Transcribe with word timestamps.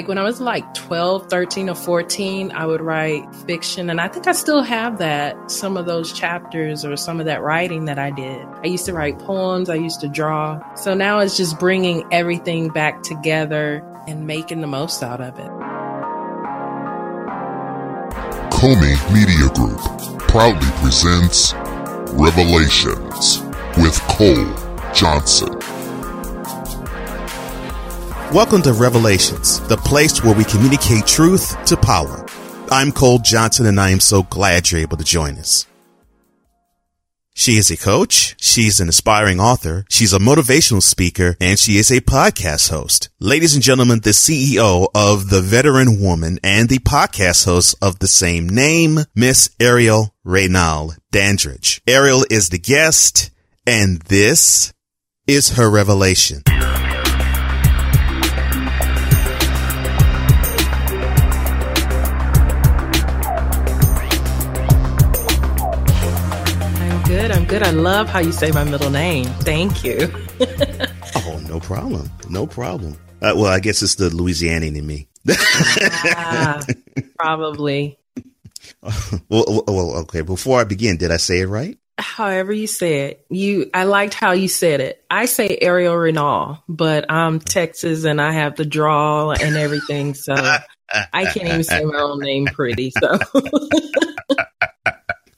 like 0.00 0.08
when 0.08 0.16
I 0.16 0.22
was 0.22 0.40
like 0.40 0.72
12, 0.72 1.28
13, 1.28 1.68
or 1.68 1.74
14, 1.74 2.52
I 2.52 2.64
would 2.64 2.80
write 2.80 3.34
fiction. 3.34 3.90
And 3.90 4.00
I 4.00 4.08
think 4.08 4.26
I 4.26 4.32
still 4.32 4.62
have 4.62 4.96
that, 4.98 5.50
some 5.50 5.76
of 5.76 5.84
those 5.84 6.12
chapters 6.12 6.86
or 6.86 6.96
some 6.96 7.20
of 7.20 7.26
that 7.26 7.42
writing 7.42 7.84
that 7.84 7.98
I 7.98 8.10
did. 8.10 8.46
I 8.64 8.68
used 8.68 8.86
to 8.86 8.94
write 8.94 9.18
poems, 9.18 9.68
I 9.68 9.74
used 9.74 10.00
to 10.00 10.08
draw. 10.08 10.62
So 10.74 10.94
now 10.94 11.18
it's 11.18 11.36
just 11.36 11.58
bringing 11.58 12.06
everything 12.12 12.68
back 12.68 13.02
together 13.02 13.84
and 14.08 14.26
making 14.26 14.62
the 14.62 14.66
most 14.66 15.02
out 15.02 15.20
of 15.20 15.38
it. 15.38 15.50
Comey 18.52 18.96
Media 19.12 19.52
Group 19.54 20.19
proudly 20.30 20.70
presents 20.76 21.54
Revelations 22.12 23.40
with 23.76 23.98
Cole 24.02 24.46
Johnson. 24.94 25.48
Welcome 28.32 28.62
to 28.62 28.72
Revelations, 28.72 29.58
the 29.66 29.76
place 29.76 30.22
where 30.22 30.32
we 30.32 30.44
communicate 30.44 31.04
truth 31.04 31.56
to 31.64 31.76
power. 31.76 32.24
I'm 32.70 32.92
Cole 32.92 33.18
Johnson 33.18 33.66
and 33.66 33.80
I 33.80 33.90
am 33.90 33.98
so 33.98 34.22
glad 34.22 34.70
you're 34.70 34.80
able 34.80 34.98
to 34.98 35.04
join 35.04 35.36
us. 35.36 35.66
She 37.34 37.56
is 37.56 37.70
a 37.70 37.76
coach, 37.76 38.34
she's 38.40 38.80
an 38.80 38.88
aspiring 38.88 39.40
author, 39.40 39.84
she's 39.88 40.12
a 40.12 40.18
motivational 40.18 40.82
speaker, 40.82 41.36
and 41.40 41.58
she 41.58 41.78
is 41.78 41.90
a 41.90 42.00
podcast 42.00 42.70
host. 42.70 43.08
Ladies 43.18 43.54
and 43.54 43.62
gentlemen, 43.62 44.00
the 44.00 44.10
CEO 44.10 44.88
of 44.94 45.30
The 45.30 45.40
Veteran 45.40 46.00
Woman 46.00 46.38
and 46.42 46.68
the 46.68 46.80
podcast 46.80 47.44
host 47.46 47.76
of 47.80 47.98
the 47.98 48.08
same 48.08 48.48
name, 48.48 49.00
Miss 49.14 49.50
Ariel 49.58 50.14
Reynal 50.24 50.94
Dandridge. 51.12 51.80
Ariel 51.86 52.24
is 52.30 52.50
the 52.50 52.58
guest, 52.58 53.30
and 53.66 54.02
this 54.02 54.72
is 55.26 55.50
her 55.50 55.70
revelation. 55.70 56.42
Good. 67.10 67.32
I'm 67.32 67.44
good. 67.44 67.64
I 67.64 67.72
love 67.72 68.08
how 68.08 68.20
you 68.20 68.30
say 68.30 68.52
my 68.52 68.62
middle 68.62 68.88
name. 68.88 69.24
Thank 69.42 69.82
you. 69.82 70.12
oh, 71.16 71.42
no 71.48 71.58
problem. 71.58 72.08
No 72.28 72.46
problem. 72.46 72.92
Uh, 73.20 73.34
well, 73.34 73.46
I 73.46 73.58
guess 73.58 73.82
it's 73.82 73.96
the 73.96 74.10
Louisianian 74.10 74.76
in 74.76 74.86
me. 74.86 75.08
ah, 75.28 76.64
probably. 77.18 77.98
well, 79.28 79.64
well, 79.66 79.96
okay. 80.02 80.20
Before 80.20 80.60
I 80.60 80.64
begin, 80.64 80.98
did 80.98 81.10
I 81.10 81.16
say 81.16 81.40
it 81.40 81.48
right? 81.48 81.76
However 81.98 82.52
you 82.52 82.68
say 82.68 83.08
it, 83.08 83.26
you. 83.28 83.68
I 83.74 83.84
liked 83.84 84.14
how 84.14 84.30
you 84.30 84.46
said 84.46 84.80
it. 84.80 85.04
I 85.10 85.26
say 85.26 85.58
Ariel 85.60 85.96
Renal, 85.96 86.62
but 86.68 87.10
I'm 87.10 87.40
Texas 87.40 88.04
and 88.04 88.20
I 88.20 88.30
have 88.30 88.54
the 88.54 88.64
drawl 88.64 89.32
and 89.32 89.56
everything, 89.56 90.14
so 90.14 90.32
I 90.32 91.24
can't 91.24 91.48
even 91.48 91.64
say 91.64 91.84
my 91.84 91.98
own 91.98 92.20
name 92.20 92.46
pretty. 92.46 92.92
So. 92.92 93.18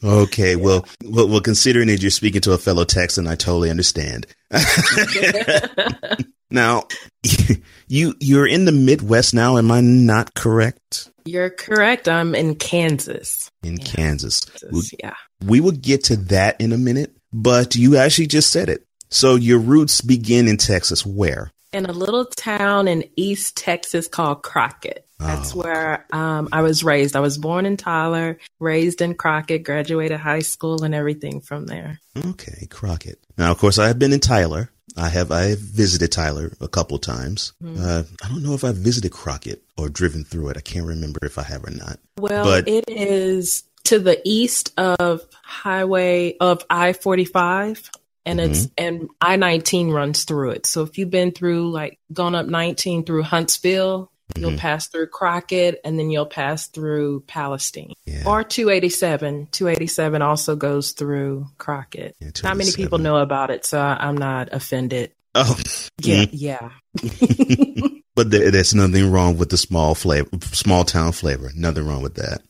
Okay, 0.05 0.51
yeah. 0.51 0.57
well, 0.57 0.87
well, 1.05 1.29
well, 1.29 1.41
considering 1.41 1.89
that 1.89 2.03
you're 2.03 2.11
speaking 2.11 2.41
to 2.43 2.53
a 2.53 2.59
fellow 2.59 2.85
Texan, 2.85 3.27
I 3.27 3.37
totally 3.37 3.71
understand. 3.71 4.27
now, 6.51 6.85
you 7.89 8.15
you're 8.21 8.47
in 8.47 8.65
the 8.65 8.73
Midwest 8.73 9.35
now. 9.35 9.59
Am 9.59 9.71
I 9.71 9.81
not 9.81 10.35
correct? 10.35 11.11
You're 11.25 11.51
correct. 11.51 12.09
I'm 12.09 12.35
in 12.35 12.57
Kansas. 12.57 13.51
In 13.63 13.77
yeah. 13.77 13.85
Kansas. 13.85 14.45
Kansas. 14.45 14.93
yeah. 14.99 15.15
We 15.45 15.61
will 15.61 15.73
get 15.73 16.05
to 16.05 16.17
that 16.17 16.61
in 16.61 16.73
a 16.73 16.79
minute, 16.79 17.17
but 17.33 17.77
you 17.77 17.97
actually 17.97 18.27
just 18.27 18.51
said 18.51 18.69
it. 18.69 18.85
So 19.11 19.37
your 19.37 19.59
roots 19.59 20.01
begin 20.01 20.49
in 20.49 20.57
Texas. 20.57 21.07
Where? 21.07 21.53
In 21.73 21.87
a 21.87 21.93
little 21.93 22.27
town 22.27 22.89
in 22.89 23.05
East 23.17 23.57
Texas 23.57 24.09
called 24.09 24.43
Crockett. 24.43 25.07
That's 25.23 25.55
oh. 25.55 25.61
where 25.61 26.07
um, 26.13 26.49
I 26.53 26.63
was 26.63 26.85
raised. 26.85 27.17
I 27.17 27.21
was 27.21 27.39
born 27.39 27.67
in 27.67 27.77
Tyler, 27.77 28.39
raised 28.61 29.01
in 29.01 29.15
Crockett, 29.15 29.65
graduated 29.65 30.21
high 30.21 30.41
school, 30.41 30.85
and 30.85 30.95
everything 30.95 31.41
from 31.41 31.67
there. 31.67 32.01
Okay, 32.27 32.67
Crockett. 32.71 33.19
Now, 33.39 33.51
of 33.51 33.59
course, 33.59 33.79
I 33.79 33.89
have 33.89 33.99
been 33.99 34.13
in 34.13 34.21
Tyler. 34.21 34.71
I 34.97 35.09
have 35.09 35.31
I 35.31 35.45
have 35.45 35.59
visited 35.59 36.13
Tyler 36.13 36.53
a 36.61 36.69
couple 36.69 36.99
times. 36.99 37.55
Mm. 37.63 37.81
Uh, 37.81 38.03
I 38.23 38.29
don't 38.29 38.43
know 38.43 38.55
if 38.55 38.65
I've 38.65 38.77
visited 38.77 39.13
Crockett 39.13 39.63
or 39.77 39.89
driven 39.89 40.25
through 40.25 40.49
it. 40.51 40.57
I 40.57 40.61
can't 40.61 40.87
remember 40.87 41.21
if 41.23 41.39
I 41.39 41.45
have 41.45 41.65
or 41.65 41.71
not. 41.71 41.99
Well, 42.19 42.45
but, 42.45 42.69
it 42.69 42.85
is 42.89 43.65
to 43.85 43.99
the 43.99 44.21
east 44.25 44.73
of 44.77 45.23
Highway 45.43 46.37
of 46.39 46.65
I 46.69 46.93
forty 46.93 47.25
five 47.25 47.91
and 48.25 48.39
mm-hmm. 48.39 48.53
it's 48.53 48.69
and 48.79 49.09
I 49.21 49.37
nineteen 49.37 49.91
runs 49.91 50.25
through 50.25 50.51
it. 50.51 50.67
So 50.67 50.83
if 50.83 50.99
you've 50.99 51.11
been 51.11 51.33
through 51.33 51.71
like 51.71 51.99
gone 52.13 52.35
up 52.35 52.47
nineteen 52.47 53.05
through 53.05 53.23
Huntsville, 53.23 54.12
You'll 54.37 54.51
mm-hmm. 54.51 54.59
pass 54.59 54.89
through 54.89 55.09
Crockett 55.09 55.81
and 55.85 55.99
then 55.99 56.11
you'll 56.11 56.27
pass 56.27 56.67
through 56.69 57.25
Palestine. 57.27 57.93
Yeah. 58.07 58.25
Or 58.27 58.43
287. 58.43 59.49
287 59.51 60.23
also 60.23 60.57
goes 60.57 60.93
through 60.93 61.47
Crockett. 61.59 62.17
Yeah, 62.21 62.31
not 62.43 62.57
many 62.57 62.73
people 62.73 62.99
know 62.99 63.17
about 63.17 63.51
it, 63.51 63.65
so 63.65 63.81
I'm 63.81 64.17
not 64.17 64.49
offended. 64.53 65.13
Oh, 65.35 65.59
yeah, 66.01 66.25
mm-hmm. 66.25 66.35
yeah. 66.37 66.71
but 68.15 68.31
there, 68.31 68.51
there's 68.51 68.75
nothing 68.75 69.11
wrong 69.11 69.39
with 69.39 69.51
the 69.51 69.57
small 69.57 69.95
flavor, 69.95 70.29
small 70.53 70.85
town 70.85 71.13
flavor. 71.13 71.51
Nothing 71.55 71.87
wrong 71.87 72.03
with 72.03 72.15
that. 72.15 72.43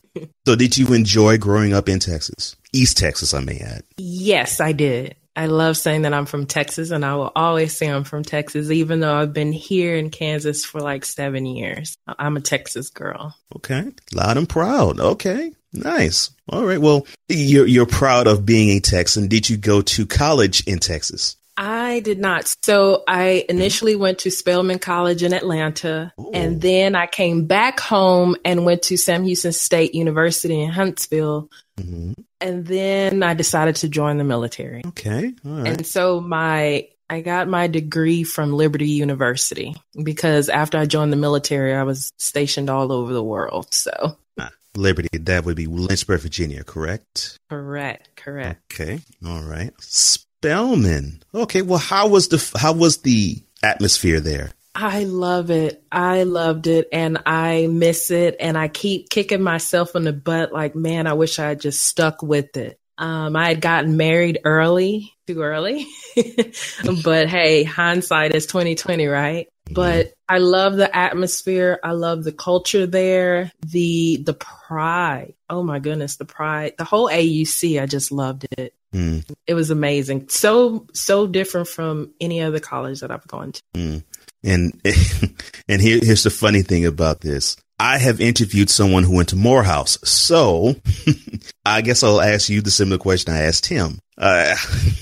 so, 0.47 0.57
did 0.57 0.77
you 0.77 0.93
enjoy 0.93 1.39
growing 1.39 1.73
up 1.73 1.89
in 1.89 1.99
Texas, 1.99 2.57
East 2.73 2.99
Texas? 2.99 3.35
I 3.35 3.41
may 3.41 3.59
add. 3.59 3.83
Yes, 3.97 4.61
I 4.61 4.73
did. 4.73 5.17
I 5.35 5.47
love 5.47 5.77
saying 5.77 6.03
that 6.03 6.13
I'm 6.13 6.27
from 6.27 6.47
Texas, 6.47 6.91
and 6.91 7.05
I 7.05 7.15
will 7.15 7.33
always 7.35 7.77
say 7.77 7.89
I'm 7.89 8.05
from 8.05 8.23
Texas, 8.23 8.71
even 8.71 9.01
though 9.01 9.15
I've 9.15 9.33
been 9.33 9.53
here 9.53 9.97
in 9.97 10.11
Kansas 10.11 10.65
for 10.65 10.81
like 10.81 11.05
seven 11.05 11.47
years. 11.47 11.97
I'm 12.07 12.37
a 12.37 12.41
Texas 12.41 12.91
girl. 12.91 13.35
Okay, 13.57 13.93
loud 14.13 14.37
and 14.37 14.49
proud. 14.49 15.01
Okay, 15.01 15.53
nice. 15.73 16.31
All 16.49 16.65
right. 16.65 16.81
Well, 16.81 17.07
you're 17.29 17.67
you're 17.67 17.87
proud 17.87 18.27
of 18.27 18.45
being 18.45 18.77
a 18.77 18.81
Texan. 18.81 19.29
Did 19.29 19.49
you 19.49 19.57
go 19.57 19.81
to 19.81 20.07
college 20.07 20.67
in 20.67 20.79
Texas? 20.79 21.37
I 21.57 22.01
did 22.01 22.19
not. 22.19 22.55
So 22.63 23.05
I 23.07 23.45
initially 23.49 23.95
went 23.95 24.21
to 24.21 24.31
Spelman 24.31 24.79
College 24.79 25.23
in 25.23 25.35
Atlanta, 25.35 26.13
Ooh. 26.19 26.31
and 26.33 26.61
then 26.61 26.95
I 26.95 27.07
came 27.07 27.47
back 27.47 27.79
home 27.79 28.37
and 28.45 28.65
went 28.65 28.83
to 28.85 28.97
Sam 28.97 29.25
Houston 29.25 29.53
State 29.53 29.95
University 29.95 30.61
in 30.61 30.71
Huntsville. 30.71 31.51
Mm-hmm. 31.79 32.13
And 32.43 32.67
then 32.67 33.23
I 33.23 33.35
decided 33.35 33.77
to 33.77 33.89
join 33.89 34.19
the 34.19 34.25
military. 34.25 34.83
Okay. 34.85 35.33
And 35.45 35.87
so 35.87 36.21
my 36.21 36.89
I 37.09 37.21
got 37.21 37.47
my 37.47 37.67
degree 37.67 38.25
from 38.25 38.55
Liberty 38.55 38.89
University 38.89 39.77
because 40.03 40.49
after 40.49 40.79
I 40.79 40.87
joined 40.87 41.13
the 41.13 41.19
military, 41.19 41.75
I 41.75 41.83
was 41.83 42.11
stationed 42.17 42.71
all 42.71 42.91
over 42.91 43.13
the 43.13 43.23
world. 43.23 43.73
So 43.75 44.17
ah, 44.41 44.51
Liberty, 44.75 45.09
that 45.13 45.45
would 45.45 45.57
be 45.57 45.67
Lynchburg, 45.67 46.21
Virginia, 46.21 46.65
correct? 46.65 47.39
Correct, 47.51 48.17
correct. 48.17 48.73
Okay. 48.73 49.01
All 49.27 49.43
right. 49.43 49.73
Spelman. 49.79 51.23
Okay. 51.35 51.61
Well, 51.61 51.79
how 51.79 52.09
was 52.09 52.29
the 52.29 52.59
how 52.59 52.73
was 52.73 52.99
the 52.99 53.43
atmosphere 53.63 54.19
there? 54.19 54.53
I 54.75 55.05
love 55.05 55.51
it. 55.51 55.85
I 55.93 56.23
loved 56.23 56.67
it 56.67 56.89
and 56.93 57.19
I 57.27 57.67
miss 57.67 58.11
it. 58.11 58.37
And 58.41 58.57
I 58.57 58.69
keep 58.69 59.11
kicking 59.11 59.43
myself 59.43 59.95
in 59.95 60.05
the 60.05 60.13
butt 60.13 60.53
like, 60.53 60.75
man, 60.75 61.07
I 61.07 61.13
wish 61.13 61.39
I 61.39 61.49
had 61.49 61.61
just 61.61 61.83
stuck 61.83 62.23
with 62.23 62.57
it. 62.57 62.79
Um, 62.97 63.37
I 63.37 63.49
had 63.49 63.61
gotten 63.61 63.97
married 63.97 64.41
early, 64.45 65.13
too 65.27 65.43
early. 65.43 65.87
but 67.05 67.29
hey, 67.29 67.65
hindsight 67.65 68.35
is 68.35 68.47
2020, 68.47 69.07
right? 69.07 69.49
But 69.71 70.13
I 70.29 70.39
love 70.39 70.77
the 70.77 70.95
atmosphere. 70.95 71.79
I 71.83 71.93
love 71.93 72.25
the 72.25 72.33
culture 72.33 72.87
there. 72.87 73.53
The 73.67 74.23
the 74.25 74.35
pride. 74.35 75.35
Oh 75.49 75.63
my 75.63 75.79
goodness, 75.79 76.17
the 76.17 76.25
pride. 76.25 76.75
The 76.79 76.85
whole 76.85 77.09
AUC, 77.09 77.81
I 77.81 77.87
just 77.87 78.13
loved 78.13 78.47
it. 78.59 78.75
Mm. 78.93 79.25
It 79.47 79.55
was 79.55 79.71
amazing. 79.71 80.29
So 80.29 80.87
so 80.93 81.27
different 81.27 81.69
from 81.69 82.13
any 82.21 82.41
other 82.43 82.61
college 82.61 83.01
that 83.01 83.11
I've 83.11 83.27
gone 83.27 83.53
to. 83.53 83.63
Mm. 83.75 84.05
And 84.45 84.81
and 85.69 85.81
here, 85.81 86.01
here's 86.03 86.25
the 86.25 86.31
funny 86.31 86.63
thing 86.63 86.87
about 86.87 87.21
this. 87.21 87.57
I 87.79 87.99
have 87.99 88.21
interviewed 88.21 88.71
someone 88.71 89.03
who 89.03 89.17
went 89.17 89.31
to 89.31 89.37
Morehouse. 89.37 89.99
So 90.09 90.77
I 91.67 91.81
guess 91.81 92.05
I'll 92.05 92.21
ask 92.21 92.49
you 92.49 92.61
the 92.61 92.71
similar 92.71 92.99
question 92.99 93.35
I 93.35 93.43
asked 93.43 93.67
him. 93.67 93.99
Uh, 94.17 94.55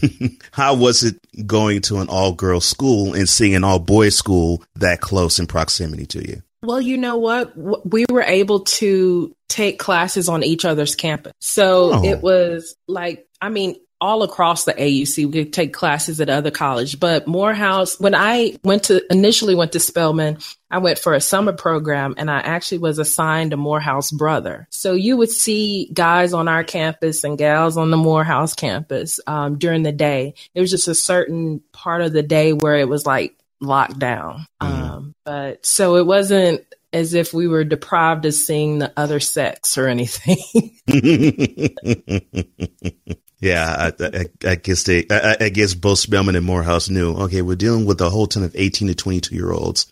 how 0.53 0.75
was 0.75 1.03
it 1.03 1.19
going 1.47 1.83
to 1.83 1.99
an 1.99 2.09
all 2.09 2.33
girls 2.33 2.65
school 2.65 3.15
and 3.15 3.29
seeing 3.29 3.55
an 3.55 3.65
all 3.65 3.81
boys 3.81 4.17
school 4.17 4.63
that 4.77 5.03
close 5.03 5.39
in 5.39 5.47
proximity 5.47 6.07
to 6.07 6.27
you? 6.27 6.43
Well, 6.63 6.81
you 6.81 6.97
know 6.97 7.17
what? 7.17 7.53
We 7.57 8.07
were 8.11 8.23
able 8.23 8.61
to 8.61 9.35
take 9.49 9.79
classes 9.79 10.29
on 10.29 10.43
each 10.43 10.65
other's 10.65 10.95
campus. 10.95 11.33
So 11.41 11.95
oh. 11.95 12.05
it 12.05 12.23
was 12.23 12.77
like, 12.87 13.27
I 13.43 13.49
mean, 13.51 13.77
all 14.01 14.23
across 14.23 14.65
the 14.65 14.73
AUC. 14.73 15.27
We 15.27 15.45
could 15.45 15.53
take 15.53 15.73
classes 15.73 16.21
at 16.21 16.31
other 16.31 16.51
college, 16.51 16.99
but 16.99 17.27
Morehouse, 17.27 18.01
when 18.01 18.15
I 18.15 18.57
went 18.65 18.85
to 18.85 19.03
initially 19.13 19.55
went 19.55 19.73
to 19.73 19.81
Spelman, 19.81 20.39
I 20.71 20.79
went 20.79 20.99
for 20.99 21.15
a 21.15 21.21
summer 21.21 21.53
program 21.53 22.15
and 22.17 22.31
I 22.31 22.39
actually 22.39 22.79
was 22.79 22.99
assigned 22.99 23.53
a 23.53 23.57
Morehouse 23.57 24.11
brother. 24.11 24.67
So 24.71 24.95
you 24.95 25.17
would 25.17 25.31
see 25.31 25.91
guys 25.93 26.33
on 26.33 26.49
our 26.49 26.65
campus 26.65 27.25
and 27.25 27.37
gals 27.37 27.77
on 27.77 27.91
the 27.91 27.97
Morehouse 27.97 28.55
campus 28.55 29.21
um, 29.27 29.59
during 29.59 29.83
the 29.83 29.93
day. 29.93 30.35
It 30.55 30.61
was 30.61 30.71
just 30.71 30.89
a 30.89 30.95
certain 30.95 31.61
part 31.73 32.03
of 32.03 32.13
the 32.13 32.23
day 32.23 32.53
where 32.53 32.77
it 32.77 32.89
was 32.89 33.05
like 33.05 33.37
locked 33.61 33.99
down. 33.99 34.47
Mm-hmm. 34.63 34.83
Um, 34.83 35.15
but 35.25 35.67
so 35.67 35.97
it 35.97 36.07
wasn't 36.07 36.63
as 36.93 37.15
if 37.15 37.33
we 37.33 37.47
were 37.47 37.65
deprived 37.65 38.25
of 38.25 38.35
seeing 38.35 38.79
the 38.79 38.93
other 38.97 39.21
sex 39.21 39.79
or 39.79 39.87
anything. 39.87 40.39
Yeah, 43.41 43.93
I, 43.99 44.05
I, 44.05 44.27
I 44.51 44.55
guess 44.57 44.83
they, 44.85 45.07
I, 45.11 45.37
I, 45.41 45.49
guess 45.49 45.73
both 45.75 45.99
Spelman 45.99 46.37
and 46.37 46.45
Morehouse 46.45 46.91
knew. 46.91 47.15
Okay, 47.15 47.41
we're 47.41 47.57
dealing 47.57 47.87
with 47.87 48.01
a 48.03 48.11
whole 48.11 48.27
ton 48.27 48.43
of 48.43 48.55
eighteen 48.55 48.89
to 48.89 48.95
twenty-two 48.95 49.35
year 49.35 49.51
olds. 49.51 49.91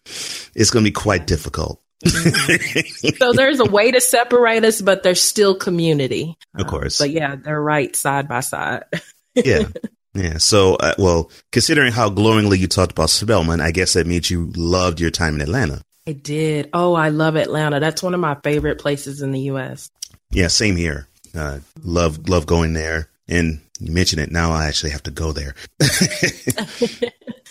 It's 0.54 0.70
going 0.70 0.84
to 0.84 0.90
be 0.90 0.94
quite 0.94 1.26
difficult. 1.26 1.82
so 2.06 3.32
there's 3.32 3.58
a 3.58 3.64
way 3.64 3.90
to 3.90 4.00
separate 4.02 4.64
us, 4.64 4.82
but 4.82 5.02
there's 5.02 5.22
still 5.22 5.54
community. 5.54 6.36
Of 6.54 6.66
course, 6.66 7.00
uh, 7.00 7.04
but 7.04 7.10
yeah, 7.10 7.36
they're 7.36 7.60
right 7.60 7.96
side 7.96 8.28
by 8.28 8.40
side. 8.40 8.84
yeah, 9.34 9.64
yeah. 10.12 10.36
So, 10.36 10.74
uh, 10.74 10.94
well, 10.98 11.30
considering 11.50 11.92
how 11.92 12.10
glowingly 12.10 12.58
you 12.58 12.66
talked 12.66 12.92
about 12.92 13.08
Spelman, 13.08 13.62
I 13.62 13.70
guess 13.70 13.94
that 13.94 14.06
means 14.06 14.30
you 14.30 14.52
loved 14.56 15.00
your 15.00 15.10
time 15.10 15.36
in 15.36 15.40
Atlanta. 15.40 15.82
I 16.06 16.12
did. 16.12 16.68
Oh, 16.74 16.94
I 16.94 17.08
love 17.08 17.36
Atlanta. 17.36 17.80
That's 17.80 18.02
one 18.02 18.12
of 18.12 18.20
my 18.20 18.36
favorite 18.44 18.78
places 18.78 19.22
in 19.22 19.32
the 19.32 19.40
U.S. 19.40 19.90
Yeah, 20.30 20.48
same 20.48 20.76
here. 20.76 21.08
Uh, 21.34 21.60
love 21.82 22.28
love 22.28 22.44
going 22.44 22.74
there. 22.74 23.08
And 23.28 23.60
you 23.80 23.92
mention 23.92 24.18
it 24.18 24.30
now, 24.30 24.52
I 24.52 24.66
actually 24.66 24.90
have 24.90 25.02
to 25.04 25.10
go 25.10 25.32
there. 25.32 25.54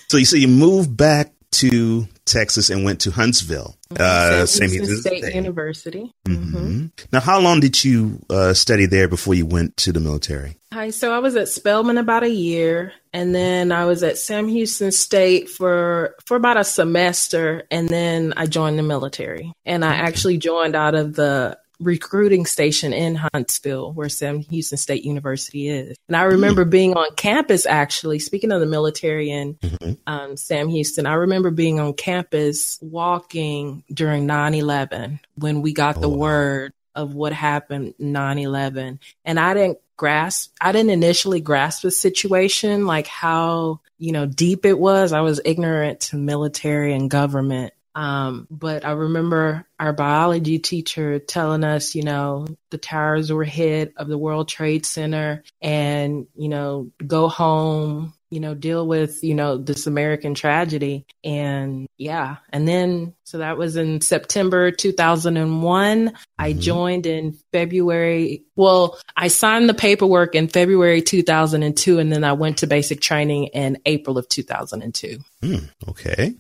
so 0.07 0.18
you 0.18 0.25
say 0.25 0.39
you 0.39 0.47
moved 0.47 0.97
back 0.97 1.33
to 1.50 2.07
Texas 2.25 2.69
and 2.69 2.83
went 2.83 3.01
to 3.01 3.12
Huntsville, 3.12 3.77
uh, 3.97 4.45
Sam 4.45 4.69
Houston 4.69 4.97
State, 4.97 5.24
State, 5.24 5.35
University. 5.35 6.13
Mm-hmm. 6.27 6.57
Mm-hmm. 6.57 6.85
Now, 7.12 7.19
how 7.19 7.39
long 7.39 7.62
did 7.62 7.83
you 7.83 8.19
uh, 8.29 8.53
study 8.53 8.85
there 8.85 9.07
before 9.07 9.33
you 9.33 9.45
went 9.45 9.77
to 9.77 9.91
the 9.91 10.00
military? 10.00 10.57
Hi, 10.74 10.89
so 10.89 11.13
I 11.13 11.19
was 11.19 11.35
at 11.35 11.47
Spelman 11.47 11.97
about 11.97 12.24
a 12.24 12.29
year, 12.29 12.91
and 13.13 13.33
then 13.33 13.71
I 13.71 13.85
was 13.85 14.03
at 14.03 14.18
Sam 14.18 14.50
Houston 14.50 14.91
State 14.91 15.50
for 15.50 16.15
for 16.25 16.35
about 16.35 16.57
a 16.57 16.63
semester, 16.63 17.63
and 17.71 17.88
then 17.88 18.33
I 18.35 18.45
joined 18.45 18.77
the 18.77 18.83
military. 18.83 19.53
And 19.65 19.85
I 19.85 19.95
actually 19.95 20.38
joined 20.38 20.75
out 20.75 20.94
of 20.94 21.15
the 21.15 21.57
recruiting 21.79 22.45
station 22.45 22.94
in 22.94 23.15
Huntsville, 23.33 23.94
where 23.94 24.09
Sam 24.09 24.39
Houston 24.39 24.77
State 24.77 25.03
University 25.03 25.68
is. 25.68 25.97
And 26.07 26.15
I 26.15 26.24
remember 26.24 26.63
mm-hmm. 26.63 26.69
being 26.69 26.94
on 26.95 27.13
campus, 27.15 27.65
actually, 27.65 28.19
speaking 28.19 28.51
of 28.51 28.59
the 28.59 28.65
military 28.65 29.31
and 29.31 29.59
mm-hmm. 29.59 29.94
um, 30.07 30.38
Sam 30.38 30.69
Houston, 30.69 31.06
I 31.06 31.13
remember 31.13 31.51
being 31.51 31.79
on 31.79 31.94
campus 31.94 32.79
walking 32.81 33.83
during 33.94 34.25
9 34.25 34.53
11 34.53 35.19
when 35.35 35.62
we 35.62 35.74
got 35.74 35.97
oh, 35.97 36.01
the 36.01 36.09
wow. 36.09 36.18
word 36.18 36.74
of 36.95 37.13
what 37.13 37.33
happened 37.33 37.94
9 38.00 38.39
11. 38.39 39.00
And 39.24 39.39
I 39.39 39.53
didn't 39.53 39.79
grasp, 39.97 40.53
I 40.62 40.71
didn't 40.71 40.91
initially 40.91 41.41
grasp 41.41 41.81
the 41.83 41.91
situation, 41.91 42.85
like 42.85 43.07
how, 43.07 43.81
you 43.97 44.12
know, 44.12 44.25
deep 44.25 44.65
it 44.65 44.77
was. 44.79 45.12
I 45.12 45.21
was 45.21 45.41
ignorant 45.44 46.00
to 46.01 46.18
military 46.18 46.94
and 46.94 47.09
government. 47.09 47.74
Um, 47.98 48.48
but 48.52 48.86
I 48.86 48.92
remember 48.92 49.66
our 49.80 49.92
biology 49.92 50.60
teacher 50.60 51.18
telling 51.18 51.64
us, 51.64 51.96
you 51.96 52.04
know, 52.04 52.46
the 52.70 52.78
towers 52.78 53.34
were 53.34 53.44
hit 53.44 53.94
of 53.98 54.08
the 54.08 54.20
World 54.20 54.48
Trade 54.48 54.86
Center 54.86 55.44
and, 55.64 56.28
you 56.36 56.48
know, 56.48 56.92
go 57.08 57.28
home, 57.28 58.14
you 58.30 58.40
know, 58.40 58.54
deal 58.54 58.86
with, 58.86 59.24
you 59.24 59.34
know, 59.34 59.58
this 59.58 59.88
American 59.88 60.36
tragedy. 60.36 61.08
And 61.24 61.88
yeah. 61.98 62.36
And 62.52 62.68
then, 62.68 63.16
so 63.24 63.40
that 63.40 63.58
was 63.58 63.78
in 63.78 64.02
September 64.02 64.70
2001. 64.70 66.14
I 66.38 66.52
mm-hmm. 66.52 66.60
joined 66.60 67.08
in 67.08 67.40
February. 67.52 68.44
Well, 68.56 69.00
I 69.16 69.30
signed 69.30 69.70
the 69.70 69.74
paperwork 69.74 70.36
in 70.36 70.50
February 70.50 71.02
2002, 71.02 71.98
and 71.98 72.12
then 72.12 72.24
I 72.24 72.34
went 72.34 72.60
to 72.60 72.68
basic 72.68 73.02
training 73.02 73.46
in 73.48 73.80
April 73.88 74.20
of 74.20 74.30
2002. 74.30 75.18
Mm, 75.42 75.70
okay. 75.90 76.36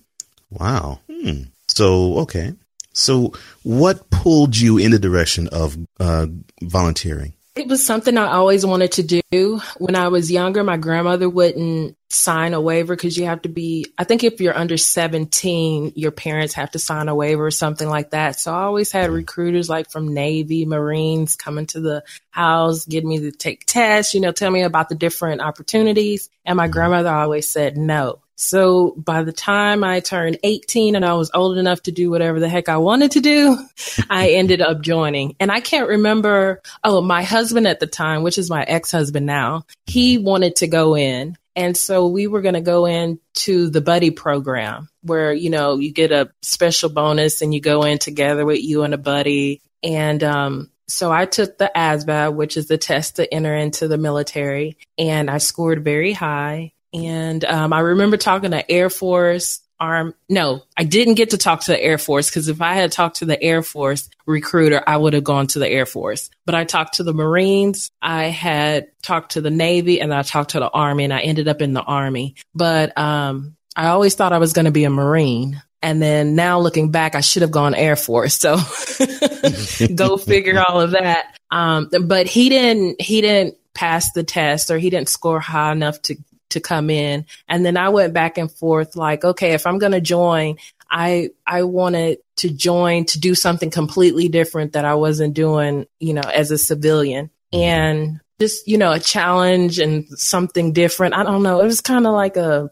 Wow. 0.51 1.01
Hmm. 1.21 1.43
So, 1.67 2.19
okay. 2.19 2.53
So, 2.93 3.33
what 3.63 4.09
pulled 4.09 4.57
you 4.57 4.77
in 4.77 4.91
the 4.91 4.99
direction 4.99 5.47
of 5.49 5.77
uh, 5.99 6.27
volunteering? 6.61 7.33
It 7.57 7.67
was 7.67 7.83
something 7.83 8.17
I 8.17 8.33
always 8.33 8.65
wanted 8.65 8.91
to 8.93 9.21
do. 9.31 9.61
When 9.77 9.95
I 9.95 10.09
was 10.09 10.31
younger, 10.31 10.63
my 10.63 10.77
grandmother 10.77 11.27
wouldn't 11.27 11.97
sign 12.09 12.53
a 12.53 12.61
waiver 12.61 12.95
because 12.95 13.17
you 13.17 13.25
have 13.25 13.41
to 13.43 13.49
be, 13.49 13.87
I 13.97 14.03
think 14.03 14.23
if 14.23 14.39
you're 14.39 14.55
under 14.55 14.77
17, 14.77 15.93
your 15.95 16.11
parents 16.11 16.53
have 16.53 16.71
to 16.71 16.79
sign 16.79 17.09
a 17.09 17.15
waiver 17.15 17.45
or 17.45 17.51
something 17.51 17.89
like 17.89 18.11
that. 18.11 18.39
So 18.39 18.53
I 18.53 18.61
always 18.63 18.91
had 18.91 19.07
mm-hmm. 19.07 19.15
recruiters 19.15 19.69
like 19.69 19.89
from 19.89 20.13
Navy, 20.13 20.65
Marines 20.65 21.35
coming 21.35 21.65
to 21.67 21.79
the 21.79 22.03
house, 22.29 22.85
getting 22.85 23.09
me 23.09 23.19
to 23.19 23.31
take 23.31 23.65
tests, 23.65 24.13
you 24.13 24.21
know, 24.21 24.31
tell 24.31 24.51
me 24.51 24.61
about 24.61 24.89
the 24.89 24.95
different 24.95 25.41
opportunities. 25.41 26.29
And 26.45 26.57
my 26.57 26.65
mm-hmm. 26.65 26.73
grandmother 26.73 27.09
always 27.09 27.49
said 27.49 27.75
no. 27.75 28.21
So 28.37 28.93
by 28.95 29.23
the 29.23 29.33
time 29.33 29.83
I 29.83 29.99
turned 29.99 30.37
18 30.43 30.95
and 30.95 31.03
I 31.03 31.15
was 31.15 31.31
old 31.33 31.57
enough 31.57 31.81
to 31.83 31.91
do 31.91 32.11
whatever 32.11 32.39
the 32.39 32.47
heck 32.47 32.69
I 32.69 32.77
wanted 32.77 33.11
to 33.11 33.19
do, 33.19 33.57
I 34.09 34.29
ended 34.29 34.61
up 34.61 34.81
joining. 34.81 35.35
And 35.39 35.51
I 35.51 35.59
can't 35.59 35.89
remember, 35.89 36.61
oh, 36.83 37.01
my 37.01 37.23
husband 37.23 37.67
at 37.67 37.79
the 37.79 37.87
time, 37.87 38.21
which 38.21 38.37
is 38.37 38.49
my 38.49 38.63
ex 38.63 38.91
husband 38.91 39.25
now, 39.25 39.65
he 39.87 40.19
wanted 40.19 40.57
to 40.57 40.67
go 40.67 40.95
in. 40.95 41.35
And 41.55 41.75
so 41.75 42.07
we 42.07 42.27
were 42.27 42.41
going 42.41 42.53
to 42.53 42.61
go 42.61 42.85
into 42.85 43.69
the 43.71 43.81
buddy 43.81 44.11
program 44.11 44.87
where, 45.01 45.33
you 45.33 45.49
know, 45.49 45.77
you 45.77 45.91
get 45.91 46.11
a 46.11 46.31
special 46.43 46.89
bonus 46.89 47.41
and 47.41 47.55
you 47.55 47.59
go 47.59 47.81
in 47.83 47.97
together 47.97 48.45
with 48.45 48.61
you 48.61 48.83
and 48.83 48.93
a 48.93 48.99
buddy. 48.99 49.61
And, 49.81 50.23
um, 50.23 50.71
so 50.89 51.11
I 51.11 51.25
took 51.25 51.57
the 51.57 51.69
ASVAB, 51.75 52.33
which 52.35 52.55
is 52.55 52.67
the 52.67 52.77
test 52.77 53.17
to 53.17 53.33
enter 53.33 53.53
into 53.53 53.89
the 53.89 53.97
military, 53.97 54.77
and 54.97 55.29
I 55.29 55.37
scored 55.39 55.83
very 55.83 56.13
high. 56.13 56.71
And 56.93 57.43
um, 57.45 57.73
I 57.73 57.79
remember 57.79 58.17
talking 58.17 58.51
to 58.51 58.69
Air 58.71 58.89
Force 58.89 59.61
arm. 59.79 60.13
No, 60.29 60.63
I 60.75 60.83
didn't 60.83 61.15
get 61.15 61.31
to 61.31 61.37
talk 61.37 61.61
to 61.61 61.71
the 61.71 61.81
Air 61.81 61.97
Force 61.97 62.29
because 62.29 62.47
if 62.47 62.61
I 62.61 62.73
had 62.73 62.91
talked 62.91 63.17
to 63.17 63.25
the 63.25 63.41
Air 63.41 63.61
Force 63.61 64.09
recruiter, 64.25 64.81
I 64.85 64.97
would 64.97 65.13
have 65.13 65.23
gone 65.23 65.47
to 65.47 65.59
the 65.59 65.67
Air 65.67 65.85
Force. 65.85 66.29
But 66.45 66.55
I 66.55 66.63
talked 66.63 66.95
to 66.95 67.03
the 67.03 67.13
Marines, 67.13 67.91
I 68.01 68.25
had 68.25 68.87
talked 69.01 69.33
to 69.33 69.41
the 69.41 69.51
Navy, 69.51 70.01
and 70.01 70.13
I 70.13 70.23
talked 70.23 70.51
to 70.51 70.59
the 70.59 70.69
Army, 70.69 71.03
and 71.03 71.13
I 71.13 71.19
ended 71.19 71.47
up 71.47 71.61
in 71.61 71.73
the 71.73 71.81
Army. 71.81 72.35
But 72.55 72.97
um, 72.97 73.55
I 73.75 73.87
always 73.87 74.15
thought 74.15 74.33
I 74.33 74.39
was 74.39 74.53
going 74.53 74.65
to 74.65 74.71
be 74.71 74.85
a 74.85 74.89
Marine. 74.89 75.61
And 75.81 76.01
then 76.01 76.35
now 76.35 76.59
looking 76.59 76.89
back, 76.89 77.13
I 77.13 77.21
should 77.21 77.43
have 77.43 77.51
gone 77.51 77.75
Air 77.75 77.95
Force. 77.95 78.35
So 78.37 78.55
go 79.95 80.17
figure 80.17 80.59
all 80.59 80.81
of 80.81 80.91
that. 80.91 81.37
Um, 81.51 81.89
but 82.03 82.25
he 82.25 82.49
didn't, 82.49 82.99
he 82.99 83.21
didn't 83.21 83.57
pass 83.75 84.11
the 84.11 84.23
test 84.23 84.71
or 84.71 84.79
he 84.79 84.89
didn't 84.89 85.07
score 85.07 85.39
high 85.39 85.71
enough 85.71 86.01
to 86.01 86.15
to 86.49 86.59
come 86.59 86.89
in. 86.89 87.25
And 87.47 87.65
then 87.65 87.77
I 87.77 87.89
went 87.89 88.13
back 88.13 88.37
and 88.37 88.51
forth 88.51 88.95
like, 88.95 89.23
okay, 89.23 89.53
if 89.53 89.65
I'm 89.65 89.77
going 89.77 89.91
to 89.91 90.01
join, 90.01 90.57
I, 90.89 91.29
I 91.45 91.63
wanted 91.63 92.19
to 92.37 92.49
join 92.49 93.05
to 93.05 93.19
do 93.19 93.35
something 93.35 93.69
completely 93.69 94.27
different 94.29 94.73
that 94.73 94.85
I 94.85 94.95
wasn't 94.95 95.33
doing, 95.33 95.85
you 95.99 96.13
know, 96.13 96.21
as 96.21 96.51
a 96.51 96.57
civilian 96.57 97.29
mm-hmm. 97.53 97.63
and 97.63 98.21
just, 98.39 98.67
you 98.67 98.77
know, 98.77 98.91
a 98.91 98.99
challenge 98.99 99.79
and 99.79 100.07
something 100.17 100.71
different. 100.71 101.15
I 101.15 101.23
don't 101.23 101.43
know. 101.43 101.59
It 101.59 101.65
was 101.65 101.81
kind 101.81 102.05
of 102.05 102.13
like 102.13 102.37
a, 102.37 102.69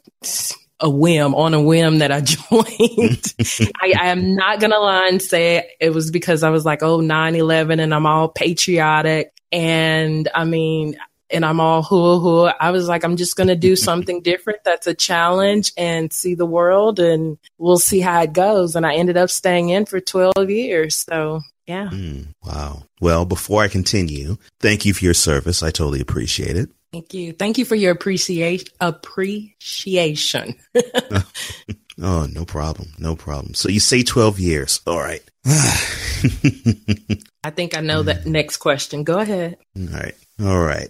a 0.79 0.89
whim 0.89 1.33
on 1.33 1.53
a 1.53 1.61
whim 1.61 1.99
that 1.99 2.11
I 2.11 2.21
joined. 2.21 3.33
I, 3.81 3.93
I, 3.99 4.07
am 4.07 4.35
not 4.35 4.59
going 4.59 4.71
to 4.71 4.79
lie 4.79 5.07
and 5.09 5.21
say 5.21 5.71
it 5.79 5.91
was 5.91 6.11
because 6.11 6.43
I 6.43 6.49
was 6.49 6.65
like, 6.65 6.83
oh, 6.83 7.01
9 7.01 7.35
11 7.35 7.79
and 7.79 7.93
I'm 7.93 8.05
all 8.05 8.29
patriotic. 8.29 9.31
And 9.51 10.27
I 10.33 10.43
mean, 10.45 10.97
and 11.35 11.45
I'm 11.45 11.59
all 11.59 11.83
hoo 11.83 12.19
hoo. 12.19 12.45
I 12.45 12.71
was 12.71 12.87
like, 12.87 13.03
I'm 13.03 13.17
just 13.17 13.35
going 13.35 13.49
to 13.49 13.55
do 13.55 13.75
something 13.75 14.21
different. 14.21 14.63
That's 14.63 14.87
a 14.87 14.93
challenge 14.93 15.71
and 15.77 16.11
see 16.11 16.35
the 16.35 16.45
world 16.45 16.99
and 16.99 17.37
we'll 17.57 17.77
see 17.77 17.99
how 17.99 18.21
it 18.21 18.33
goes. 18.33 18.75
And 18.75 18.85
I 18.85 18.95
ended 18.95 19.17
up 19.17 19.29
staying 19.29 19.69
in 19.69 19.85
for 19.85 19.99
12 19.99 20.49
years. 20.49 20.95
So 20.95 21.41
yeah. 21.67 21.89
Mm, 21.91 22.27
wow. 22.43 22.83
Well, 23.01 23.25
before 23.25 23.63
I 23.63 23.67
continue, 23.67 24.37
thank 24.59 24.85
you 24.85 24.93
for 24.93 25.03
your 25.03 25.13
service. 25.13 25.63
I 25.63 25.71
totally 25.71 25.99
appreciate 25.99 26.55
it. 26.55 26.69
Thank 26.91 27.13
you. 27.13 27.33
Thank 27.33 27.57
you 27.57 27.65
for 27.65 27.75
your 27.75 27.91
appreciation. 27.91 28.67
Appreciation. 28.79 30.55
oh, 32.01 32.27
no 32.31 32.45
problem. 32.45 32.93
No 32.97 33.15
problem. 33.15 33.53
So 33.53 33.69
you 33.69 33.79
say 33.79 34.03
12 34.03 34.39
years. 34.39 34.81
All 34.85 34.99
right. 34.99 35.23
I 35.45 37.51
think 37.51 37.77
I 37.77 37.81
know 37.81 38.03
that 38.03 38.25
next 38.25 38.57
question. 38.57 39.03
Go 39.03 39.19
ahead. 39.19 39.57
All 39.77 39.85
right. 39.85 40.15
All 40.41 40.59
right. 40.59 40.89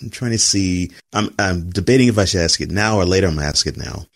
I'm 0.00 0.10
trying 0.10 0.32
to 0.32 0.38
see. 0.38 0.92
I'm, 1.12 1.34
I'm 1.38 1.70
debating 1.70 2.08
if 2.08 2.18
I 2.18 2.24
should 2.24 2.42
ask 2.42 2.60
it 2.60 2.70
now 2.70 2.96
or 2.96 3.04
later. 3.04 3.26
I'm 3.26 3.34
going 3.34 3.44
to 3.44 3.48
ask 3.48 3.66
it 3.66 3.76
now. 3.76 4.06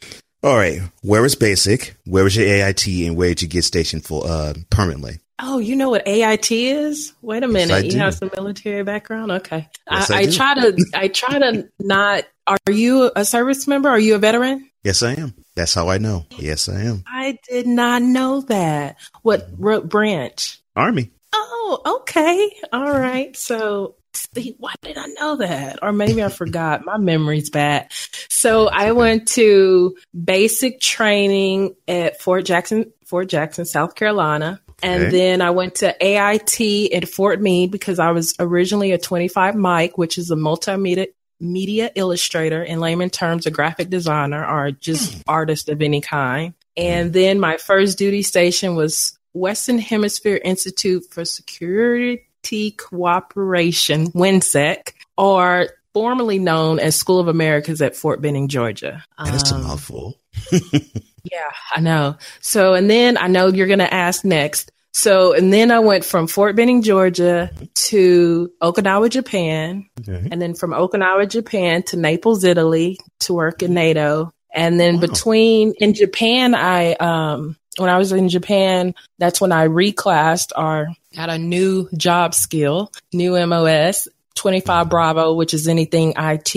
All 0.42 0.56
right. 0.56 0.80
Where 1.02 1.22
was 1.22 1.34
basic? 1.34 1.96
Where 2.04 2.24
was 2.24 2.36
your 2.36 2.46
AIT? 2.46 2.86
And 2.86 3.16
where 3.16 3.30
did 3.30 3.42
you 3.42 3.48
get 3.48 3.64
stationed 3.64 4.04
for 4.04 4.26
uh, 4.26 4.54
permanently? 4.70 5.18
Oh, 5.38 5.58
you 5.58 5.74
know 5.74 5.90
what 5.90 6.06
AIT 6.06 6.52
is? 6.52 7.12
Wait 7.20 7.42
a 7.42 7.48
minute. 7.48 7.84
Yes, 7.84 7.92
I 7.94 7.96
you 7.96 7.98
have 7.98 8.14
some 8.14 8.30
military 8.36 8.84
background? 8.84 9.32
Okay. 9.32 9.68
Yes, 9.90 10.10
I 10.10 10.16
I, 10.16 10.18
I 10.20 10.26
try 10.26 10.54
to 10.54 10.86
I 10.94 11.08
try 11.08 11.38
to 11.38 11.68
not 11.80 12.24
are 12.46 12.58
you 12.70 13.10
a 13.16 13.24
service 13.24 13.66
member? 13.66 13.88
Are 13.88 13.98
you 13.98 14.14
a 14.14 14.18
veteran? 14.18 14.68
Yes, 14.84 15.02
I 15.02 15.14
am. 15.14 15.34
That's 15.54 15.74
how 15.74 15.88
I 15.88 15.98
know. 15.98 16.26
Yes, 16.38 16.68
I 16.68 16.82
am. 16.82 17.04
I 17.06 17.38
did 17.48 17.66
not 17.66 18.02
know 18.02 18.40
that. 18.42 18.96
What 19.22 19.58
branch? 19.58 20.60
Army. 20.74 21.10
Oh, 21.34 22.00
okay. 22.00 22.50
All 22.72 22.90
right. 22.90 23.36
So, 23.36 23.96
see, 24.14 24.56
why 24.58 24.74
did 24.82 24.96
I 24.96 25.06
know 25.18 25.36
that? 25.36 25.80
Or 25.82 25.92
maybe 25.92 26.22
I 26.22 26.28
forgot. 26.28 26.84
My 26.84 26.96
memory's 26.96 27.50
bad. 27.50 27.92
So, 28.30 28.68
I 28.68 28.92
went 28.92 29.28
to 29.28 29.96
basic 30.24 30.80
training 30.80 31.74
at 31.86 32.20
Fort 32.20 32.44
Jackson, 32.44 32.92
Fort 33.04 33.28
Jackson, 33.28 33.64
South 33.66 33.94
Carolina. 33.94 34.60
Okay. 34.84 34.94
And 34.94 35.12
then 35.12 35.42
I 35.42 35.50
went 35.50 35.76
to 35.76 35.94
AIT 36.04 36.92
at 36.92 37.08
Fort 37.08 37.40
Meade 37.40 37.70
because 37.70 37.98
I 37.98 38.10
was 38.10 38.34
originally 38.40 38.92
a 38.92 38.98
25 38.98 39.54
Mike, 39.54 39.96
which 39.96 40.18
is 40.18 40.30
a 40.30 40.34
multimedia 40.34 41.08
media 41.42 41.90
illustrator, 41.94 42.62
in 42.62 42.80
layman 42.80 43.10
terms, 43.10 43.44
a 43.46 43.50
graphic 43.50 43.90
designer 43.90 44.46
or 44.46 44.70
just 44.70 45.22
artist 45.26 45.68
of 45.68 45.82
any 45.82 46.00
kind. 46.00 46.54
And 46.76 47.12
then 47.12 47.38
my 47.40 47.56
first 47.58 47.98
duty 47.98 48.22
station 48.22 48.74
was 48.76 49.18
Western 49.34 49.78
Hemisphere 49.78 50.40
Institute 50.42 51.04
for 51.10 51.24
Security 51.24 52.70
Cooperation, 52.78 54.06
WHINSEC, 54.12 54.92
or 55.18 55.68
formerly 55.92 56.38
known 56.38 56.78
as 56.78 56.96
School 56.96 57.20
of 57.20 57.28
Americas 57.28 57.82
at 57.82 57.96
Fort 57.96 58.22
Benning, 58.22 58.48
Georgia. 58.48 59.04
That 59.18 59.34
is 59.34 59.50
a 59.52 59.56
Um, 59.56 59.64
mouthful. 59.64 60.18
yeah, 60.52 61.50
I 61.74 61.80
know. 61.80 62.16
So, 62.40 62.74
and 62.74 62.88
then 62.88 63.18
I 63.18 63.26
know 63.26 63.48
you're 63.48 63.66
going 63.66 63.78
to 63.80 63.92
ask 63.92 64.24
next. 64.24 64.72
So, 64.92 65.32
and 65.32 65.52
then 65.52 65.70
I 65.70 65.78
went 65.78 66.04
from 66.04 66.26
Fort 66.26 66.54
Benning, 66.54 66.82
Georgia 66.82 67.50
to 67.74 68.52
Okinawa, 68.60 69.08
Japan. 69.10 69.86
Okay. 70.00 70.28
And 70.30 70.40
then 70.40 70.54
from 70.54 70.72
Okinawa, 70.72 71.28
Japan 71.28 71.82
to 71.84 71.96
Naples, 71.96 72.44
Italy 72.44 72.98
to 73.20 73.34
work 73.34 73.62
in 73.62 73.74
NATO. 73.74 74.32
And 74.54 74.78
then 74.78 74.96
Wow. 74.96 75.00
between 75.00 75.72
in 75.78 75.94
Japan, 75.94 76.54
I, 76.54 76.92
um, 76.94 77.56
when 77.78 77.88
I 77.88 77.96
was 77.96 78.12
in 78.12 78.28
Japan, 78.28 78.94
that's 79.18 79.40
when 79.40 79.50
I 79.50 79.66
reclassed 79.66 80.52
or 80.56 80.88
got 81.16 81.30
a 81.30 81.38
new 81.38 81.88
job 81.96 82.34
skill, 82.34 82.92
new 83.14 83.34
MOS, 83.46 84.08
25 84.34 84.90
Bravo, 84.90 85.34
which 85.34 85.54
is 85.54 85.68
anything 85.68 86.12
IT 86.18 86.54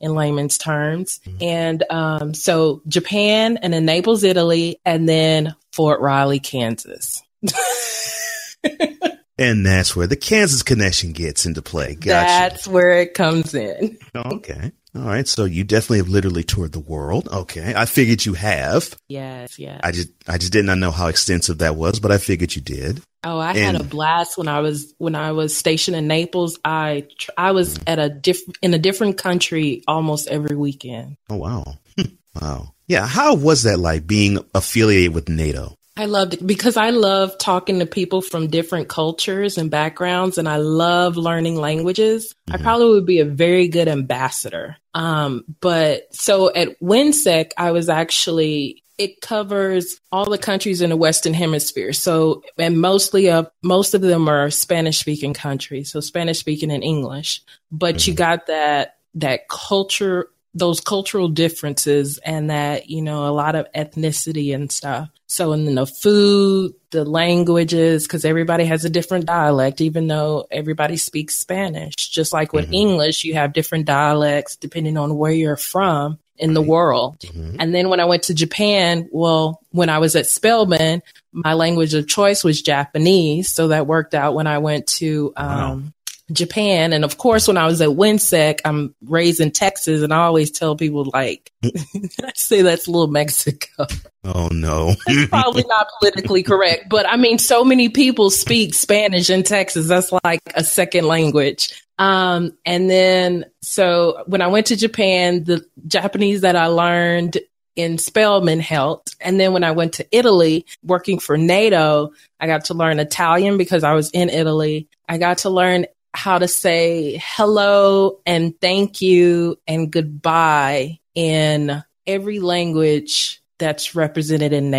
in 0.00 0.14
layman's 0.14 0.56
terms. 0.56 1.20
And 1.40 1.84
um, 1.90 2.32
so 2.32 2.80
Japan 2.88 3.58
and 3.58 3.74
then 3.74 3.84
Naples, 3.84 4.24
Italy, 4.24 4.80
and 4.86 5.06
then 5.06 5.54
Fort 5.72 6.00
Riley, 6.00 6.38
Kansas. 6.40 7.22
And 9.36 9.66
that's 9.66 9.96
where 9.96 10.06
the 10.06 10.16
Kansas 10.16 10.62
connection 10.62 11.12
gets 11.12 11.44
into 11.44 11.60
play. 11.60 11.94
Gotcha. 11.94 12.06
That's 12.06 12.68
where 12.68 13.00
it 13.00 13.14
comes 13.14 13.54
in. 13.54 13.98
Okay. 14.14 14.70
All 14.94 15.02
right. 15.02 15.26
So 15.26 15.44
you 15.44 15.64
definitely 15.64 15.98
have 15.98 16.08
literally 16.08 16.44
toured 16.44 16.70
the 16.70 16.78
world. 16.78 17.28
Okay. 17.28 17.74
I 17.76 17.84
figured 17.84 18.24
you 18.24 18.34
have. 18.34 18.94
Yes, 19.08 19.58
yes. 19.58 19.80
I 19.82 19.90
just 19.90 20.10
I 20.28 20.38
just 20.38 20.52
did 20.52 20.64
not 20.64 20.78
know 20.78 20.92
how 20.92 21.08
extensive 21.08 21.58
that 21.58 21.74
was, 21.74 21.98
but 21.98 22.12
I 22.12 22.18
figured 22.18 22.54
you 22.54 22.62
did. 22.62 23.02
Oh, 23.24 23.40
I 23.40 23.56
had 23.56 23.74
a 23.74 23.82
blast 23.82 24.38
when 24.38 24.46
I 24.46 24.60
was 24.60 24.94
when 24.98 25.16
I 25.16 25.32
was 25.32 25.56
stationed 25.56 25.96
in 25.96 26.06
Naples. 26.06 26.60
I 26.64 27.08
tr- 27.18 27.30
I 27.36 27.50
was 27.52 27.80
at 27.88 27.98
a 27.98 28.08
diff 28.08 28.38
in 28.62 28.72
a 28.72 28.78
different 28.78 29.18
country 29.18 29.82
almost 29.88 30.28
every 30.28 30.54
weekend. 30.54 31.16
Oh 31.28 31.38
wow. 31.38 31.64
wow. 32.40 32.74
Yeah. 32.86 33.06
How 33.06 33.34
was 33.34 33.64
that 33.64 33.80
like 33.80 34.06
being 34.06 34.38
affiliated 34.54 35.12
with 35.12 35.28
NATO? 35.28 35.76
I 35.96 36.06
loved 36.06 36.34
it 36.34 36.46
because 36.46 36.76
I 36.76 36.90
love 36.90 37.38
talking 37.38 37.78
to 37.78 37.86
people 37.86 38.20
from 38.20 38.48
different 38.48 38.88
cultures 38.88 39.58
and 39.58 39.70
backgrounds, 39.70 40.38
and 40.38 40.48
I 40.48 40.56
love 40.56 41.16
learning 41.16 41.56
languages. 41.56 42.34
I 42.50 42.56
probably 42.56 42.88
would 42.88 43.06
be 43.06 43.20
a 43.20 43.24
very 43.24 43.68
good 43.68 43.86
ambassador. 43.86 44.76
Um, 44.92 45.44
but 45.60 46.12
so 46.12 46.52
at 46.52 46.80
WHINSEC, 46.80 47.52
I 47.56 47.70
was 47.70 47.88
actually 47.88 48.82
it 48.96 49.20
covers 49.20 50.00
all 50.12 50.30
the 50.30 50.38
countries 50.38 50.80
in 50.80 50.90
the 50.90 50.96
Western 50.96 51.34
Hemisphere. 51.34 51.92
So, 51.92 52.42
and 52.58 52.80
mostly 52.80 53.30
of 53.30 53.48
most 53.62 53.94
of 53.94 54.02
them 54.02 54.28
are 54.28 54.50
Spanish 54.50 54.98
speaking 54.98 55.34
countries. 55.34 55.90
So 55.90 56.00
Spanish 56.00 56.38
speaking 56.38 56.70
and 56.70 56.84
English, 56.84 57.42
but 57.72 58.06
you 58.06 58.14
got 58.14 58.46
that 58.46 58.96
that 59.14 59.48
culture 59.48 60.28
those 60.54 60.80
cultural 60.80 61.28
differences 61.28 62.18
and 62.18 62.50
that 62.50 62.88
you 62.88 63.02
know 63.02 63.26
a 63.26 63.32
lot 63.32 63.54
of 63.54 63.66
ethnicity 63.72 64.54
and 64.54 64.70
stuff. 64.70 65.08
So 65.26 65.52
in 65.52 65.74
the 65.74 65.86
food 65.86 66.74
the 66.90 67.04
languages 67.04 68.04
because 68.04 68.24
everybody 68.24 68.64
has 68.66 68.84
a 68.84 68.90
different 68.90 69.26
dialect 69.26 69.80
even 69.80 70.06
though 70.06 70.46
everybody 70.50 70.96
speaks 70.96 71.36
spanish. 71.36 71.94
Just 71.96 72.32
like 72.32 72.52
with 72.52 72.72
english 72.72 73.24
you 73.24 73.34
have 73.34 73.52
different 73.52 73.86
dialects 73.86 74.56
depending 74.56 74.96
on 74.96 75.16
where 75.16 75.32
you're 75.32 75.56
from 75.56 76.18
in 76.36 76.54
the 76.54 76.62
world. 76.62 77.16
And 77.58 77.74
then 77.74 77.88
when 77.88 77.98
i 78.00 78.04
went 78.04 78.24
to 78.24 78.34
japan 78.34 79.08
well 79.10 79.60
when 79.70 79.88
i 79.88 79.98
was 79.98 80.14
at 80.14 80.26
spelman 80.26 81.02
my 81.32 81.54
language 81.54 81.94
of 81.94 82.06
choice 82.06 82.44
was 82.44 82.62
japanese. 82.62 83.50
So 83.50 83.68
that 83.68 83.88
worked 83.88 84.14
out 84.14 84.34
when 84.34 84.46
i 84.46 84.58
went 84.58 84.86
to 84.98 85.32
um, 85.36 85.94
Japan. 86.32 86.92
And 86.92 87.04
of 87.04 87.18
course, 87.18 87.46
when 87.46 87.56
I 87.56 87.66
was 87.66 87.80
at 87.80 87.90
WHINSEC, 87.90 88.60
I'm 88.64 88.94
raised 89.04 89.40
in 89.40 89.50
Texas 89.50 90.02
and 90.02 90.12
I 90.12 90.18
always 90.18 90.50
tell 90.50 90.76
people 90.76 91.10
like, 91.12 91.52
I 91.64 92.32
say 92.34 92.62
that's 92.62 92.88
little 92.88 93.08
Mexico. 93.08 93.86
Oh 94.24 94.48
no. 94.50 94.94
It's 95.06 95.28
probably 95.28 95.64
not 95.68 95.86
politically 95.98 96.42
correct, 96.42 96.88
but 96.88 97.06
I 97.06 97.16
mean, 97.16 97.38
so 97.38 97.64
many 97.64 97.90
people 97.90 98.30
speak 98.30 98.74
Spanish 98.74 99.28
in 99.28 99.42
Texas. 99.42 99.86
That's 99.86 100.12
like 100.24 100.40
a 100.54 100.64
second 100.64 101.06
language. 101.06 101.84
Um, 101.98 102.56
and 102.64 102.90
then, 102.90 103.44
so 103.60 104.24
when 104.26 104.42
I 104.42 104.48
went 104.48 104.66
to 104.66 104.76
Japan, 104.76 105.44
the 105.44 105.64
Japanese 105.86 106.40
that 106.40 106.56
I 106.56 106.66
learned 106.66 107.38
in 107.76 107.98
Spelman 107.98 108.60
helped. 108.60 109.16
And 109.20 109.38
then 109.38 109.52
when 109.52 109.64
I 109.64 109.72
went 109.72 109.94
to 109.94 110.06
Italy 110.16 110.66
working 110.82 111.18
for 111.18 111.36
NATO, 111.36 112.12
I 112.40 112.46
got 112.46 112.66
to 112.66 112.74
learn 112.74 112.98
Italian 112.98 113.58
because 113.58 113.84
I 113.84 113.94
was 113.94 114.10
in 114.10 114.28
Italy. 114.30 114.88
I 115.08 115.18
got 115.18 115.38
to 115.38 115.50
learn 115.50 115.86
how 116.14 116.38
to 116.38 116.48
say 116.48 117.20
hello 117.22 118.20
and 118.24 118.58
thank 118.60 119.02
you 119.02 119.58
and 119.66 119.90
goodbye 119.90 120.98
in 121.14 121.82
every 122.06 122.40
language 122.40 123.40
that's 123.58 123.94
represented 123.94 124.52
in 124.52 124.70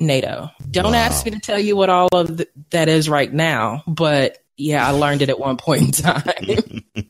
NATO. 0.00 0.50
Don't 0.70 0.92
Wow. 0.92 0.98
ask 0.98 1.24
me 1.24 1.32
to 1.32 1.40
tell 1.40 1.58
you 1.58 1.76
what 1.76 1.88
all 1.90 2.08
of 2.12 2.36
th- 2.36 2.48
that 2.70 2.88
is 2.88 3.08
right 3.08 3.32
now, 3.32 3.82
but 3.86 4.38
yeah, 4.56 4.86
I 4.86 4.90
learned 4.92 5.22
it 5.22 5.28
at 5.30 5.38
one 5.38 5.56
point 5.56 5.82
in 5.82 5.90
time. 5.92 6.84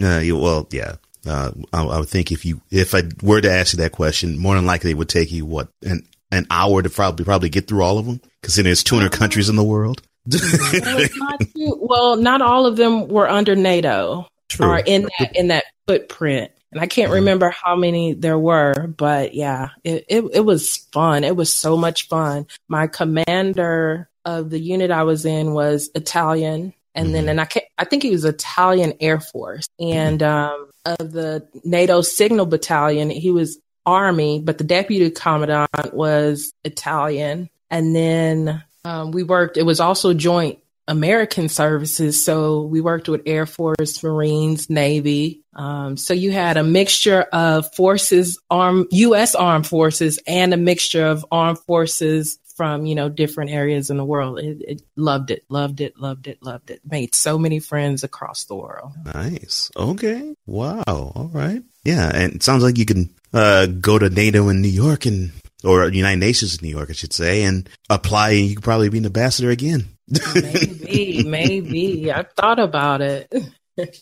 Uh, 0.00 0.18
you, 0.20 0.36
well, 0.36 0.68
yeah. 0.70 0.94
Uh, 1.26 1.50
I, 1.72 1.82
I 1.82 1.98
would 1.98 2.08
think 2.08 2.30
if 2.30 2.44
you 2.44 2.60
if 2.70 2.94
I 2.94 3.02
were 3.20 3.40
to 3.40 3.50
ask 3.50 3.72
you 3.72 3.78
that 3.78 3.90
question, 3.90 4.38
more 4.38 4.54
than 4.54 4.64
likely 4.64 4.92
it 4.92 4.96
would 4.96 5.08
take 5.08 5.32
you 5.32 5.44
what 5.44 5.68
an 5.82 6.06
an 6.30 6.46
hour 6.50 6.80
to 6.82 6.88
probably 6.88 7.24
probably 7.24 7.48
get 7.48 7.66
through 7.66 7.82
all 7.82 7.98
of 7.98 8.06
them, 8.06 8.20
considering 8.42 8.68
there's 8.70 8.84
200 8.84 9.10
countries 9.10 9.48
in 9.48 9.56
the 9.56 9.64
world. 9.64 10.02
Well, 10.30 11.08
not 11.16 11.40
too- 11.40 11.78
well, 11.80 12.16
not 12.16 12.42
all 12.42 12.66
of 12.66 12.76
them 12.76 13.08
were 13.08 13.28
under 13.28 13.54
NATO 13.56 14.28
True. 14.48 14.66
or 14.66 14.78
in 14.78 15.08
that 15.18 15.36
in 15.36 15.48
that 15.48 15.64
footprint. 15.86 16.52
And 16.70 16.82
I 16.82 16.86
can't 16.86 17.10
remember 17.10 17.48
how 17.48 17.76
many 17.76 18.12
there 18.12 18.38
were, 18.38 18.88
but 18.88 19.34
yeah, 19.34 19.70
it, 19.84 20.04
it 20.08 20.24
it 20.34 20.40
was 20.44 20.76
fun. 20.92 21.24
It 21.24 21.34
was 21.34 21.52
so 21.52 21.76
much 21.78 22.08
fun. 22.08 22.46
My 22.68 22.86
commander 22.86 24.08
of 24.26 24.50
the 24.50 24.58
unit 24.58 24.90
I 24.90 25.04
was 25.04 25.24
in 25.24 25.54
was 25.54 25.88
Italian, 25.94 26.74
and 26.94 27.14
then 27.14 27.28
and 27.30 27.40
I 27.40 27.46
can't, 27.46 27.64
I 27.78 27.84
think 27.84 28.02
he 28.02 28.10
was 28.10 28.26
Italian 28.26 28.92
Air 29.00 29.18
Force, 29.18 29.66
and 29.80 30.22
um, 30.22 30.68
of 30.84 31.12
the 31.12 31.48
NATO 31.64 32.02
Signal 32.02 32.44
Battalion, 32.44 33.08
he 33.08 33.30
was 33.30 33.58
Army, 33.86 34.38
but 34.38 34.58
the 34.58 34.64
deputy 34.64 35.10
commandant 35.10 35.94
was 35.94 36.52
Italian, 36.64 37.48
and 37.70 37.96
then 37.96 38.62
um, 38.88 39.10
we 39.10 39.22
worked. 39.22 39.56
It 39.56 39.64
was 39.64 39.80
also 39.80 40.14
joint 40.14 40.58
American 40.86 41.48
services, 41.50 42.24
so 42.24 42.62
we 42.62 42.80
worked 42.80 43.08
with 43.08 43.22
Air 43.26 43.44
Force, 43.44 44.02
Marines, 44.02 44.70
Navy. 44.70 45.42
Um, 45.54 45.96
so 45.98 46.14
you 46.14 46.32
had 46.32 46.56
a 46.56 46.64
mixture 46.64 47.22
of 47.32 47.74
forces, 47.74 48.38
armed 48.50 48.86
U.S. 48.92 49.34
armed 49.34 49.66
forces, 49.66 50.18
and 50.26 50.54
a 50.54 50.56
mixture 50.56 51.06
of 51.06 51.26
armed 51.30 51.58
forces 51.58 52.38
from 52.56 52.86
you 52.86 52.94
know 52.94 53.10
different 53.10 53.50
areas 53.50 53.90
in 53.90 53.98
the 53.98 54.04
world. 54.04 54.38
It, 54.38 54.62
it 54.66 54.82
loved 54.96 55.30
it, 55.30 55.44
loved 55.50 55.82
it, 55.82 55.98
loved 55.98 56.26
it, 56.26 56.42
loved 56.42 56.70
it. 56.70 56.80
Made 56.88 57.14
so 57.14 57.38
many 57.38 57.58
friends 57.58 58.04
across 58.04 58.44
the 58.44 58.56
world. 58.56 58.92
Nice. 59.04 59.70
Okay. 59.76 60.34
Wow. 60.46 60.82
All 60.86 61.30
right. 61.32 61.62
Yeah, 61.84 62.10
and 62.12 62.34
it 62.34 62.42
sounds 62.42 62.62
like 62.62 62.78
you 62.78 62.86
can 62.86 63.10
uh, 63.34 63.66
go 63.66 63.98
to 63.98 64.08
NATO 64.08 64.48
in 64.48 64.62
New 64.62 64.68
York 64.68 65.04
and 65.04 65.32
or 65.64 65.88
United 65.88 66.20
Nations 66.20 66.56
in 66.56 66.66
New 66.66 66.76
York, 66.76 66.90
I 66.90 66.94
should 66.94 67.12
say, 67.12 67.42
and 67.42 67.68
apply, 67.90 68.30
and 68.30 68.46
you 68.46 68.54
could 68.56 68.64
probably 68.64 68.88
be 68.88 68.98
an 68.98 69.06
ambassador 69.06 69.50
again. 69.50 69.88
Maybe, 70.34 71.24
maybe. 71.24 72.12
I've 72.12 72.32
thought 72.32 72.58
about 72.58 73.00
it. 73.00 73.32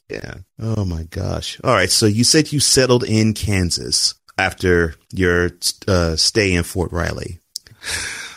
Yeah. 0.09 0.37
Oh 0.59 0.87
my 0.87 1.03
gosh. 1.03 1.61
All 1.63 1.75
right. 1.75 1.91
So 1.91 2.07
you 2.07 2.25
said 2.25 2.51
you 2.51 2.61
settled 2.61 3.05
in 3.05 3.35
Kansas 3.35 4.15
after 4.39 4.95
your 5.13 5.51
uh, 5.87 6.17
stay 6.17 6.55
in 6.55 6.63
Fort 6.63 6.93
Riley. 6.93 7.41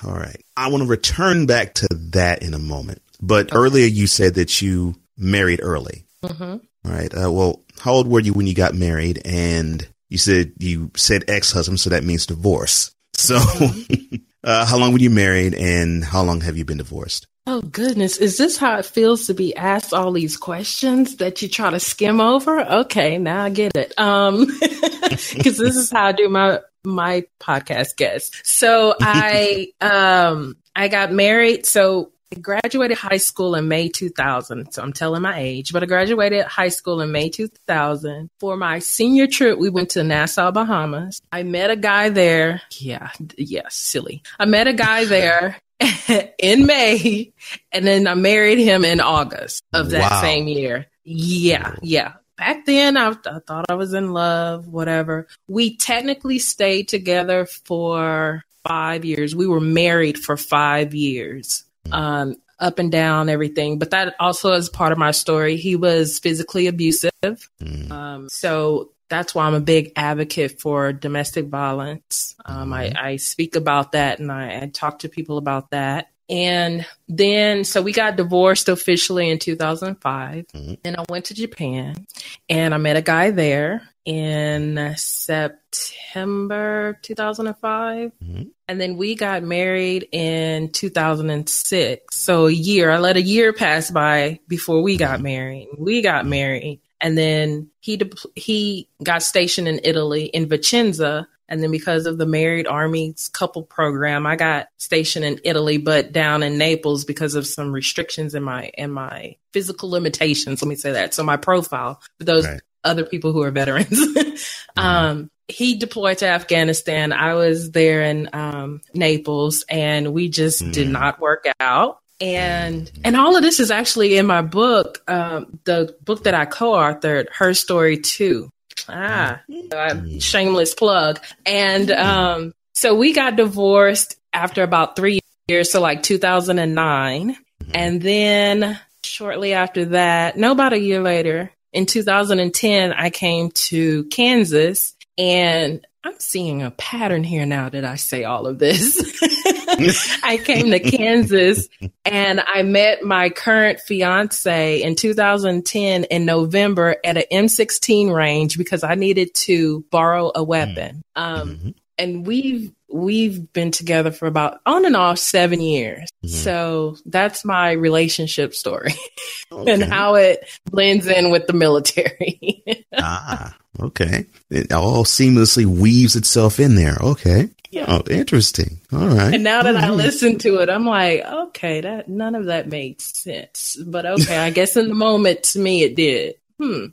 All 0.06 0.14
right. 0.14 0.44
I 0.58 0.68
want 0.68 0.84
to 0.84 0.90
return 0.90 1.46
back 1.46 1.76
to 1.76 1.88
that 1.92 2.44
in 2.44 2.54
a 2.54 2.60
moment. 2.60 3.02
But 3.22 3.48
okay. 3.48 3.56
earlier 3.56 3.88
you 3.88 4.08
said 4.08 4.36
that 4.36 4.62
you 4.62 4.96
married 5.18 5.62
early. 5.64 6.06
Mm-hmm. 6.24 6.44
All 6.44 6.92
right. 6.92 7.14
Uh, 7.14 7.32
well, 7.32 7.64
how 7.80 7.94
old 7.94 8.08
were 8.08 8.20
you 8.20 8.34
when 8.34 8.48
you 8.48 8.54
got 8.54 8.74
married? 8.76 9.22
And 9.26 9.88
you 10.10 10.18
said 10.18 10.54
you 10.60 10.92
said 10.96 11.26
ex-husband, 11.28 11.80
so 11.80 11.90
that 11.90 12.04
means 12.04 12.26
divorce. 12.26 12.94
So, 13.20 13.36
uh, 14.44 14.66
how 14.66 14.78
long 14.78 14.94
were 14.94 15.00
you 15.00 15.10
married, 15.10 15.54
and 15.54 16.04
how 16.04 16.24
long 16.24 16.42
have 16.42 16.58
you 16.58 16.64
been 16.64 16.78
divorced? 16.78 17.28
Oh 17.46 17.62
goodness, 17.62 18.18
is 18.18 18.38
this 18.38 18.58
how 18.58 18.78
it 18.78 18.86
feels 18.86 19.28
to 19.28 19.34
be 19.34 19.56
asked 19.56 19.94
all 19.94 20.12
these 20.12 20.38
questions 20.38 21.18
that 21.18 21.42
you 21.42 21.50
try 21.50 21.70
to 21.72 21.80
skim 21.80 22.22
over? 22.22 22.62
Okay, 22.62 23.18
now 23.18 23.44
I 23.44 23.50
get 23.50 23.76
it. 23.76 23.98
Um, 23.98 24.46
because 25.02 25.58
this 25.58 25.76
is 25.76 25.92
how 25.92 26.06
I 26.06 26.12
do 26.12 26.30
my 26.30 26.60
my 26.86 27.26
podcast 27.42 27.98
guests. 27.98 28.40
So 28.44 28.96
I 29.02 29.68
um 29.82 30.58
I 30.76 30.88
got 30.88 31.12
married. 31.12 31.66
So 31.66 32.12
I 32.32 32.40
graduated 32.40 32.98
high 32.98 33.18
school 33.18 33.56
in 33.56 33.68
May 33.68 33.90
2000. 33.90 34.72
So 34.72 34.84
I'm 34.84 34.94
telling 34.94 35.24
my 35.24 35.40
age, 35.40 35.74
but 35.74 35.82
I 35.82 35.88
graduated 35.88 36.46
high 36.46 36.70
school 36.70 37.02
in 37.02 37.12
May 37.12 37.30
2000. 37.30 38.30
For 38.40 38.56
my 38.56 38.78
senior 38.80 39.26
trip, 39.26 39.58
we 39.58 39.70
went 39.70 39.90
to 39.92 40.04
Nassau, 40.04 40.52
Bahamas. 40.52 41.22
I 41.32 41.42
met 41.42 41.72
a 41.72 41.76
guy 41.76 42.10
there. 42.10 42.62
Yeah, 42.72 43.10
yeah, 43.36 43.68
silly. 43.70 44.22
I 44.40 44.46
met 44.46 44.68
a 44.68 44.74
guy 44.74 45.06
there 45.06 45.58
in 46.38 46.68
May, 46.68 47.34
and 47.72 47.88
then 47.88 48.06
I 48.06 48.14
married 48.14 48.60
him 48.60 48.86
in 48.86 49.02
August 49.02 49.64
of 49.74 49.90
that 49.90 50.12
wow. 50.12 50.22
same 50.22 50.48
year. 50.48 50.86
Yeah, 51.04 51.76
yeah. 51.82 52.14
Back 52.38 52.66
then, 52.66 52.96
I, 52.96 53.10
I 53.10 53.40
thought 53.40 53.66
I 53.70 53.74
was 53.74 53.94
in 53.94 54.14
love, 54.14 54.68
whatever. 54.68 55.28
We 55.48 55.78
technically 55.78 56.38
stayed 56.38 56.90
together 56.90 57.48
for 57.48 58.46
five 58.68 59.04
years. 59.04 59.36
We 59.36 59.48
were 59.48 59.60
married 59.60 60.20
for 60.20 60.38
five 60.38 60.94
years 60.94 61.66
um, 61.92 62.36
up 62.60 62.80
and 62.80 62.92
down 62.92 63.30
everything. 63.30 63.80
But 63.80 63.92
that 63.92 64.16
also 64.20 64.54
is 64.54 64.70
part 64.70 64.92
of 64.92 64.98
my 64.98 65.12
story. 65.12 65.56
He 65.56 65.76
was 65.76 66.20
physically 66.20 66.68
abusive. 66.68 67.12
Mm. 67.24 67.92
Um, 67.92 68.30
so 68.30 68.92
that's 69.10 69.34
why 69.34 69.46
I'm 69.46 69.56
a 69.56 69.62
big 69.62 69.92
advocate 69.96 70.62
for 70.62 70.94
domestic 70.94 71.48
violence. 71.48 72.36
Um, 72.46 72.70
mm-hmm. 72.70 72.98
I, 72.98 73.12
I, 73.12 73.16
speak 73.16 73.56
about 73.56 73.94
that 73.94 74.20
and 74.20 74.32
I, 74.32 74.62
I, 74.62 74.68
talk 74.68 75.00
to 75.00 75.10
people 75.10 75.38
about 75.40 75.72
that. 75.72 76.12
And 76.30 76.86
then, 77.08 77.64
so 77.64 77.82
we 77.82 77.92
got 77.92 78.16
divorced 78.16 78.70
officially 78.70 79.32
in 79.32 79.40
2005. 79.40 80.46
Mm-hmm. 80.46 80.74
And 80.86 80.96
I 80.96 81.06
went 81.10 81.26
to 81.26 81.34
Japan 81.34 82.06
and 82.48 82.76
I 82.76 82.78
met 82.78 82.98
a 82.98 83.02
guy 83.02 83.32
there 83.32 83.89
in 84.06 84.94
September 84.98 86.98
2005. 87.02 88.12
Mm-hmm. 88.24 88.44
And 88.68 88.82
then 88.82 88.98
we 88.98 89.16
got 89.16 89.44
married 89.44 90.08
in 90.12 90.72
2006. 90.72 92.16
So 92.16 92.48
a 92.48 92.52
year, 92.52 92.92
I 92.92 93.00
let 93.00 93.18
a 93.18 93.22
year 93.22 93.54
pass 93.54 93.92
by 93.92 94.40
before 94.48 94.82
we 94.82 94.98
got 94.98 95.16
mm-hmm. 95.16 95.24
married. 95.24 95.68
We 95.78 96.02
got 96.02 96.26
married. 96.26 96.82
And 97.02 97.18
then 97.18 97.70
he, 97.80 97.98
de- 97.98 98.12
he 98.36 98.90
got 99.04 99.24
stationed 99.24 99.68
in 99.68 99.80
Italy 99.84 100.26
in 100.26 100.48
Vicenza 100.48 101.28
and 101.50 101.64
then 101.64 101.72
because 101.72 102.06
of 102.06 102.20
the 102.20 102.28
Married 102.28 102.68
Army 102.68 103.16
Couples 103.34 103.66
Program, 103.70 104.28
I 104.28 104.36
got 104.36 104.68
stationed 104.78 105.26
in 105.26 105.40
Italy, 105.44 105.78
but 105.78 106.12
down 106.12 106.44
in 106.44 106.60
Naples 106.60 107.06
because 107.06 107.34
of 107.34 107.48
some 107.48 107.72
restrictions 107.72 108.36
in 108.36 108.44
my 108.44 108.72
in 108.78 108.92
my 108.92 109.36
physical 109.52 109.90
limitations. 109.90 110.62
Let 110.62 110.70
me 110.70 110.76
say 110.76 110.92
that. 110.92 111.16
So 111.16 111.24
my 111.24 111.38
profile 111.38 112.00
for 112.20 112.24
those 112.24 112.48
right. 112.48 112.62
Other 112.84 113.06
people 113.06 113.32
who 113.32 113.44
are 113.44 113.52
veterans. 113.52 113.90
mm-hmm. 113.90 114.80
um, 114.80 115.32
he 115.48 115.76
deployed 115.76 116.20
to 116.20 116.28
Afghanistan. 116.28 117.12
I 117.12 117.34
was 117.34 117.72
there 117.72 118.04
in 118.04 118.30
um, 118.34 118.82
Naples, 118.94 119.66
and 119.70 120.14
we 120.14 120.30
just 120.30 120.62
mm-hmm. 120.62 120.72
did 120.72 120.90
not 120.90 121.20
work 121.20 121.46
out. 121.60 122.00
And 122.22 122.84
mm-hmm. 122.84 123.02
and 123.04 123.16
all 123.16 123.36
of 123.36 123.42
this 123.42 123.60
is 123.60 123.72
actually 123.72 124.18
in 124.18 124.26
my 124.26 124.42
book, 124.42 125.04
um, 125.08 125.60
the 125.64 125.96
book 126.04 126.26
that 126.26 126.34
I 126.34 126.46
co-authored, 126.46 127.28
Her 127.32 127.54
Story 127.54 127.98
Too. 127.98 128.50
Ah, 128.88 129.42
uh, 129.72 129.96
shameless 130.20 130.74
plug. 130.74 131.20
And 131.46 131.92
um, 131.92 132.54
so 132.74 132.96
we 132.96 133.14
got 133.14 133.36
divorced 133.36 134.18
after 134.34 134.64
about 134.64 134.96
three 134.96 135.20
years, 135.48 135.72
so 135.72 135.82
like 135.82 136.04
2009. 136.04 137.38
And 137.74 138.02
then 138.02 138.80
shortly 139.04 139.54
after 139.54 139.86
that, 139.86 140.38
no, 140.38 140.52
about 140.52 140.74
a 140.74 140.80
year 140.80 141.02
later, 141.02 141.52
in 141.74 141.86
2010, 141.86 142.94
I 142.94 143.10
came 143.10 143.52
to 143.52 144.06
Kansas 144.06 144.96
and 145.18 145.86
I'm 146.04 146.18
seeing 146.20 146.64
a 146.64 146.72
pattern 146.72 147.24
here 147.24 147.46
now 147.46 147.70
that 147.70 147.84
I 147.84 147.96
say 147.96 148.24
all 148.24 148.48
of 148.48 148.58
this. 148.58 148.98
I 150.24 150.40
came 150.44 150.72
to 150.72 150.80
Kansas 150.80 151.68
and 152.06 152.40
I 152.40 152.64
met 152.64 153.04
my 153.04 153.30
current 153.30 153.82
fiance 153.82 154.82
in 154.82 154.96
2010 154.96 156.06
in 156.06 156.26
November 156.26 156.96
at 157.04 157.18
an 157.18 157.24
M16 157.32 158.14
range 158.14 158.58
because 158.58 158.84
I 158.84 158.96
needed 158.96 159.34
to 159.36 159.86
borrow 159.92 160.32
a 160.34 160.44
weapon. 160.44 161.04
Mm. 161.18 161.22
Um, 161.22 161.50
mm-hmm. 161.50 161.70
And 162.00 162.26
we've 162.26 162.72
we've 162.92 163.52
been 163.54 163.72
together 163.72 164.12
for 164.12 164.28
about 164.28 164.60
on 164.66 164.86
and 164.86 164.96
off 164.96 165.20
seven 165.20 165.62
years. 165.62 166.10
Mm-hmm. 166.24 166.28
So 166.30 166.98
that's 167.06 167.46
my 167.46 167.72
relationship 167.72 168.56
story 168.56 168.94
okay. 169.52 169.72
and 169.72 169.84
how 169.84 170.16
it 170.16 170.48
blends 170.66 171.08
in 171.08 171.30
with 171.30 171.48
the 171.48 171.54
military. 171.54 172.64
ah, 172.98 173.56
okay. 173.80 174.26
It 174.50 174.72
all 174.72 175.04
seamlessly 175.04 175.66
weaves 175.66 176.16
itself 176.16 176.60
in 176.60 176.76
there. 176.76 176.98
Okay. 177.02 177.50
Yeah. 177.72 177.86
Oh, 177.88 178.04
interesting. 178.10 178.80
All 178.92 179.08
right. 179.08 179.36
And 179.36 179.44
now 179.44 179.62
that 179.62 179.76
mm-hmm. 179.76 179.86
I 179.86 179.90
listen 179.92 180.40
to 180.40 180.58
it, 180.58 180.70
I'm 180.70 180.86
like, 180.86 181.24
okay, 181.24 181.82
that 181.82 182.10
none 182.10 182.34
of 182.34 182.46
that 182.46 182.68
made 182.68 183.00
sense. 183.00 183.78
But 183.86 184.08
okay, 184.08 184.38
I 184.38 184.50
guess 184.50 184.76
in 184.76 184.88
the 184.88 184.96
moment 184.96 185.44
to 185.44 185.60
me 185.60 185.84
it 185.84 185.96
did. 185.96 186.36
Hmm. 186.60 186.88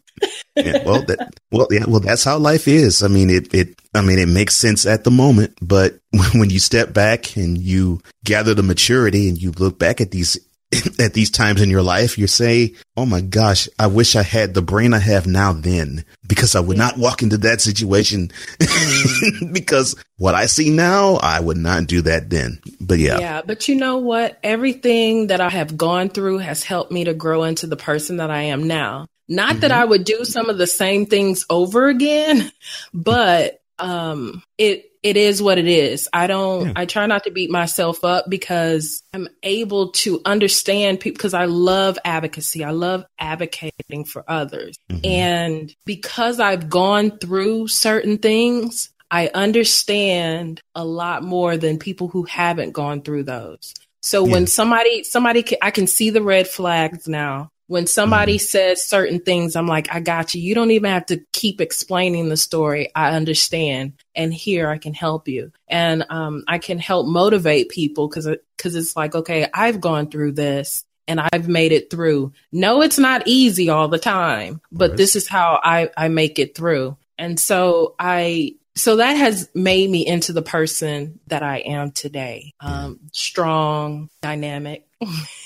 yeah, 0.55 0.85
well, 0.85 1.03
that, 1.03 1.35
well, 1.51 1.67
yeah, 1.71 1.85
well, 1.89 2.01
that's 2.01 2.23
how 2.23 2.39
life 2.39 2.69
is. 2.69 3.03
I 3.03 3.09
mean, 3.09 3.31
it, 3.31 3.53
it, 3.53 3.81
I 3.95 4.01
mean, 4.01 4.19
it 4.19 4.29
makes 4.29 4.57
sense 4.57 4.87
at 4.87 5.03
the 5.03 5.11
moment, 5.11 5.59
but 5.61 5.99
when 6.35 6.51
you 6.51 6.61
step 6.61 6.95
back 6.95 7.37
and 7.37 7.59
you 7.59 8.01
gather 8.25 8.55
the 8.55 8.63
maturity 8.63 9.29
and 9.29 9.41
you 9.41 9.51
look 9.51 9.79
back 9.79 10.01
at 10.01 10.13
these 10.13 10.39
at 10.99 11.15
these 11.15 11.31
times 11.31 11.63
in 11.63 11.71
your 11.71 11.83
life, 11.83 12.19
you 12.19 12.27
say, 12.27 12.75
Oh 12.97 13.07
my 13.07 13.21
gosh, 13.21 13.69
I 13.79 13.87
wish 13.87 14.17
I 14.17 14.23
had 14.23 14.55
the 14.55 14.63
brain 14.63 14.95
I 14.95 14.99
have 14.99 15.27
now 15.27 15.53
then 15.53 16.05
because 16.27 16.55
I 16.55 16.61
would 16.61 16.77
not 16.77 16.99
walk 16.99 17.23
into 17.23 17.39
that 17.39 17.61
situation 17.61 18.31
because 19.53 19.95
what 20.19 20.35
I 20.35 20.47
see 20.47 20.71
now, 20.71 21.17
I 21.17 21.41
would 21.41 21.57
not 21.57 21.87
do 21.87 22.03
that 22.03 22.31
then. 22.31 22.61
But 22.81 22.99
yeah. 22.99 23.19
Yeah. 23.19 23.43
But 23.43 23.69
you 23.69 23.77
know 23.77 23.99
what? 23.99 24.39
Everything 24.43 25.29
that 25.29 25.41
I 25.41 25.51
have 25.51 25.77
gone 25.77 26.09
through 26.09 26.39
has 26.39 26.65
helped 26.65 26.91
me 26.91 27.05
to 27.05 27.15
grow 27.15 27.45
into 27.45 27.67
the 27.67 27.77
person 27.77 28.17
that 28.17 28.31
I 28.31 28.43
am 28.43 28.67
now. 28.67 29.07
Not 29.29 29.51
mm-hmm. 29.51 29.61
that 29.61 29.73
I 29.73 29.85
would 29.85 30.05
do 30.05 30.25
some 30.25 30.51
of 30.51 30.59
the 30.59 30.67
same 30.67 31.07
things 31.07 31.45
over 31.51 31.89
again, 31.89 32.51
but 32.95 33.61
um 33.79 34.43
it 34.57 34.91
it 35.07 35.17
is 35.17 35.41
what 35.41 35.57
it 35.57 35.69
is. 35.69 36.09
I 36.13 36.27
don't, 36.27 36.67
yeah. 36.67 36.73
I 36.75 36.85
try 36.85 37.07
not 37.07 37.23
to 37.25 37.31
beat 37.31 37.49
myself 37.49 38.03
up 38.03 38.25
because 38.29 39.05
I'm 39.15 39.29
able 39.45 39.93
to 39.93 40.21
understand 40.25 40.99
people 40.99 41.17
because 41.17 41.33
I 41.33 41.45
love 41.45 41.97
advocacy. 42.05 42.65
I 42.65 42.71
love 42.71 43.05
advocating 43.17 44.05
for 44.05 44.25
others. 44.27 44.77
Mm-hmm. 44.91 45.07
And 45.07 45.77
because 45.85 46.41
I've 46.41 46.69
gone 46.69 47.19
through 47.21 47.69
certain 47.69 48.19
things, 48.19 48.91
I 49.09 49.29
understand 49.29 50.61
a 50.75 50.85
lot 50.85 51.23
more 51.23 51.57
than 51.57 51.79
people 51.79 52.09
who 52.09 52.25
haven't 52.25 52.73
gone 52.73 53.03
through 53.03 53.23
those. 53.23 53.75
So 54.01 54.27
yeah. 54.27 54.33
when 54.33 54.47
somebody, 54.49 55.05
somebody, 55.05 55.45
can, 55.45 55.59
I 55.63 55.71
can 55.71 55.87
see 55.87 56.11
the 56.11 56.23
red 56.23 56.49
flags 56.49 57.07
now 57.07 57.53
when 57.69 57.87
somebody 57.87 58.37
mm-hmm. 58.37 58.47
says 58.47 58.85
certain 58.85 59.21
things, 59.21 59.57
I'm 59.57 59.67
like, 59.67 59.93
I 59.93 60.01
got 60.01 60.35
you. 60.35 60.41
You 60.41 60.55
don't 60.55 60.71
even 60.71 60.91
have 60.91 61.07
to 61.07 61.21
keep 61.33 61.61
explaining 61.61 62.29
the 62.29 62.37
story. 62.37 62.91
I 62.95 63.11
understand. 63.17 63.95
And 64.15 64.33
here 64.33 64.69
I 64.69 64.79
can 64.79 64.95
help 64.95 65.29
you. 65.29 65.53
And 65.69 66.05
um, 66.11 66.45
I 66.47 66.59
can 66.59 66.79
help 66.79 67.07
motivate 67.07 67.69
people 67.69 68.09
because 68.09 68.29
because 68.57 68.75
it's 68.75 68.97
like, 68.97 69.15
okay, 69.15 69.49
I've 69.53 69.81
gone 69.81 70.11
through 70.11 70.33
this 70.33 70.85
and 71.09 71.21
I've 71.21 71.49
made 71.49 71.73
it 71.73 71.91
through. 71.91 72.33
No, 72.53 72.83
it's 72.83 72.99
not 72.99 73.23
easy 73.27 73.69
all 73.69 73.89
the 73.89 73.99
time, 73.99 74.61
but 74.73 74.91
right. 74.91 74.97
this 74.97 75.17
is 75.17 75.29
how 75.29 75.61
I, 75.63 75.91
I 75.97 76.09
make 76.09 76.39
it 76.39 76.57
through. 76.57 76.97
And 77.19 77.39
so 77.39 77.95
I 77.99 78.57
so 78.77 78.97
that 78.97 79.15
has 79.15 79.49
made 79.55 79.91
me 79.91 80.07
into 80.07 80.33
the 80.33 80.43
person 80.43 81.19
that 81.29 81.43
I 81.43 81.59
am 81.59 81.91
today. 81.91 82.53
Um, 82.61 83.01
strong, 83.13 84.11
dynamic. 84.21 84.87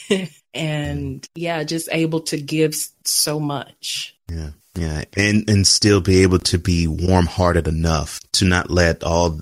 and 0.55 1.27
yeah, 1.35 1.63
just 1.63 1.89
able 1.93 2.21
to 2.23 2.41
give 2.41 2.75
so 3.05 3.41
much. 3.41 4.17
Yeah. 4.29 4.51
Yeah, 4.77 5.05
and 5.17 5.51
and 5.51 5.67
still 5.67 6.01
be 6.01 6.23
able 6.23 6.39
to 6.39 6.57
be 6.57 6.87
warm-hearted 6.87 7.67
enough 7.67 8.21
to 8.35 8.45
not 8.45 8.71
let 8.71 9.03
all 9.03 9.41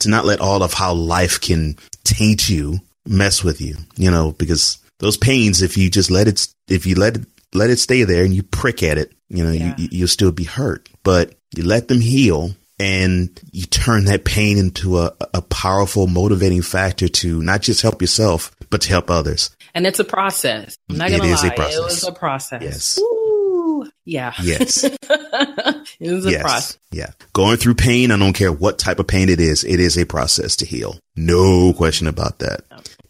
to 0.00 0.08
not 0.08 0.24
let 0.24 0.40
all 0.40 0.64
of 0.64 0.72
how 0.72 0.92
life 0.92 1.40
can 1.40 1.76
taint 2.02 2.48
you 2.48 2.80
mess 3.06 3.44
with 3.44 3.60
you, 3.60 3.76
you 3.96 4.10
know, 4.10 4.32
because 4.32 4.78
those 4.98 5.16
pains 5.16 5.62
if 5.62 5.76
you 5.76 5.90
just 5.90 6.10
let 6.10 6.26
it 6.26 6.48
if 6.68 6.86
you 6.86 6.96
let 6.96 7.16
it 7.16 7.26
let 7.54 7.70
it 7.70 7.78
stay 7.78 8.02
there 8.02 8.24
and 8.24 8.34
you 8.34 8.42
prick 8.42 8.82
at 8.82 8.98
it, 8.98 9.12
you 9.28 9.44
know, 9.44 9.52
yeah. 9.52 9.76
you 9.78 9.88
you'll 9.92 10.08
still 10.08 10.32
be 10.32 10.44
hurt, 10.44 10.88
but 11.04 11.36
you 11.56 11.62
let 11.62 11.86
them 11.86 12.00
heal 12.00 12.50
and 12.84 13.40
you 13.50 13.64
turn 13.64 14.04
that 14.04 14.26
pain 14.26 14.58
into 14.58 14.98
a, 14.98 15.16
a 15.32 15.40
powerful 15.40 16.06
motivating 16.06 16.60
factor 16.60 17.08
to 17.08 17.42
not 17.42 17.62
just 17.62 17.80
help 17.80 18.02
yourself, 18.02 18.54
but 18.68 18.82
to 18.82 18.90
help 18.90 19.10
others. 19.10 19.56
And 19.74 19.86
it's 19.86 20.00
a 20.00 20.04
process. 20.04 20.76
I'm 20.90 20.98
not 20.98 21.08
gonna 21.08 21.24
It 21.24 21.30
is 21.30 21.42
a 21.42 21.46
lie. 21.46 21.54
process. 21.54 21.78
It 21.78 21.82
was 21.82 22.04
a 22.04 22.12
process. 22.12 22.62
Yes. 22.62 22.98
Ooh, 22.98 23.90
yeah. 24.04 24.34
Yes. 24.42 24.84
it 24.84 26.12
was 26.12 26.26
a 26.26 26.30
yes. 26.30 26.42
process. 26.42 26.78
Yeah. 26.92 27.10
Going 27.32 27.56
through 27.56 27.76
pain, 27.76 28.10
I 28.10 28.18
don't 28.18 28.34
care 28.34 28.52
what 28.52 28.78
type 28.78 28.98
of 28.98 29.06
pain 29.06 29.30
it 29.30 29.40
is, 29.40 29.64
it 29.64 29.80
is 29.80 29.96
a 29.96 30.04
process 30.04 30.56
to 30.56 30.66
heal. 30.66 30.98
No 31.16 31.72
question 31.72 32.06
about 32.06 32.40
that. 32.40 32.64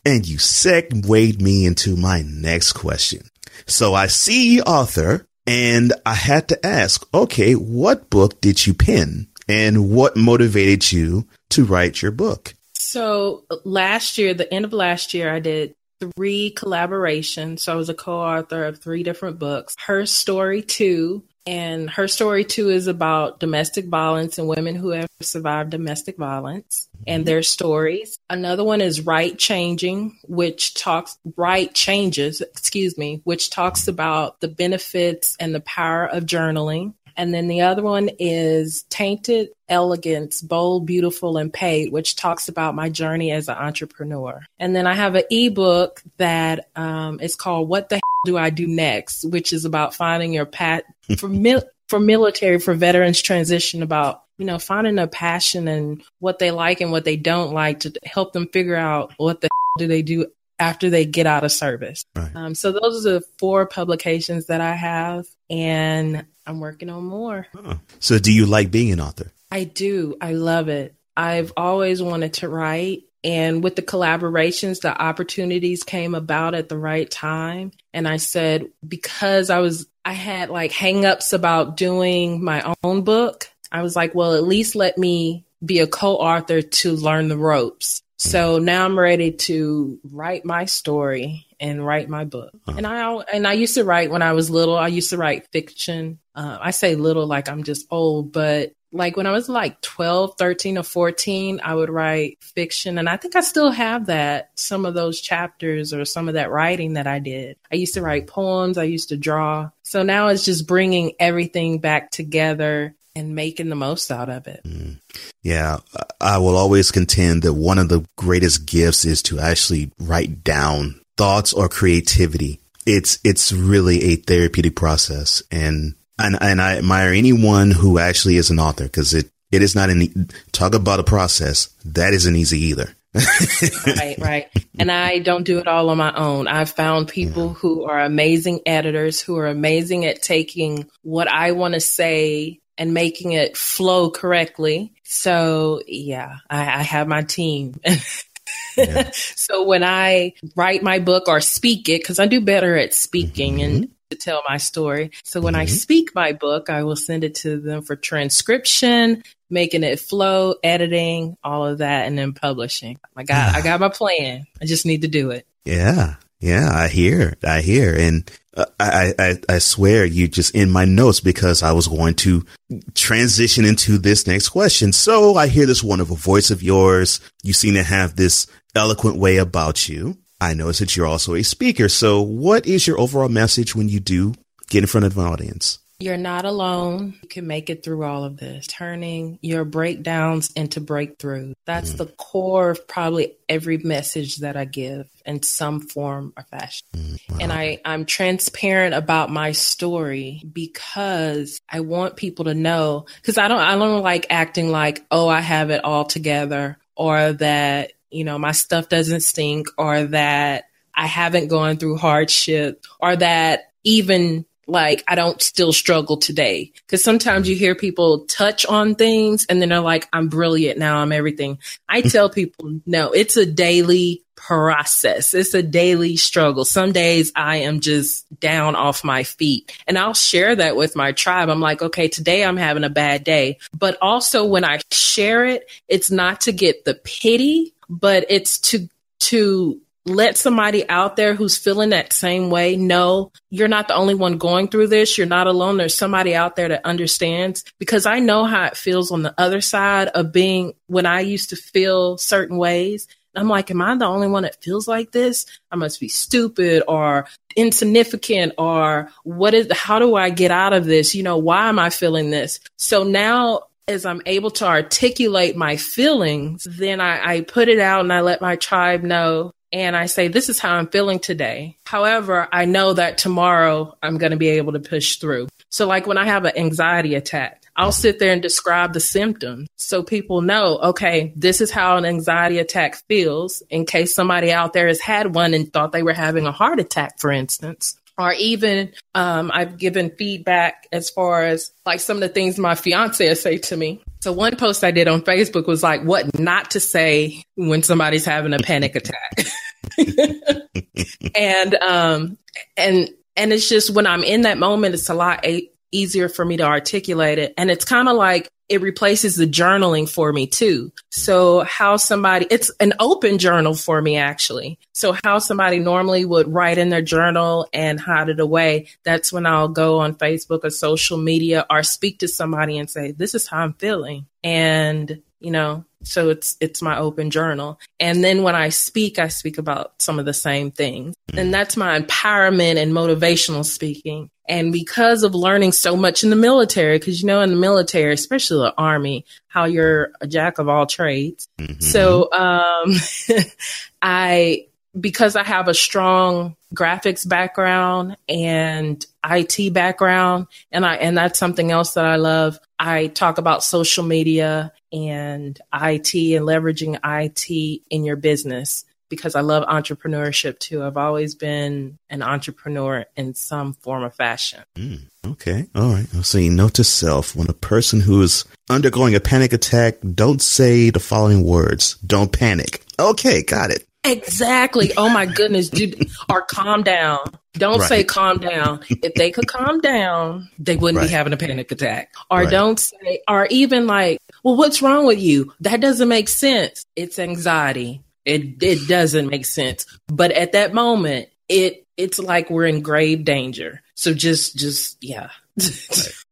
And 0.07 0.25
you 0.25 0.39
segued 0.39 1.43
me 1.43 1.67
into 1.67 1.97
my 1.97 2.23
next 2.23 2.75
question. 2.75 3.23
So 3.67 3.93
I 3.93 4.07
see 4.07 4.55
you 4.55 4.63
author 4.63 5.27
and 5.49 5.93
I 6.07 6.15
had 6.15 6.49
to 6.49 6.65
ask, 6.65 7.05
okay, 7.13 7.55
what 7.55 8.09
book 8.09 8.41
did 8.41 8.67
you 8.67 8.73
pen 8.75 9.27
and 9.49 9.91
what 9.91 10.17
motivated 10.17 10.91
you 10.93 11.27
to 11.51 11.65
write 11.65 12.03
your 12.03 12.13
book? 12.13 12.55
So 12.75 13.45
last 13.65 14.19
year, 14.19 14.35
the 14.35 14.53
end 14.53 14.65
of 14.65 14.73
last 14.73 15.15
year, 15.15 15.33
I 15.33 15.41
did 15.41 15.75
three 16.17 16.53
collaborations. 16.57 17.61
So 17.61 17.73
I 17.73 17.77
was 17.77 17.89
a 17.89 17.95
co-author 17.95 18.65
of 18.65 18.79
three 18.79 19.03
different 19.03 19.39
books. 19.39 19.75
Her 19.87 20.07
story 20.07 20.63
too. 20.63 21.25
And 21.47 21.91
her 21.91 22.09
story 22.09 22.45
too 22.45 22.71
is 22.71 22.87
about 22.87 23.39
domestic 23.39 23.85
violence 23.87 24.39
and 24.39 24.49
women 24.49 24.75
who 24.75 24.91
have 24.91 25.09
survived 25.21 25.71
domestic 25.71 26.17
violence 26.17 26.89
and 27.07 27.21
mm-hmm. 27.21 27.27
their 27.27 27.43
stories. 27.43 28.19
Another 28.31 28.65
one 28.65 28.81
is 28.81 29.03
Right 29.03 29.39
Changing, 29.39 30.19
which 30.27 30.73
talks 30.73 31.19
Write 31.37 31.75
Changes, 31.75 32.41
excuse 32.41 32.97
me, 32.97 33.21
which 33.25 33.51
talks 33.51 33.89
about 33.89 34.41
the 34.41 34.49
benefits 34.49 35.37
and 35.39 35.55
the 35.55 35.61
power 35.61 36.07
of 36.07 36.25
journaling. 36.25 36.95
And 37.17 37.33
then 37.33 37.49
the 37.49 37.63
other 37.63 37.83
one 37.83 38.11
is 38.19 38.85
Tainted 38.91 39.51
Elegance, 39.69 40.43
Bold, 40.43 40.87
Beautiful, 40.87 41.37
and 41.37 41.53
Paid, 41.53 41.93
which 41.93 42.17
talks 42.17 42.49
about 42.49 42.75
my 42.75 42.89
journey 42.89 43.31
as 43.33 43.49
an 43.49 43.57
entrepreneur. 43.57 44.45
And 44.59 44.75
then 44.75 44.87
I 44.87 44.95
have 44.95 45.15
an 45.15 45.25
ebook 45.31 46.03
that 46.19 46.69
um, 46.77 47.21
is 47.21 47.37
called 47.37 47.69
What 47.69 47.89
the 47.89 47.97
Hell 47.97 48.03
Do 48.25 48.39
I 48.39 48.51
Do 48.51 48.67
Next, 48.67 49.25
which 49.25 49.53
is 49.53 49.65
about 49.65 49.95
finding 49.95 50.33
your 50.33 50.47
path 50.47 50.83
for, 51.19 51.29
mil- 51.29 51.65
for 51.89 52.01
military, 52.01 52.59
for 52.59 52.75
veterans 52.75 53.23
transition 53.23 53.83
about, 53.83 54.23
you 54.39 54.45
know, 54.45 54.59
finding 54.59 54.99
a 54.99 55.07
passion 55.07 55.69
and 55.69 56.03
what 56.19 56.39
they 56.39 56.51
like 56.51 56.81
and 56.81 56.91
what 56.91 57.05
they 57.05 57.17
don't 57.17 57.53
like 57.53 57.81
to 57.81 57.93
help 58.05 58.33
them 58.33 58.49
figure 58.49 58.77
out 58.77 59.13
what 59.17 59.41
the 59.41 59.49
hell 59.53 59.87
do 59.87 59.87
they 59.89 60.03
do 60.03 60.27
after 60.59 60.91
they 60.91 61.05
get 61.05 61.27
out 61.27 61.45
of 61.45 61.53
service. 61.53 62.05
Right. 62.15 62.35
Um, 62.35 62.55
so 62.55 62.73
those 62.73 63.07
are 63.07 63.15
the 63.15 63.25
four 63.39 63.67
publications 63.67 64.47
that 64.47 64.61
I 64.61 64.75
have, 64.75 65.27
and 65.51 66.25
I'm 66.47 66.61
working 66.61 66.91
on 66.91 67.05
more. 67.05 67.47
Huh. 67.55 67.77
So 68.01 68.19
do 68.19 68.33
you 68.33 68.47
like 68.47 68.71
being 68.71 68.93
an 68.93 69.01
author? 69.01 69.33
I 69.51 69.65
do. 69.65 70.17
I 70.21 70.33
love 70.33 70.69
it. 70.69 70.95
I've 71.17 71.53
always 71.57 72.03
wanted 72.03 72.35
to 72.35 72.49
write. 72.49 73.05
And 73.23 73.65
with 73.65 73.77
the 73.77 73.83
collaborations, 73.83 74.81
the 74.81 75.01
opportunities 75.01 75.83
came 75.83 76.15
about 76.15 76.55
at 76.55 76.69
the 76.69 76.77
right 76.77 77.11
time. 77.11 77.73
And 77.95 78.07
I 78.07 78.19
said, 78.19 78.71
because 78.87 79.49
I 79.49 79.61
was, 79.61 79.87
I 80.05 80.13
had 80.13 80.51
like 80.51 80.73
hangups 80.73 81.33
about 81.33 81.77
doing 81.77 82.45
my 82.45 82.75
own 82.83 83.03
book, 83.03 83.49
I 83.73 83.83
was 83.83 83.97
like, 83.97 84.15
well, 84.15 84.35
at 84.35 84.45
least 84.45 84.77
let 84.77 84.99
me 84.99 85.45
be 85.65 85.81
a 85.81 85.87
co 85.87 86.17
author 86.17 86.63
to 86.63 86.93
learn 86.93 87.29
the 87.29 87.39
ropes. 87.39 88.04
So 88.17 88.59
now 88.59 88.85
I'm 88.85 88.99
ready 88.99 89.33
to 89.33 89.99
write 90.05 90.45
my 90.45 90.67
story 90.67 91.47
and 91.59 91.85
write 91.85 92.09
my 92.09 92.25
book. 92.25 92.53
And 92.67 92.87
I 92.87 93.13
and 93.33 93.47
I 93.47 93.55
used 93.55 93.75
to 93.75 93.85
write 93.85 94.11
when 94.11 94.23
I 94.23 94.33
was 94.33 94.51
little. 94.51 94.77
I 94.77 94.89
used 94.89 95.11
to 95.11 95.17
write 95.17 95.49
fiction. 95.49 96.19
Uh, 96.35 96.59
I 96.61 96.71
say 96.71 96.95
little 96.95 97.27
like 97.27 97.49
I'm 97.49 97.65
just 97.65 97.87
old, 97.91 98.33
but 98.33 98.73
like 98.93 99.17
when 99.17 99.27
I 99.27 99.33
was 99.33 99.49
like 99.49 99.81
12, 99.81 100.37
13 100.39 100.79
or 100.79 100.85
14, 100.85 101.61
I 101.65 101.75
would 101.75 101.91
write 101.91 102.39
fiction. 102.41 102.97
And 102.97 103.09
I 103.09 103.17
think 103.17 103.35
I 103.35 103.41
still 103.41 103.73
have 103.73 104.07
that, 104.07 104.51
some 104.55 104.87
of 104.87 104.95
those 104.95 105.21
chapters 105.21 105.93
or 105.93 106.05
some 106.05 106.29
of 106.29 106.35
that 106.35 106.51
writing 106.51 106.93
that 106.93 107.09
I 107.09 107.19
did. 107.19 107.57
I 107.73 107.75
used 107.75 107.95
to 107.95 108.03
write 108.03 108.29
poems. 108.29 108.79
I 108.79 108.85
used 108.85 109.09
to 109.09 109.17
draw. 109.17 109.71
So 109.83 110.05
now 110.05 110.29
it's 110.29 110.45
just 110.45 110.69
bringing 110.69 111.15
everything 111.19 111.81
back 111.81 112.13
together 112.13 112.95
and 113.17 113.35
making 113.35 113.69
the 113.69 113.77
most 113.77 114.11
out 114.11 114.29
of 114.29 114.47
it. 114.47 114.63
Mm. 114.65 115.01
Yeah, 115.43 115.79
I 116.21 116.39
will 116.39 116.57
always 116.57 116.91
contend 116.91 117.43
that 117.43 117.55
one 117.55 117.79
of 117.79 117.89
the 117.89 118.05
greatest 118.17 118.67
gifts 118.67 119.05
is 119.05 119.23
to 119.25 119.39
actually 119.39 119.91
write 119.99 120.43
down 120.43 121.01
thoughts 121.17 121.53
or 121.53 121.69
creativity. 121.69 122.61
It's 122.87 123.19
it's 123.25 123.53
really 123.53 124.03
a 124.05 124.17
therapeutic 124.17 124.77
process, 124.77 125.43
and 125.51 125.95
and 126.19 126.37
and 126.41 126.61
I 126.61 126.79
admire 126.79 127.13
anyone 127.13 127.71
who 127.71 127.99
actually 127.99 128.37
is 128.37 128.51
an 128.51 128.59
author 128.59 128.85
because 128.85 129.15
it 129.15 129.31
it 129.53 129.63
is 129.63 129.75
not 129.75 129.91
an 129.91 130.03
e- 130.03 130.15
talk 130.53 130.75
about 130.75 131.01
a 131.01 131.05
process 131.05 131.69
that 131.85 132.13
isn't 132.13 132.37
easy 132.37 132.59
either. 132.61 132.95
right, 133.87 134.17
right. 134.19 134.49
And 134.77 134.91
I 134.91 135.21
don't 135.21 135.45
do 135.45 135.59
it 135.59 135.69
all 135.69 135.89
on 135.91 135.99
my 135.99 136.13
own. 136.15 136.49
I've 136.49 136.71
found 136.71 137.07
people 137.07 137.51
who 137.51 137.85
are 137.85 138.01
amazing 138.01 138.61
editors, 138.67 139.21
who 139.21 139.37
are 139.39 139.47
amazing 139.47 140.05
at 140.05 140.21
taking 140.21 140.91
what 141.03 141.29
I 141.29 141.53
want 141.53 141.75
to 141.75 141.81
say 141.81 142.61
and 142.79 142.95
making 142.95 143.33
it 143.33 143.57
flow 143.57 144.11
correctly. 144.11 144.93
So, 145.05 145.81
yeah, 145.87 146.39
I, 146.49 146.61
I 146.61 146.83
have 146.83 147.09
my 147.09 147.23
team. 147.23 147.81
so 149.13 149.65
when 149.65 149.85
I 149.85 150.35
write 150.57 150.83
my 150.83 150.99
book 150.99 151.29
or 151.29 151.41
speak 151.41 151.89
it, 151.89 152.01
because 152.01 152.19
I 152.19 152.27
do 152.27 152.41
better 152.41 152.77
at 152.77 152.95
speaking 152.95 153.63
and 153.63 153.85
mm-hmm. 153.85 153.93
to 154.11 154.17
tell 154.17 154.43
my 154.49 154.57
story. 154.57 155.13
So 155.23 155.41
when 155.41 155.55
I 155.55 155.67
mm-hmm. 155.67 155.75
speak 155.75 156.15
my 156.15 156.33
book, 156.33 156.71
I 156.71 156.85
will 156.85 156.97
send 156.97 157.25
it 157.25 157.37
to 157.37 157.59
them 157.59 157.83
for 157.83 157.97
transcription, 157.97 159.23
making 159.51 159.85
it 159.85 160.01
flow, 160.01 160.57
editing, 160.63 161.37
all 161.45 161.67
of 161.67 161.79
that, 161.79 162.07
and 162.07 162.19
then 162.19 162.33
publishing. 162.33 162.99
I 163.17 163.23
got 163.25 163.55
I 163.55 163.61
ah. 163.61 163.63
got 163.63 163.81
my 163.81 163.89
plan. 163.89 164.47
I 164.61 164.65
just 164.67 164.87
need 164.87 165.03
to 165.03 165.09
do 165.09 165.31
it. 165.31 165.47
Yeah, 165.65 166.17
yeah, 166.45 166.71
I 166.71 166.89
hear, 166.89 167.39
I 167.43 167.63
hear, 167.63 167.95
and 167.97 168.31
uh, 168.55 168.67
I, 168.79 169.15
I, 169.19 169.37
I 169.49 169.59
swear 169.61 170.05
you 170.05 170.29
just 170.29 170.55
in 170.55 170.71
my 170.71 170.85
notes 170.85 171.21
because 171.21 171.63
I 171.63 171.73
was 171.73 171.89
going 171.89 172.17
to 172.17 172.45
transition 172.93 173.65
into 173.65 173.97
this 173.97 174.27
next 174.27 174.51
question. 174.51 174.93
So 174.93 175.37
I 175.37 175.47
hear 175.47 175.65
this 175.65 175.83
wonderful 175.83 176.17
voice 176.17 176.51
of 176.51 176.63
yours. 176.63 177.19
You 177.43 177.55
seem 177.55 177.73
to 177.75 177.83
have 177.83 178.17
this 178.17 178.47
eloquent 178.75 179.17
way 179.17 179.39
about 179.39 179.89
you. 179.89 180.19
I 180.39 180.53
notice 180.53 180.81
that 180.81 180.95
you're 180.95 181.07
also 181.07 181.35
a 181.35 181.43
speaker. 181.43 181.89
So 181.89 182.21
what 182.21 182.67
is 182.67 182.87
your 182.87 183.01
overall 183.01 183.31
message 183.31 183.75
when 183.75 183.89
you 183.89 183.99
do 183.99 184.35
get 184.69 184.83
in 184.83 184.87
front 184.87 185.07
of 185.07 185.17
an 185.17 185.25
audience? 185.25 185.79
You're 186.05 186.19
not 186.19 186.45
alone. 186.45 187.15
You 187.23 187.29
can 187.29 187.47
make 187.47 187.71
it 187.71 187.83
through 187.83 188.05
all 188.05 188.25
of 188.25 188.37
this. 188.37 188.67
Turning 188.67 189.39
your 189.41 189.65
breakdowns 189.65 190.53
into 190.53 190.83
breakthroughs. 190.83 191.55
That's 191.65 191.95
mm. 191.95 191.97
the 191.97 192.07
core 192.09 192.69
of 192.69 192.87
probably 192.87 193.39
every 193.49 193.79
message 193.79 194.37
that 194.37 194.55
I 194.55 194.67
give 194.67 195.09
in 195.25 195.43
some 195.43 195.81
form 195.81 196.35
or 196.37 196.43
fashion. 196.43 196.87
Mm, 196.95 197.41
and 197.41 197.53
I, 197.55 197.81
I'm 197.87 198.05
transparent 198.05 198.95
about 198.95 199.31
my 199.31 199.53
story 199.53 200.43
because 200.53 201.63
I 201.71 201.81
want 201.81 202.17
people 202.17 202.45
to 202.45 202.55
know 202.55 203.07
because 203.23 203.39
I 203.39 203.49
don't 203.49 203.63
I 203.63 203.75
don't 203.75 204.03
like 204.03 204.27
acting 204.29 204.71
like, 204.71 205.07
oh, 205.11 205.27
I 205.27 205.41
have 205.41 205.71
it 205.71 205.85
all 205.85 206.05
together 206.05 206.77
or 206.95 207.33
that, 207.33 207.95
you 208.11 208.25
know, 208.25 208.39
my 208.39 208.53
stuff 208.53 208.91
doesn't 208.91 209.23
stink 209.23 209.69
or 209.79 210.05
that 210.05 210.65
I 210.95 211.07
haven't 211.07 211.49
gone 211.49 211.79
through 211.79 211.97
hardship 211.97 212.85
or 213.01 213.17
that 213.17 213.73
even 213.85 214.45
like 214.67 215.05
I 215.09 215.15
don't 215.15 215.41
still 215.41 215.73
struggle 215.73 216.17
today. 216.17 216.73
Cause 216.89 217.03
sometimes 217.03 217.49
you 217.49 217.55
mm-hmm. 217.55 217.65
hear 217.65 217.75
people 217.75 218.27
touch 218.27 218.67
on 218.67 218.95
things 218.95 219.47
and 219.49 219.61
then 219.61 219.71
they're 219.71 219.81
like, 219.81 220.09
I'm 220.13 220.29
brilliant 220.29 220.79
now, 220.79 220.99
I'm 220.99 221.13
everything. 221.13 221.59
I 221.89 222.01
tell 222.03 222.31
people, 222.31 222.81
no, 222.87 223.13
it's 223.13 223.37
a 223.37 223.47
daily 223.47 224.25
process. 224.37 225.33
It's 225.33 225.55
a 225.55 225.63
daily 225.63 226.17
struggle. 226.17 226.65
Some 226.65 226.93
days 226.93 227.33
I 227.35 227.59
am 227.59 227.81
just 227.81 228.27
down 228.41 228.77
off 228.77 229.03
my 229.03 229.23
feet 229.23 229.73
and 229.87 229.99
I'll 229.99 230.15
share 230.15 230.55
that 230.57 230.77
with 230.77 230.97
my 230.97 231.13
tribe. 231.13 231.49
I'm 231.49 231.61
like, 231.61 231.81
okay, 231.81 232.09
today 232.09 232.45
I'm 232.45 232.59
having 232.59 232.85
a 232.85 232.91
bad 232.91 233.25
day. 233.25 233.59
But 233.73 233.97
also 234.03 234.45
when 234.45 234.65
I 234.65 234.81
share 234.91 235.47
it, 235.47 235.71
it's 235.89 236.11
not 236.11 236.43
to 236.43 236.53
get 236.53 236.85
the 236.85 236.95
pity, 236.95 237.73
but 237.89 238.27
it's 238.29 238.59
to, 238.59 238.89
to 239.21 239.81
let 240.07 240.37
somebody 240.37 240.89
out 240.89 241.17
there 241.17 241.35
who's 241.35 241.57
feeling 241.57 241.91
that 241.91 242.13
same 242.13 242.51
way 242.51 242.77
know 242.77 243.33
you're 243.51 243.69
not 243.69 243.89
the 243.89 243.95
only 243.95 244.15
one 244.15 244.37
going 244.37 244.69
through 244.69 244.89
this. 244.89 245.17
You're 245.17 245.27
not 245.27 245.47
alone. 245.47 245.79
There's 245.79 245.97
somebody 245.97 246.35
out 246.35 246.57
there 246.57 246.69
that 246.69 246.85
understands 246.85 247.65
because 247.79 248.05
I 248.05 248.19
know 248.19 248.45
how 248.45 248.65
it 248.65 248.77
feels 248.77 249.11
on 249.11 249.23
the 249.23 249.35
other 249.39 249.61
side 249.61 250.09
of 250.09 250.33
being 250.33 250.75
when 250.87 251.07
I 251.07 251.21
used 251.21 251.51
to 251.51 251.57
feel 251.57 252.19
certain 252.19 252.59
ways. 252.59 253.09
I'm 253.37 253.49
like, 253.49 253.71
am 253.71 253.83
I 253.83 253.97
the 253.97 254.05
only 254.05 254.29
one 254.29 254.45
that 254.45 254.63
feels 254.63 254.87
like 254.87 255.11
this? 255.11 255.47
I 255.71 255.77
must 255.77 255.99
be 255.99 256.09
stupid 256.09 256.85
or 256.87 257.27
insignificant 257.57 258.53
or 258.59 259.11
what 259.25 259.55
is, 259.55 259.69
how 259.73 259.99
do 259.99 260.15
I 260.15 260.31
get 260.31 260.51
out 260.51 260.73
of 260.73 260.85
this? 260.85 261.15
You 261.15 261.23
know, 261.23 261.39
why 261.39 261.69
am 261.69 261.79
I 261.79 261.91
feeling 261.91 262.31
this? 262.31 262.61
So 262.77 263.03
now 263.03 263.63
as 263.89 264.07
I'm 264.07 264.23
able 264.25 264.51
to 264.53 264.67
articulate 264.67 265.57
my 265.57 265.77
feelings, 265.77 266.67
then 266.71 267.01
I, 267.01 267.35
I 267.35 267.41
put 267.41 267.69
it 267.69 267.81
out 267.81 268.01
and 268.01 268.13
I 268.13 268.21
let 268.21 268.41
my 268.41 268.57
tribe 268.57 269.03
know 269.03 269.53
and 269.75 269.97
I 269.97 270.07
say, 270.07 270.29
this 270.29 270.49
is 270.49 270.61
how 270.61 270.77
I'm 270.77 270.87
feeling 270.87 271.19
today. 271.19 271.77
However, 271.85 272.49
I 272.53 272.65
know 272.65 272.93
that 272.93 273.19
tomorrow 273.19 273.99
I'm 274.01 274.19
going 274.19 274.31
to 274.31 274.39
be 274.39 274.51
able 274.51 274.75
to 274.75 274.79
push 274.79 275.17
through. 275.17 275.49
So 275.69 275.89
like 275.89 276.07
when 276.07 276.17
I 276.17 276.27
have 276.27 276.45
an 276.45 276.57
anxiety 276.57 277.17
attack, 277.17 277.65
I'll 277.75 277.91
sit 277.91 278.21
there 278.21 278.33
and 278.33 278.41
describe 278.41 278.93
the 278.93 279.01
symptoms 279.01 279.69
so 279.75 280.05
people 280.05 280.43
know, 280.43 280.79
okay, 280.79 281.33
this 281.35 281.61
is 281.61 281.73
how 281.73 281.97
an 281.97 282.05
anxiety 282.05 282.61
attack 282.61 283.03
feels 283.09 283.65
in 283.69 283.85
case 283.85 284.15
somebody 284.15 284.53
out 284.53 284.75
there 284.75 284.87
has 284.87 285.01
had 285.01 285.35
one 285.35 285.55
and 285.55 285.73
thought 285.73 285.91
they 285.91 286.05
were 286.05 286.13
having 286.13 286.47
a 286.47 286.53
heart 286.53 286.79
attack, 286.79 287.19
for 287.19 287.33
instance. 287.33 287.97
Or 288.17 288.33
even 288.35 288.93
um, 289.17 289.51
I've 289.53 289.77
given 289.77 290.11
feedback 290.17 290.87
as 290.93 291.11
far 291.11 291.43
as 291.43 291.73
like 291.85 291.99
some 291.99 292.19
of 292.19 292.21
the 292.21 292.29
things 292.29 292.61
my 292.61 292.77
fiance 292.77 293.35
say 293.35 293.59
to 293.59 293.77
me. 293.77 294.05
So 294.21 294.33
one 294.33 294.55
post 294.55 294.85
I 294.85 294.93
did 294.93 295.09
on 295.09 295.23
Facebook 295.23 295.67
was 295.67 295.83
like 295.83 296.03
what 296.03 296.39
not 296.39 296.71
to 296.71 296.81
say 296.81 297.43
when 297.57 297.83
somebody's 297.83 298.25
having 298.25 298.55
a 298.55 298.61
panic 298.61 298.95
attack. 298.95 299.47
and 301.35 301.75
um 301.77 302.39
and 302.77 303.11
and 303.37 303.53
it's 303.53 303.69
just 303.69 303.91
when 303.91 304.07
I'm 304.07 304.23
in 304.23 304.43
that 304.43 304.59
moment, 304.59 304.95
it's 304.95 305.09
a 305.09 305.15
lot 305.15 305.45
a- 305.45 305.71
easier 305.91 306.29
for 306.29 306.45
me 306.45 306.57
to 306.57 306.65
articulate 306.65 307.39
it. 307.39 307.55
And 307.57 307.71
it's 307.71 307.85
kind 307.85 308.09
of 308.09 308.17
like 308.17 308.49
it 308.69 308.81
replaces 308.81 309.37
the 309.37 309.47
journaling 309.47 310.09
for 310.09 310.33
me 310.33 310.47
too. 310.47 310.91
So 311.11 311.61
how 311.65 311.97
somebody, 311.99 312.47
it's 312.51 312.71
an 312.81 312.95
open 312.99 313.39
journal 313.39 313.75
for 313.75 314.01
me 314.01 314.17
actually. 314.17 314.79
So 314.93 315.15
how 315.23 315.39
somebody 315.39 315.81
normally 315.81 316.25
would 316.25 316.53
write 316.53 316.79
in 316.79 316.89
their 316.89 317.03
journal 317.03 317.69
and 317.73 318.01
hide 318.01 318.31
it 318.31 318.41
away. 318.41 318.89
That's 319.05 319.33
when 319.33 319.45
I'll 319.45 319.69
go 319.69 319.99
on 319.99 320.15
Facebook 320.15 320.65
or 320.65 320.71
social 320.71 321.19
media 321.19 321.67
or 321.69 321.83
speak 321.83 322.21
to 322.21 322.29
somebody 322.29 322.79
and 322.79 322.89
say, 322.89 323.13
this 323.13 323.35
is 323.35 323.47
how 323.47 323.59
I'm 323.59 323.75
feeling. 323.75 324.27
And, 324.43 325.23
you 325.41 325.51
know, 325.51 325.85
so 326.05 326.31
it's 326.31 326.57
it's 326.61 326.83
my 326.83 326.99
open 326.99 327.31
journal. 327.31 327.81
And 327.99 328.23
then 328.23 328.43
when 328.43 328.55
i 328.55 328.69
speak 328.69 329.19
i 329.19 329.29
speak 329.29 329.59
about 329.59 329.95
some 329.99 330.19
of 330.19 330.25
the 330.25 330.35
same 330.35 330.71
things. 330.71 331.15
And 331.33 331.53
that's 331.53 331.77
my 331.77 331.99
empowerment 331.99 332.77
and 332.77 332.93
motivational 332.93 333.65
speaking. 333.65 334.31
And 334.49 334.73
because 334.73 335.23
of 335.23 335.35
learning 335.35 335.73
so 335.73 335.97
much 335.97 336.23
in 336.23 336.31
the 336.31 336.37
military 336.37 336.99
because 336.99 337.21
you 337.21 337.27
know 337.27 337.41
in 337.41 337.51
the 337.51 337.57
military 337.57 338.13
especially 338.13 338.67
the 338.67 338.75
army 338.77 339.25
how 339.49 339.65
you're 339.65 340.13
a 340.21 340.27
jack 340.27 340.59
of 340.59 340.69
all 340.69 340.87
trades. 340.87 341.49
Mm-hmm. 341.59 341.81
so 341.81 342.31
um 342.33 342.95
i 344.03 344.67
because 344.99 345.37
i 345.37 345.43
have 345.43 345.69
a 345.69 345.75
strong 345.75 346.57
graphics 346.75 347.27
background 347.27 348.17
and 348.29 349.07
IT 349.25 349.73
background 349.73 350.47
and 350.71 350.85
I 350.85 350.97
and 350.97 351.17
that's 351.17 351.39
something 351.39 351.71
else 351.71 351.95
that 351.95 352.05
I 352.05 352.17
love. 352.17 352.59
I 352.79 353.07
talk 353.07 353.39
about 353.39 353.65
social 353.65 354.05
media 354.05 354.73
and 354.93 355.59
IT 355.73 356.15
and 356.15 356.47
leveraging 356.47 356.99
IT 357.05 357.83
in 357.91 358.05
your 358.05 358.17
business 358.17 358.85
because 359.09 359.35
I 359.35 359.41
love 359.41 359.65
entrepreneurship 359.67 360.59
too. 360.59 360.83
I've 360.83 360.97
always 360.97 361.35
been 361.35 361.99
an 362.11 362.23
entrepreneur 362.23 363.07
in 363.17 363.35
some 363.35 363.75
form 363.75 364.03
or 364.03 364.11
fashion. 364.11 364.65
Mm, 364.77 365.09
okay. 365.27 365.67
All 365.75 365.93
right. 365.93 366.09
So 366.23 366.39
you 366.39 366.51
note 366.51 366.75
to 366.75 366.85
self 366.85 367.37
when 367.37 367.49
a 367.49 367.55
person 367.55 368.01
who 368.01 368.21
is 368.23 368.45
undergoing 368.69 369.15
a 369.15 369.21
panic 369.21 369.53
attack, 369.53 369.97
don't 370.15 370.43
say 370.43 370.91
the 370.91 371.01
following 371.01 371.45
words. 371.45 371.97
Don't 371.99 372.33
panic. 372.33 372.85
Okay. 372.99 373.43
Got 373.43 373.71
it. 373.71 373.87
Exactly. 374.05 374.93
Oh 374.97 375.09
my 375.09 375.27
goodness, 375.27 375.69
dude. 375.69 376.11
or 376.31 376.43
calm 376.43 376.83
down. 376.83 377.21
Don't 377.55 377.79
right. 377.79 377.89
say 377.89 378.05
calm 378.05 378.39
down. 378.39 378.81
If 378.91 379.15
they 379.15 379.31
could 379.31 379.47
calm 379.47 379.81
down, 379.81 380.51
they 380.59 380.77
wouldn't 380.77 380.99
right. 380.99 381.09
be 381.09 381.13
having 381.13 381.33
a 381.33 381.37
panic 381.37 381.71
attack. 381.71 382.13
Or 382.31 382.41
right. 382.41 382.51
don't 382.51 382.79
say, 382.79 383.23
or 383.29 383.47
even 383.47 383.87
like, 383.87 384.19
well, 384.43 384.57
what's 384.57 384.83
wrong 384.83 385.07
with 385.07 385.21
you? 385.21 385.53
That 385.61 385.81
doesn't 385.81 386.09
make 386.09 386.29
sense. 386.29 386.85
It's 386.97 387.19
anxiety. 387.19 388.03
It 388.25 388.63
it 388.63 388.89
doesn't 388.89 389.29
make 389.29 389.47
sense. 389.47 389.87
But 390.09 390.33
at 390.33 390.53
that 390.53 390.75
moment, 390.75 391.29
it 391.49 391.87
it's 391.97 392.19
like 392.19 392.51
we're 392.51 392.67
in 392.67 392.83
grave 392.83 393.25
danger. 393.25 393.83
So 393.95 394.15
just 394.15 394.57
just 394.57 395.03
yeah. 395.03 395.31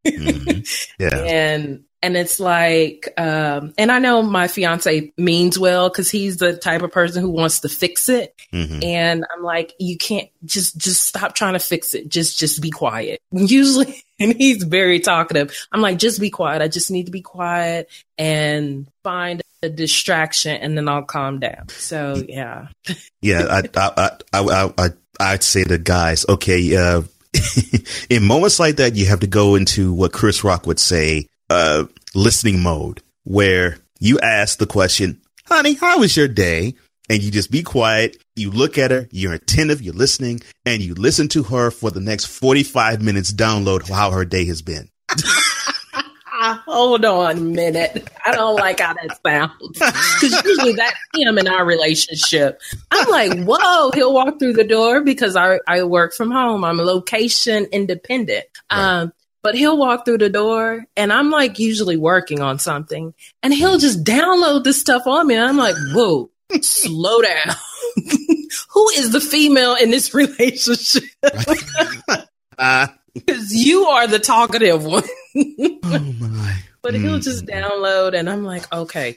Mm-hmm. 0.06 0.60
Yeah. 1.02 1.18
And 1.26 1.84
and 2.02 2.16
it's 2.16 2.40
like 2.40 3.08
um, 3.16 3.72
and 3.78 3.90
i 3.92 3.98
know 3.98 4.22
my 4.22 4.48
fiance 4.48 5.12
means 5.16 5.58
well 5.58 5.88
because 5.88 6.10
he's 6.10 6.36
the 6.38 6.56
type 6.56 6.82
of 6.82 6.90
person 6.90 7.22
who 7.22 7.30
wants 7.30 7.60
to 7.60 7.68
fix 7.68 8.08
it. 8.08 8.34
Mm-hmm. 8.52 8.82
and 8.82 9.24
i'm 9.34 9.42
like 9.42 9.72
you 9.78 9.96
can't 9.96 10.28
just 10.44 10.76
just 10.76 11.04
stop 11.04 11.34
trying 11.34 11.54
to 11.54 11.58
fix 11.58 11.94
it. 11.94 12.08
Just 12.08 12.38
just 12.38 12.60
be 12.60 12.70
quiet. 12.70 13.20
Usually 13.32 14.02
and 14.18 14.34
he's 14.34 14.62
very 14.62 15.00
talkative. 15.00 15.56
I'm 15.72 15.80
like 15.80 15.98
just 15.98 16.20
be 16.20 16.30
quiet. 16.30 16.60
I 16.60 16.68
just 16.68 16.90
need 16.90 17.06
to 17.06 17.12
be 17.12 17.22
quiet 17.22 17.88
and 18.18 18.86
find 19.02 19.40
a 19.62 19.68
distraction 19.68 20.56
and 20.56 20.76
then 20.76 20.88
i'll 20.88 21.04
calm 21.04 21.38
down. 21.38 21.68
So 21.68 22.22
yeah. 22.28 22.68
Yeah 23.20 23.46
i 23.48 23.62
i 23.76 24.10
i 24.32 24.40
i, 24.40 24.72
I 24.78 24.88
i'd 25.20 25.42
say 25.42 25.64
to 25.64 25.78
guys. 25.78 26.26
Okay 26.28 26.76
uh 26.76 27.02
in 28.10 28.24
moments 28.24 28.60
like 28.60 28.76
that, 28.76 28.94
you 28.94 29.06
have 29.06 29.20
to 29.20 29.26
go 29.26 29.54
into 29.54 29.92
what 29.92 30.12
Chris 30.12 30.44
Rock 30.44 30.66
would 30.66 30.78
say, 30.78 31.28
uh, 31.50 31.84
listening 32.14 32.62
mode 32.62 33.02
where 33.24 33.78
you 33.98 34.18
ask 34.20 34.58
the 34.58 34.66
question, 34.66 35.20
honey, 35.46 35.74
how 35.74 36.00
was 36.00 36.16
your 36.16 36.28
day? 36.28 36.74
And 37.08 37.22
you 37.22 37.30
just 37.30 37.50
be 37.50 37.62
quiet. 37.62 38.16
You 38.36 38.50
look 38.50 38.78
at 38.78 38.90
her, 38.90 39.08
you're 39.10 39.34
attentive, 39.34 39.82
you're 39.82 39.92
listening, 39.94 40.40
and 40.64 40.82
you 40.82 40.94
listen 40.94 41.28
to 41.28 41.42
her 41.44 41.70
for 41.70 41.90
the 41.90 42.00
next 42.00 42.26
45 42.26 43.02
minutes, 43.02 43.32
download 43.32 43.88
how 43.88 44.12
her 44.12 44.24
day 44.24 44.44
has 44.46 44.62
been. 44.62 44.88
Hold 46.42 47.04
on 47.04 47.36
a 47.36 47.40
minute. 47.40 48.08
I 48.24 48.32
don't 48.32 48.56
like 48.56 48.80
how 48.80 48.94
that 48.94 49.18
sounds. 49.24 49.78
Because 49.78 50.44
usually 50.44 50.72
that's 50.72 50.96
him 51.14 51.38
in 51.38 51.46
our 51.46 51.64
relationship. 51.64 52.60
I'm 52.90 53.08
like, 53.08 53.44
whoa, 53.44 53.90
he'll 53.94 54.12
walk 54.12 54.38
through 54.38 54.54
the 54.54 54.64
door 54.64 55.02
because 55.02 55.36
I, 55.36 55.60
I 55.66 55.84
work 55.84 56.14
from 56.14 56.30
home. 56.30 56.64
I'm 56.64 56.78
location 56.78 57.66
independent. 57.66 58.46
Right. 58.70 59.00
Um, 59.00 59.12
but 59.42 59.54
he'll 59.54 59.76
walk 59.76 60.04
through 60.04 60.18
the 60.18 60.28
door 60.28 60.84
and 60.96 61.12
I'm 61.12 61.30
like 61.30 61.58
usually 61.58 61.96
working 61.96 62.40
on 62.40 62.58
something 62.58 63.12
and 63.42 63.52
he'll 63.52 63.78
just 63.78 64.04
download 64.04 64.64
this 64.64 64.80
stuff 64.80 65.06
on 65.06 65.26
me. 65.26 65.34
And 65.34 65.44
I'm 65.44 65.56
like, 65.56 65.74
whoa, 65.92 66.30
slow 66.60 67.22
down. 67.22 67.54
Who 68.70 68.88
is 68.90 69.10
the 69.10 69.20
female 69.20 69.74
in 69.74 69.90
this 69.90 70.14
relationship? 70.14 71.04
Because 71.22 72.26
uh, 72.58 72.86
you 73.50 73.84
are 73.86 74.06
the 74.06 74.18
talkative 74.18 74.84
one. 74.84 75.04
Oh 75.36 76.14
my. 76.20 76.56
But 76.82 76.94
he'll 76.94 77.20
just 77.20 77.46
mm. 77.46 77.54
download, 77.54 78.18
and 78.18 78.28
I'm 78.28 78.42
like, 78.44 78.70
okay, 78.72 79.16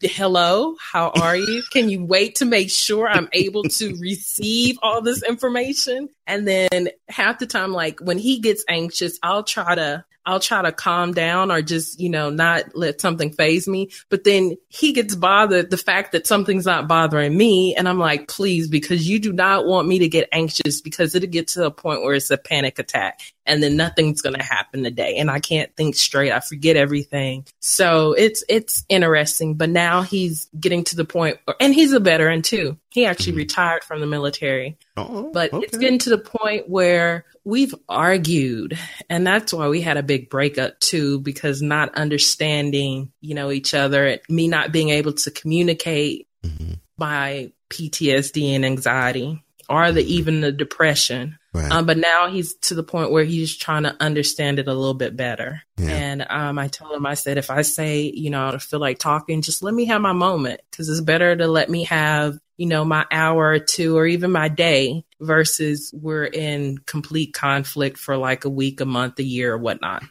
hello, 0.00 0.76
how 0.80 1.10
are 1.10 1.36
you? 1.36 1.62
Can 1.70 1.90
you 1.90 2.02
wait 2.02 2.36
to 2.36 2.46
make 2.46 2.70
sure 2.70 3.06
I'm 3.06 3.28
able 3.32 3.64
to 3.64 3.94
receive 3.96 4.78
all 4.82 5.02
this 5.02 5.22
information? 5.22 6.08
And 6.26 6.46
then 6.46 6.88
half 7.08 7.38
the 7.38 7.46
time, 7.46 7.72
like 7.72 8.00
when 8.00 8.18
he 8.18 8.38
gets 8.40 8.64
anxious, 8.68 9.18
I'll 9.22 9.44
try 9.44 9.74
to 9.74 10.04
I'll 10.24 10.40
try 10.40 10.62
to 10.62 10.72
calm 10.72 11.12
down 11.14 11.50
or 11.50 11.62
just, 11.62 11.98
you 11.98 12.08
know, 12.08 12.30
not 12.30 12.76
let 12.76 13.00
something 13.00 13.32
phase 13.32 13.66
me. 13.66 13.90
But 14.08 14.24
then 14.24 14.56
he 14.68 14.92
gets 14.92 15.14
bothered 15.14 15.70
the 15.70 15.76
fact 15.76 16.12
that 16.12 16.26
something's 16.26 16.66
not 16.66 16.86
bothering 16.86 17.36
me. 17.36 17.74
And 17.74 17.88
I'm 17.88 17.98
like, 17.98 18.28
please, 18.28 18.68
because 18.68 19.08
you 19.08 19.18
do 19.18 19.32
not 19.32 19.66
want 19.66 19.88
me 19.88 19.98
to 20.00 20.08
get 20.08 20.28
anxious 20.32 20.80
because 20.80 21.14
it'll 21.14 21.28
get 21.28 21.48
to 21.48 21.64
a 21.64 21.70
point 21.70 22.02
where 22.02 22.14
it's 22.14 22.30
a 22.30 22.38
panic 22.38 22.78
attack 22.78 23.20
and 23.44 23.62
then 23.62 23.76
nothing's 23.76 24.22
going 24.22 24.36
to 24.36 24.44
happen 24.44 24.84
today. 24.84 25.16
And 25.16 25.30
I 25.30 25.40
can't 25.40 25.74
think 25.76 25.96
straight. 25.96 26.30
I 26.30 26.40
forget 26.40 26.76
everything. 26.76 27.44
So 27.60 28.12
it's, 28.12 28.44
it's 28.48 28.84
interesting. 28.88 29.54
But 29.54 29.70
now 29.70 30.02
he's 30.02 30.48
getting 30.58 30.84
to 30.84 30.96
the 30.96 31.04
point, 31.04 31.38
and 31.58 31.74
he's 31.74 31.92
a 31.92 32.00
veteran 32.00 32.42
too. 32.42 32.78
He 32.92 33.06
actually 33.06 33.32
mm-hmm. 33.32 33.38
retired 33.38 33.84
from 33.84 34.00
the 34.00 34.06
military. 34.06 34.76
Oh, 34.96 35.30
but 35.32 35.52
okay. 35.52 35.64
it's 35.64 35.78
getting 35.78 35.98
to 36.00 36.10
the 36.10 36.18
point 36.18 36.68
where 36.68 37.24
we've 37.44 37.74
argued 37.88 38.78
and 39.10 39.26
that's 39.26 39.52
why 39.52 39.68
we 39.68 39.80
had 39.80 39.96
a 39.96 40.02
big 40.02 40.30
breakup 40.30 40.78
too 40.78 41.18
because 41.20 41.60
not 41.60 41.92
understanding 41.96 43.10
you 43.20 43.34
know 43.34 43.50
each 43.50 43.74
other 43.74 44.20
me 44.28 44.46
not 44.46 44.70
being 44.70 44.90
able 44.90 45.12
to 45.12 45.28
communicate 45.28 46.28
mm-hmm. 46.44 46.74
my 46.98 47.50
ptsd 47.68 48.54
and 48.54 48.64
anxiety 48.64 49.42
or 49.68 49.90
the 49.90 50.00
mm-hmm. 50.02 50.10
even 50.10 50.40
the 50.40 50.52
depression 50.52 51.36
Right. 51.54 51.70
Um, 51.70 51.84
but 51.84 51.98
now 51.98 52.30
he's 52.30 52.54
to 52.54 52.74
the 52.74 52.82
point 52.82 53.10
where 53.10 53.24
he's 53.24 53.54
trying 53.54 53.82
to 53.82 53.94
understand 54.00 54.58
it 54.58 54.68
a 54.68 54.74
little 54.74 54.94
bit 54.94 55.16
better. 55.16 55.62
Yeah. 55.76 55.90
And 55.90 56.26
um, 56.30 56.58
I 56.58 56.68
told 56.68 56.92
him, 56.92 57.04
I 57.04 57.12
said, 57.12 57.36
if 57.36 57.50
I 57.50 57.60
say, 57.60 58.10
you 58.14 58.30
know, 58.30 58.48
I 58.48 58.58
feel 58.58 58.80
like 58.80 58.98
talking, 58.98 59.42
just 59.42 59.62
let 59.62 59.74
me 59.74 59.84
have 59.86 60.00
my 60.00 60.12
moment 60.12 60.62
because 60.70 60.88
it's 60.88 61.02
better 61.02 61.36
to 61.36 61.46
let 61.46 61.68
me 61.68 61.84
have, 61.84 62.38
you 62.62 62.68
know, 62.68 62.84
my 62.84 63.04
hour 63.10 63.48
or 63.48 63.58
two 63.58 63.96
or 63.96 64.06
even 64.06 64.30
my 64.30 64.46
day 64.46 65.04
versus 65.18 65.92
we're 65.92 66.26
in 66.26 66.78
complete 66.86 67.34
conflict 67.34 67.98
for 67.98 68.16
like 68.16 68.44
a 68.44 68.48
week, 68.48 68.80
a 68.80 68.84
month, 68.84 69.18
a 69.18 69.24
year, 69.24 69.54
or 69.54 69.58
whatnot. 69.58 70.04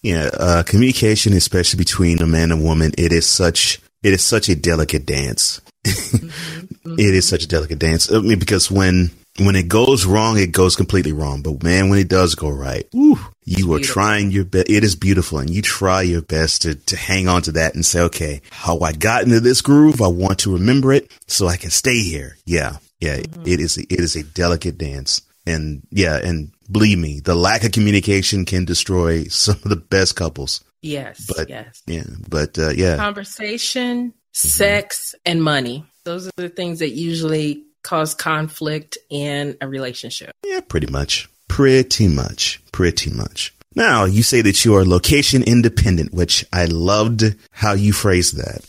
Yeah, 0.00 0.30
uh, 0.32 0.62
communication, 0.62 1.34
especially 1.34 1.76
between 1.76 2.22
a 2.22 2.26
man 2.26 2.50
and 2.50 2.64
woman, 2.64 2.92
it 2.96 3.12
is 3.12 3.26
such 3.26 3.78
it 4.02 4.14
is 4.14 4.24
such 4.24 4.48
a 4.48 4.56
delicate 4.56 5.04
dance. 5.04 5.60
mm-hmm. 5.84 6.28
Mm-hmm. 6.88 7.00
It 7.00 7.14
is 7.14 7.28
such 7.28 7.44
a 7.44 7.48
delicate 7.48 7.78
dance. 7.78 8.10
I 8.10 8.20
mean, 8.20 8.38
because 8.38 8.70
when 8.70 9.10
when 9.40 9.56
it 9.56 9.68
goes 9.68 10.04
wrong, 10.04 10.38
it 10.38 10.52
goes 10.52 10.76
completely 10.76 11.12
wrong. 11.12 11.42
But 11.42 11.62
man, 11.62 11.88
when 11.88 11.98
it 11.98 12.08
does 12.08 12.34
go 12.34 12.48
right, 12.50 12.86
whew, 12.92 13.18
you 13.44 13.72
are 13.74 13.80
trying 13.80 14.30
your 14.30 14.44
best. 14.44 14.68
It 14.68 14.84
is 14.84 14.96
beautiful, 14.96 15.38
and 15.38 15.50
you 15.50 15.62
try 15.62 16.02
your 16.02 16.22
best 16.22 16.62
to 16.62 16.74
to 16.74 16.96
hang 16.96 17.28
on 17.28 17.42
to 17.42 17.52
that 17.52 17.74
and 17.74 17.84
say, 17.84 18.00
okay, 18.02 18.42
how 18.50 18.80
I 18.80 18.92
got 18.92 19.24
into 19.24 19.40
this 19.40 19.62
groove, 19.62 20.02
I 20.02 20.08
want 20.08 20.40
to 20.40 20.52
remember 20.52 20.92
it 20.92 21.10
so 21.26 21.46
I 21.46 21.56
can 21.56 21.70
stay 21.70 21.98
here. 22.02 22.36
Yeah, 22.46 22.78
yeah, 23.00 23.18
mm-hmm. 23.18 23.42
it 23.46 23.60
is. 23.60 23.78
A, 23.78 23.82
it 23.82 24.00
is 24.00 24.16
a 24.16 24.22
delicate 24.22 24.78
dance, 24.78 25.22
and 25.46 25.82
yeah, 25.90 26.16
and 26.16 26.50
believe 26.70 26.98
me, 26.98 27.20
the 27.20 27.34
lack 27.34 27.64
of 27.64 27.72
communication 27.72 28.44
can 28.44 28.64
destroy 28.64 29.24
some 29.28 29.56
of 29.56 29.70
the 29.70 29.76
best 29.76 30.16
couples. 30.16 30.64
Yes. 30.82 31.26
But 31.26 31.48
yes. 31.48 31.82
yeah, 31.86 32.04
but 32.28 32.58
uh, 32.58 32.70
yeah, 32.70 32.96
conversation, 32.96 34.14
sex, 34.32 35.14
and 35.24 35.42
money. 35.42 35.84
Those 36.04 36.28
are 36.28 36.32
the 36.36 36.48
things 36.48 36.78
that 36.78 36.90
usually 36.90 37.64
cause 37.88 38.14
conflict 38.14 38.98
in 39.08 39.56
a 39.62 39.66
relationship. 39.66 40.32
yeah, 40.44 40.60
pretty 40.60 40.86
much, 40.88 41.26
pretty 41.48 42.06
much, 42.06 42.60
pretty 42.70 43.10
much. 43.10 43.54
Now 43.74 44.04
you 44.04 44.22
say 44.22 44.42
that 44.42 44.62
you 44.62 44.76
are 44.76 44.84
location 44.84 45.42
independent, 45.42 46.12
which 46.12 46.44
I 46.52 46.66
loved 46.66 47.34
how 47.50 47.72
you 47.72 47.94
phrased 47.94 48.36
that. 48.36 48.62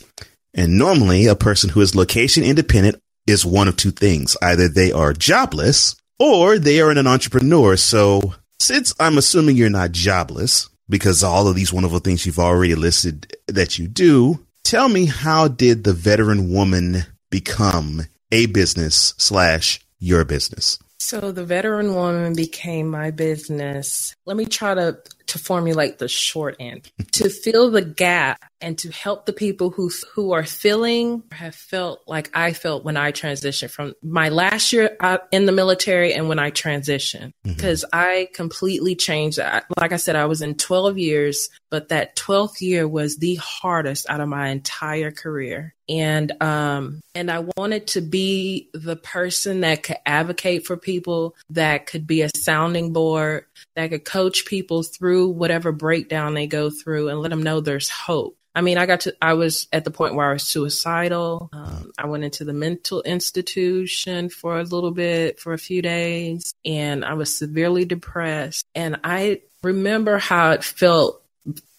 And 0.53 0.77
normally, 0.77 1.27
a 1.27 1.35
person 1.35 1.69
who 1.69 1.81
is 1.81 1.95
location 1.95 2.43
independent 2.43 3.01
is 3.27 3.45
one 3.45 3.67
of 3.67 3.75
two 3.75 3.91
things: 3.91 4.37
either 4.41 4.69
they 4.69 4.91
are 4.93 5.11
jobless 5.11 5.97
or 6.17 6.57
they 6.57 6.79
are 6.79 6.91
an 6.91 7.05
entrepreneur. 7.05 7.75
So, 7.75 8.35
since 8.59 8.93
I'm 8.99 9.17
assuming 9.17 9.57
you're 9.57 9.69
not 9.69 9.91
jobless, 9.91 10.69
because 10.87 11.23
all 11.23 11.47
of 11.49 11.55
these 11.55 11.73
wonderful 11.73 11.99
things 11.99 12.25
you've 12.25 12.39
already 12.39 12.75
listed 12.75 13.35
that 13.47 13.77
you 13.77 13.87
do, 13.89 14.39
tell 14.63 14.87
me 14.87 15.05
how 15.05 15.49
did 15.49 15.83
the 15.83 15.93
veteran 15.93 16.53
woman 16.53 17.03
become 17.29 18.05
a 18.31 18.45
business 18.47 19.13
slash 19.17 19.79
your 19.99 20.25
business? 20.25 20.79
So 21.01 21.31
the 21.31 21.45
veteran 21.45 21.95
woman 21.95 22.35
became 22.35 22.89
my 22.89 23.11
business. 23.11 24.13
Let 24.25 24.35
me 24.35 24.45
try 24.45 24.73
to 24.75 24.99
to 25.27 25.39
formulate 25.39 25.99
the 25.99 26.07
short 26.07 26.55
end 26.59 26.91
to 27.13 27.29
fill 27.29 27.69
the 27.69 27.83
gap 27.83 28.43
and 28.61 28.77
to 28.79 28.91
help 28.91 29.25
the 29.25 29.33
people 29.33 29.69
who 29.69 29.89
who 30.13 30.33
are 30.33 30.43
feeling 30.43 31.23
have 31.31 31.55
felt 31.55 32.01
like 32.05 32.29
I 32.33 32.51
felt 32.51 32.83
when 32.83 32.97
I 32.97 33.11
transitioned 33.11 33.69
from 33.69 33.93
my 34.03 34.29
last 34.29 34.73
year 34.73 34.97
uh, 34.99 35.19
in 35.31 35.45
the 35.45 35.51
military 35.51 36.13
and 36.13 36.27
when 36.27 36.39
I 36.39 36.51
transitioned 36.51 37.31
because 37.43 37.85
I 37.93 38.27
completely 38.33 38.95
changed. 38.95 39.39
Like 39.77 39.93
I 39.93 39.97
said, 39.97 40.15
I 40.17 40.25
was 40.25 40.41
in 40.41 40.55
12 40.55 40.97
years, 40.97 41.49
but 41.69 41.89
that 41.89 42.17
12th 42.17 42.59
year 42.59 42.87
was 42.87 43.17
the 43.17 43.35
hardest 43.35 44.09
out 44.09 44.19
of 44.19 44.27
my 44.27 44.49
entire 44.49 45.11
career. 45.11 45.75
And 45.89 46.31
um 46.41 47.01
and 47.15 47.31
I 47.31 47.45
wanted 47.57 47.87
to 47.87 48.01
be 48.01 48.69
the 48.73 48.95
person 48.95 49.61
that 49.61 49.83
could 49.83 49.97
advocate 50.05 50.65
for 50.65 50.77
people, 50.77 51.35
that 51.49 51.87
could 51.87 52.05
be 52.05 52.21
a 52.21 52.29
sounding 52.35 52.93
board, 52.93 53.45
that 53.75 53.89
could 53.89 54.05
coach 54.05 54.45
people 54.45 54.83
through 54.83 55.29
whatever 55.29 55.71
breakdown 55.71 56.35
they 56.35 56.47
go 56.47 56.69
through 56.69 57.09
and 57.09 57.19
let 57.19 57.29
them 57.29 57.43
know 57.43 57.59
there's 57.59 57.89
hope. 57.89 58.35
I 58.55 58.61
mean, 58.61 58.77
I 58.77 58.87
got 58.87 59.01
to, 59.01 59.15
I 59.21 59.35
was 59.35 59.67
at 59.71 59.85
the 59.85 59.91
point 59.91 60.15
where 60.15 60.29
I 60.29 60.33
was 60.33 60.43
suicidal. 60.43 61.49
Um, 61.53 61.91
I 61.97 62.07
went 62.07 62.23
into 62.23 62.43
the 62.43 62.53
mental 62.53 63.01
institution 63.03 64.29
for 64.29 64.59
a 64.59 64.63
little 64.63 64.91
bit, 64.91 65.39
for 65.39 65.53
a 65.53 65.57
few 65.57 65.81
days, 65.81 66.53
and 66.65 67.05
I 67.05 67.13
was 67.13 67.33
severely 67.33 67.85
depressed. 67.85 68.65
And 68.73 68.99
I 69.03 69.41
remember 69.63 70.17
how 70.17 70.51
it 70.51 70.63
felt, 70.63 71.21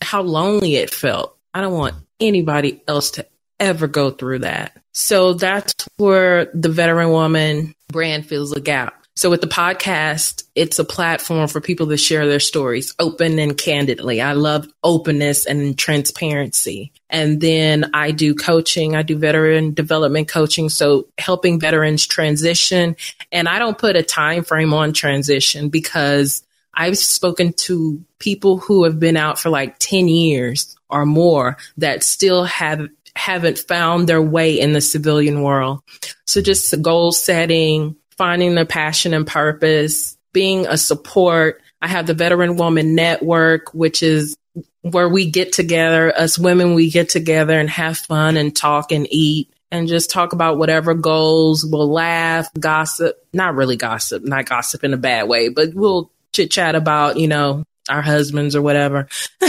how 0.01 0.23
lonely 0.23 0.77
it 0.77 0.91
felt. 0.91 1.37
I 1.53 1.61
don't 1.61 1.75
want 1.75 1.97
anybody 2.21 2.83
else 2.87 3.11
to 3.13 3.27
ever 3.61 3.87
go 3.87 4.11
through 4.11 4.41
that. 4.41 4.77
So 4.93 5.35
that's 5.35 5.75
where 5.99 6.51
the 6.55 6.69
veteran 6.69 7.11
woman 7.11 7.75
brand 7.89 8.27
fills 8.27 8.53
a 8.53 8.61
gap. 8.61 8.95
So 9.17 9.29
with 9.29 9.43
the 9.43 9.49
podcast, 9.49 10.45
it's 10.55 10.79
a 10.79 10.85
platform 10.85 11.47
for 11.47 11.61
people 11.61 11.89
to 11.89 11.99
share 11.99 12.27
their 12.27 12.41
stories 12.41 12.95
open 12.99 13.39
and 13.39 13.57
candidly. 13.57 14.23
I 14.23 14.33
love 14.33 14.67
openness 14.83 15.45
and 15.45 15.77
transparency. 15.77 16.93
And 17.11 17.39
then 17.41 17.91
I 17.93 18.13
do 18.13 18.35
coaching. 18.35 18.97
I 18.97 19.03
do 19.03 19.19
veteran 19.19 19.75
development 19.75 20.29
coaching. 20.29 20.71
So 20.71 21.09
helping 21.19 21.61
veterans 21.61 22.07
transition. 22.07 22.97
And 23.31 23.47
I 23.47 23.59
don't 23.59 23.77
put 23.77 23.95
a 23.95 24.03
time 24.03 24.43
frame 24.43 24.73
on 24.73 24.95
transition 24.95 25.69
because 25.69 26.43
I've 26.73 26.97
spoken 26.97 27.53
to 27.65 28.03
people 28.21 28.57
who 28.57 28.85
have 28.85 28.99
been 28.99 29.19
out 29.19 29.39
for 29.39 29.51
like 29.51 29.79
10 29.81 30.09
years 30.09 30.77
or 30.89 31.05
more 31.05 31.59
that 31.77 32.03
still 32.03 32.45
have 32.45 32.89
haven't 33.17 33.59
found 33.59 34.09
their 34.09 34.23
way 34.23 34.59
in 34.59 34.73
the 34.73 34.81
civilian 34.81 35.43
world. 35.43 35.83
So 36.27 36.41
just 36.41 36.81
goal 36.83 37.13
setting, 37.13 37.97
finding 38.17 38.55
their 38.55 38.67
passion 38.67 39.15
and 39.15 39.27
purpose, 39.27 40.17
being 40.33 40.67
a 40.67 40.77
support. 40.77 41.61
I 41.83 41.89
have 41.89 42.07
the 42.07 42.15
Veteran 42.15 42.57
Woman 42.57 42.95
Network, 42.95 43.73
which 43.75 44.03
is 44.03 44.37
where 44.83 45.09
we 45.09 45.31
get 45.31 45.53
together, 45.53 46.17
us 46.17 46.39
women, 46.39 46.75
we 46.75 46.91
get 46.91 47.09
together 47.09 47.59
and 47.59 47.69
have 47.69 47.99
fun 47.99 48.37
and 48.37 48.55
talk 48.55 48.93
and 48.93 49.07
eat 49.11 49.53
and 49.71 49.89
just 49.89 50.11
talk 50.11 50.33
about 50.33 50.59
whatever 50.59 50.95
goals. 50.95 51.65
We'll 51.65 51.91
laugh, 51.91 52.49
gossip, 52.59 53.17
not 53.33 53.55
really 53.55 53.77
gossip, 53.77 54.25
not 54.25 54.47
gossip 54.47 54.85
in 54.85 54.95
a 54.95 54.99
bad 54.99 55.29
way, 55.29 55.49
but 55.49 55.75
we'll 55.75 56.11
chit 56.33 56.51
chat 56.51 56.75
about, 56.75 57.19
you 57.19 57.29
know, 57.29 57.65
our 57.89 58.03
husbands 58.03 58.57
or 58.57 58.63
whatever. 58.63 59.09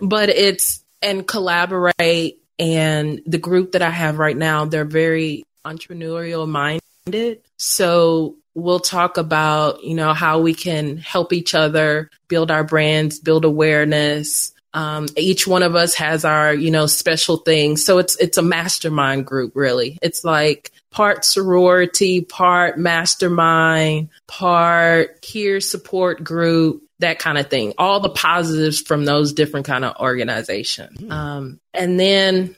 but 0.00 0.28
it's, 0.28 0.82
and 1.02 1.26
collaborate. 1.26 2.42
And 2.58 3.22
the 3.26 3.38
group 3.38 3.72
that 3.72 3.82
I 3.82 3.90
have 3.90 4.18
right 4.18 4.36
now, 4.36 4.64
they're 4.64 4.84
very 4.84 5.44
entrepreneurial 5.64 6.48
minded. 6.48 7.40
So 7.56 8.36
we'll 8.54 8.80
talk 8.80 9.16
about, 9.16 9.84
you 9.84 9.94
know, 9.94 10.12
how 10.12 10.40
we 10.40 10.54
can 10.54 10.96
help 10.96 11.32
each 11.32 11.54
other 11.54 12.10
build 12.26 12.50
our 12.50 12.64
brands, 12.64 13.20
build 13.20 13.44
awareness. 13.44 14.52
Um, 14.74 15.06
each 15.16 15.46
one 15.46 15.62
of 15.62 15.74
us 15.74 15.94
has 15.94 16.24
our, 16.24 16.52
you 16.52 16.70
know, 16.70 16.86
special 16.86 17.38
things. 17.38 17.84
So 17.84 17.98
it's, 17.98 18.16
it's 18.16 18.36
a 18.36 18.42
mastermind 18.42 19.26
group, 19.26 19.52
really. 19.54 19.98
It's 20.02 20.24
like 20.24 20.72
part 20.90 21.24
sorority, 21.24 22.20
part 22.22 22.78
mastermind, 22.78 24.10
part 24.26 25.22
peer 25.22 25.60
support 25.60 26.22
group, 26.22 26.82
that 27.00 27.18
kind 27.18 27.38
of 27.38 27.48
thing. 27.48 27.74
All 27.78 28.00
the 28.00 28.10
positives 28.10 28.80
from 28.80 29.04
those 29.04 29.32
different 29.32 29.66
kind 29.66 29.84
of 29.84 29.96
organizations. 29.96 31.10
Um, 31.10 31.60
and 31.72 31.98
then 31.98 32.56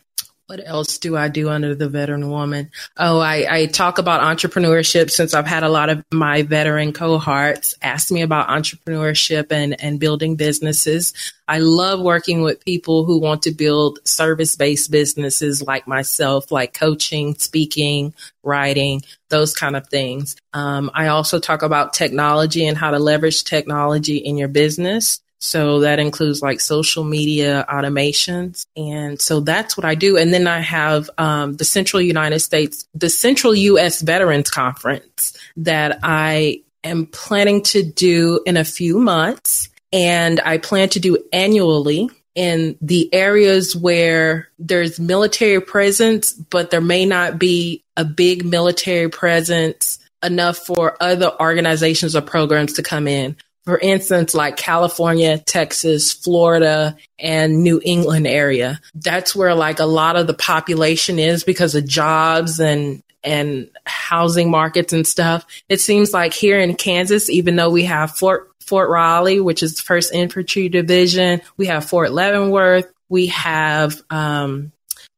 what 0.50 0.60
else 0.66 0.98
do 0.98 1.16
I 1.16 1.28
do 1.28 1.48
under 1.48 1.76
the 1.76 1.88
veteran 1.88 2.28
woman? 2.28 2.72
Oh, 2.96 3.20
I, 3.20 3.46
I 3.48 3.66
talk 3.66 3.98
about 3.98 4.20
entrepreneurship 4.20 5.08
since 5.08 5.32
I've 5.32 5.46
had 5.46 5.62
a 5.62 5.68
lot 5.68 5.90
of 5.90 6.04
my 6.12 6.42
veteran 6.42 6.92
cohorts 6.92 7.76
ask 7.80 8.10
me 8.10 8.22
about 8.22 8.48
entrepreneurship 8.48 9.52
and, 9.52 9.80
and 9.80 10.00
building 10.00 10.34
businesses. 10.34 11.14
I 11.46 11.58
love 11.58 12.00
working 12.00 12.42
with 12.42 12.64
people 12.64 13.04
who 13.04 13.20
want 13.20 13.42
to 13.42 13.52
build 13.52 14.00
service 14.04 14.56
based 14.56 14.90
businesses 14.90 15.62
like 15.62 15.86
myself, 15.86 16.50
like 16.50 16.74
coaching, 16.74 17.36
speaking, 17.36 18.12
writing, 18.42 19.02
those 19.28 19.54
kind 19.54 19.76
of 19.76 19.86
things. 19.86 20.34
Um, 20.52 20.90
I 20.94 21.06
also 21.08 21.38
talk 21.38 21.62
about 21.62 21.92
technology 21.92 22.66
and 22.66 22.76
how 22.76 22.90
to 22.90 22.98
leverage 22.98 23.44
technology 23.44 24.16
in 24.16 24.36
your 24.36 24.48
business. 24.48 25.20
So 25.40 25.80
that 25.80 25.98
includes 25.98 26.42
like 26.42 26.60
social 26.60 27.02
media 27.02 27.64
automations. 27.68 28.66
And 28.76 29.20
so 29.20 29.40
that's 29.40 29.76
what 29.76 29.86
I 29.86 29.94
do. 29.94 30.16
And 30.18 30.34
then 30.34 30.46
I 30.46 30.60
have 30.60 31.08
um, 31.16 31.56
the 31.56 31.64
Central 31.64 32.00
United 32.02 32.40
States, 32.40 32.86
the 32.94 33.08
Central 33.08 33.54
U.S. 33.54 34.02
Veterans 34.02 34.50
Conference 34.50 35.36
that 35.56 35.98
I 36.02 36.62
am 36.84 37.06
planning 37.06 37.62
to 37.62 37.82
do 37.82 38.40
in 38.44 38.56
a 38.58 38.64
few 38.64 38.98
months. 38.98 39.70
And 39.92 40.40
I 40.40 40.58
plan 40.58 40.90
to 40.90 41.00
do 41.00 41.18
annually 41.32 42.10
in 42.34 42.76
the 42.80 43.12
areas 43.12 43.74
where 43.74 44.48
there's 44.58 45.00
military 45.00 45.60
presence, 45.60 46.32
but 46.32 46.70
there 46.70 46.80
may 46.80 47.06
not 47.06 47.38
be 47.38 47.82
a 47.96 48.04
big 48.04 48.44
military 48.44 49.08
presence 49.08 49.98
enough 50.22 50.58
for 50.58 50.96
other 51.00 51.32
organizations 51.40 52.14
or 52.14 52.20
programs 52.20 52.74
to 52.74 52.82
come 52.82 53.08
in 53.08 53.36
for 53.70 53.78
instance, 53.78 54.34
like 54.34 54.56
California, 54.56 55.38
Texas, 55.38 56.12
Florida, 56.12 56.96
and 57.20 57.62
New 57.62 57.80
England 57.84 58.26
area. 58.26 58.80
That's 58.96 59.32
where 59.36 59.54
like 59.54 59.78
a 59.78 59.86
lot 59.86 60.16
of 60.16 60.26
the 60.26 60.34
population 60.34 61.20
is 61.20 61.44
because 61.44 61.76
of 61.76 61.86
jobs 61.86 62.58
and 62.58 63.00
and 63.22 63.70
housing 63.86 64.50
markets 64.50 64.92
and 64.92 65.06
stuff. 65.06 65.46
It 65.68 65.80
seems 65.80 66.12
like 66.12 66.34
here 66.34 66.58
in 66.58 66.74
Kansas, 66.74 67.30
even 67.30 67.54
though 67.54 67.70
we 67.70 67.84
have 67.84 68.16
Fort 68.16 68.50
Fort 68.58 68.90
Riley, 68.90 69.38
which 69.38 69.62
is 69.62 69.76
the 69.76 69.82
first 69.82 70.12
infantry 70.12 70.68
division, 70.68 71.40
we 71.56 71.66
have 71.66 71.84
Fort 71.84 72.10
Leavenworth, 72.10 72.92
we 73.08 73.28
have 73.28 74.02
um, 74.10 74.72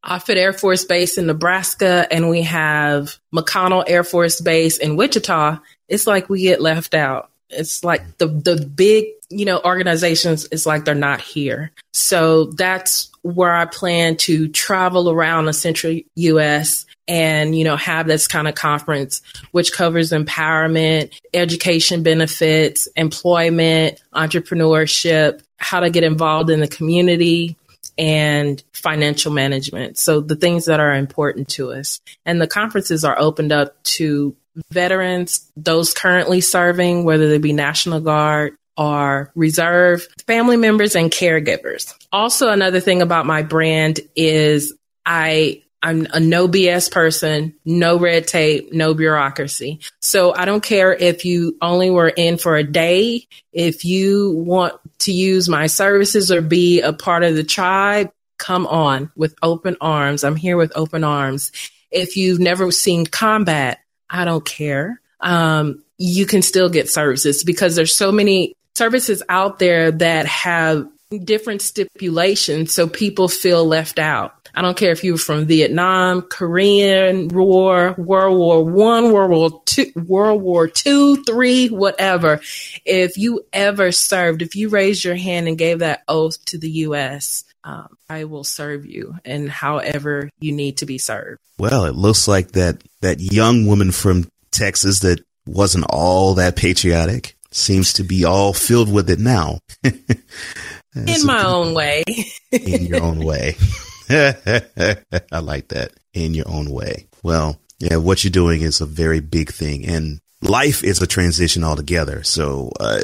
Offutt 0.04 0.36
Air 0.36 0.52
Force 0.52 0.84
Base 0.84 1.16
in 1.16 1.26
Nebraska, 1.26 2.06
and 2.10 2.28
we 2.28 2.42
have 2.42 3.16
McConnell 3.34 3.84
Air 3.86 4.04
Force 4.04 4.42
Base 4.42 4.76
in 4.76 4.96
Wichita. 4.96 5.56
It's 5.88 6.06
like 6.06 6.28
we 6.28 6.42
get 6.42 6.60
left 6.60 6.92
out 6.92 7.30
it's 7.52 7.84
like 7.84 8.18
the 8.18 8.26
the 8.26 8.56
big 8.56 9.06
you 9.30 9.44
know 9.44 9.60
organizations 9.64 10.46
it's 10.50 10.66
like 10.66 10.84
they're 10.84 10.94
not 10.94 11.20
here. 11.20 11.72
So 11.92 12.46
that's 12.46 13.10
where 13.22 13.54
i 13.54 13.64
plan 13.64 14.16
to 14.16 14.48
travel 14.48 15.08
around 15.08 15.44
the 15.44 15.52
central 15.52 15.96
us 16.16 16.86
and 17.06 17.56
you 17.56 17.62
know 17.62 17.76
have 17.76 18.08
this 18.08 18.26
kind 18.26 18.48
of 18.48 18.56
conference 18.56 19.22
which 19.52 19.72
covers 19.72 20.10
empowerment 20.10 21.12
education 21.32 22.02
benefits 22.02 22.88
employment 22.96 24.02
entrepreneurship 24.12 25.40
how 25.56 25.78
to 25.78 25.88
get 25.88 26.02
involved 26.02 26.50
in 26.50 26.58
the 26.58 26.66
community 26.66 27.56
and 27.98 28.62
financial 28.72 29.32
management. 29.32 29.98
So 29.98 30.20
the 30.20 30.36
things 30.36 30.64
that 30.64 30.80
are 30.80 30.94
important 30.94 31.48
to 31.50 31.72
us. 31.72 32.00
And 32.24 32.40
the 32.40 32.46
conferences 32.46 33.04
are 33.04 33.18
opened 33.18 33.52
up 33.52 33.80
to 33.84 34.34
veterans, 34.70 35.50
those 35.56 35.94
currently 35.94 36.40
serving, 36.40 37.04
whether 37.04 37.28
they 37.28 37.38
be 37.38 37.52
National 37.52 38.00
Guard, 38.00 38.56
or 38.76 39.30
Reserve, 39.34 40.06
family 40.26 40.56
members 40.56 40.96
and 40.96 41.10
caregivers. 41.10 41.94
Also, 42.10 42.48
another 42.48 42.80
thing 42.80 43.02
about 43.02 43.26
my 43.26 43.42
brand 43.42 44.00
is 44.16 44.74
I 45.04 45.62
I'm 45.82 46.06
a 46.12 46.20
no 46.20 46.46
BS 46.46 46.92
person, 46.92 47.54
no 47.64 47.98
red 47.98 48.28
tape, 48.28 48.72
no 48.72 48.94
bureaucracy. 48.94 49.80
So 50.00 50.32
I 50.32 50.44
don't 50.44 50.62
care 50.62 50.92
if 50.92 51.24
you 51.24 51.56
only 51.60 51.90
were 51.90 52.08
in 52.08 52.38
for 52.38 52.56
a 52.56 52.62
day. 52.62 53.26
If 53.52 53.84
you 53.84 54.30
want 54.30 54.74
to 55.00 55.12
use 55.12 55.48
my 55.48 55.66
services 55.66 56.30
or 56.30 56.40
be 56.40 56.80
a 56.82 56.92
part 56.92 57.24
of 57.24 57.34
the 57.34 57.42
tribe, 57.42 58.12
come 58.38 58.66
on 58.68 59.10
with 59.16 59.34
open 59.42 59.76
arms. 59.80 60.22
I'm 60.22 60.36
here 60.36 60.56
with 60.56 60.72
open 60.76 61.02
arms. 61.02 61.50
If 61.90 62.16
you've 62.16 62.40
never 62.40 62.70
seen 62.70 63.04
combat, 63.04 63.80
I 64.12 64.26
don't 64.26 64.44
care. 64.44 65.00
Um, 65.20 65.82
you 65.96 66.26
can 66.26 66.42
still 66.42 66.68
get 66.68 66.90
services 66.90 67.42
because 67.42 67.74
there's 67.74 67.96
so 67.96 68.12
many 68.12 68.54
services 68.74 69.22
out 69.28 69.58
there 69.58 69.90
that 69.90 70.26
have 70.26 70.86
different 71.24 71.62
stipulations 71.62 72.72
so 72.72 72.88
people 72.88 73.28
feel 73.28 73.64
left 73.64 73.98
out. 73.98 74.34
I 74.54 74.60
don't 74.60 74.76
care 74.76 74.92
if 74.92 75.02
you 75.02 75.12
were 75.12 75.18
from 75.18 75.46
Vietnam, 75.46 76.22
Korean 76.22 77.28
War, 77.28 77.94
World 77.96 78.38
War 78.38 78.64
One, 78.64 79.12
World 79.12 79.30
War 79.30 79.62
Two, 79.64 79.92
World 79.96 80.42
War 80.42 80.68
Two, 80.68 81.22
three, 81.24 81.68
whatever. 81.68 82.40
If 82.84 83.16
you 83.16 83.46
ever 83.52 83.92
served, 83.92 84.42
if 84.42 84.54
you 84.54 84.68
raised 84.68 85.04
your 85.04 85.14
hand 85.14 85.48
and 85.48 85.56
gave 85.56 85.78
that 85.78 86.02
oath 86.06 86.44
to 86.46 86.58
the 86.58 86.70
U.S., 86.70 87.44
um, 87.64 87.96
I 88.08 88.24
will 88.24 88.44
serve 88.44 88.86
you 88.86 89.16
and 89.24 89.48
however 89.48 90.30
you 90.40 90.52
need 90.52 90.78
to 90.78 90.86
be 90.86 90.98
served. 90.98 91.40
Well, 91.58 91.84
it 91.84 91.94
looks 91.94 92.26
like 92.26 92.52
that 92.52 92.82
that 93.00 93.20
young 93.20 93.66
woman 93.66 93.92
from 93.92 94.28
Texas 94.50 95.00
that 95.00 95.24
wasn't 95.46 95.86
all 95.88 96.34
that 96.34 96.56
patriotic 96.56 97.36
seems 97.50 97.92
to 97.94 98.04
be 98.04 98.24
all 98.24 98.52
filled 98.52 98.92
with 98.92 99.10
it 99.10 99.18
now. 99.18 99.58
in 99.84 101.26
my 101.26 101.44
own 101.44 101.74
way. 101.74 102.02
in 102.50 102.86
your 102.86 103.02
own 103.02 103.18
way. 103.20 103.56
I 104.10 105.38
like 105.40 105.68
that. 105.68 105.92
In 106.14 106.34
your 106.34 106.48
own 106.48 106.70
way. 106.70 107.06
Well, 107.22 107.60
yeah, 107.78 107.96
what 107.96 108.24
you're 108.24 108.30
doing 108.30 108.62
is 108.62 108.80
a 108.80 108.86
very 108.86 109.20
big 109.20 109.50
thing, 109.50 109.86
and 109.86 110.20
life 110.40 110.84
is 110.84 111.00
a 111.00 111.06
transition 111.06 111.64
altogether. 111.64 112.22
So 112.22 112.72
uh, 112.78 113.00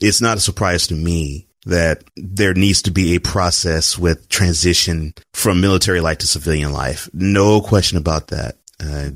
it's 0.00 0.20
not 0.20 0.38
a 0.38 0.40
surprise 0.40 0.86
to 0.88 0.94
me 0.94 1.46
that 1.66 2.04
there 2.16 2.54
needs 2.54 2.82
to 2.82 2.90
be 2.90 3.14
a 3.14 3.20
process 3.20 3.98
with 3.98 4.28
transition 4.28 5.14
from 5.32 5.60
military 5.60 6.00
life 6.00 6.18
to 6.18 6.26
civilian 6.26 6.72
life. 6.72 7.08
No 7.12 7.60
question 7.60 7.98
about 7.98 8.28
that. 8.28 8.56
Uh, 8.82 9.10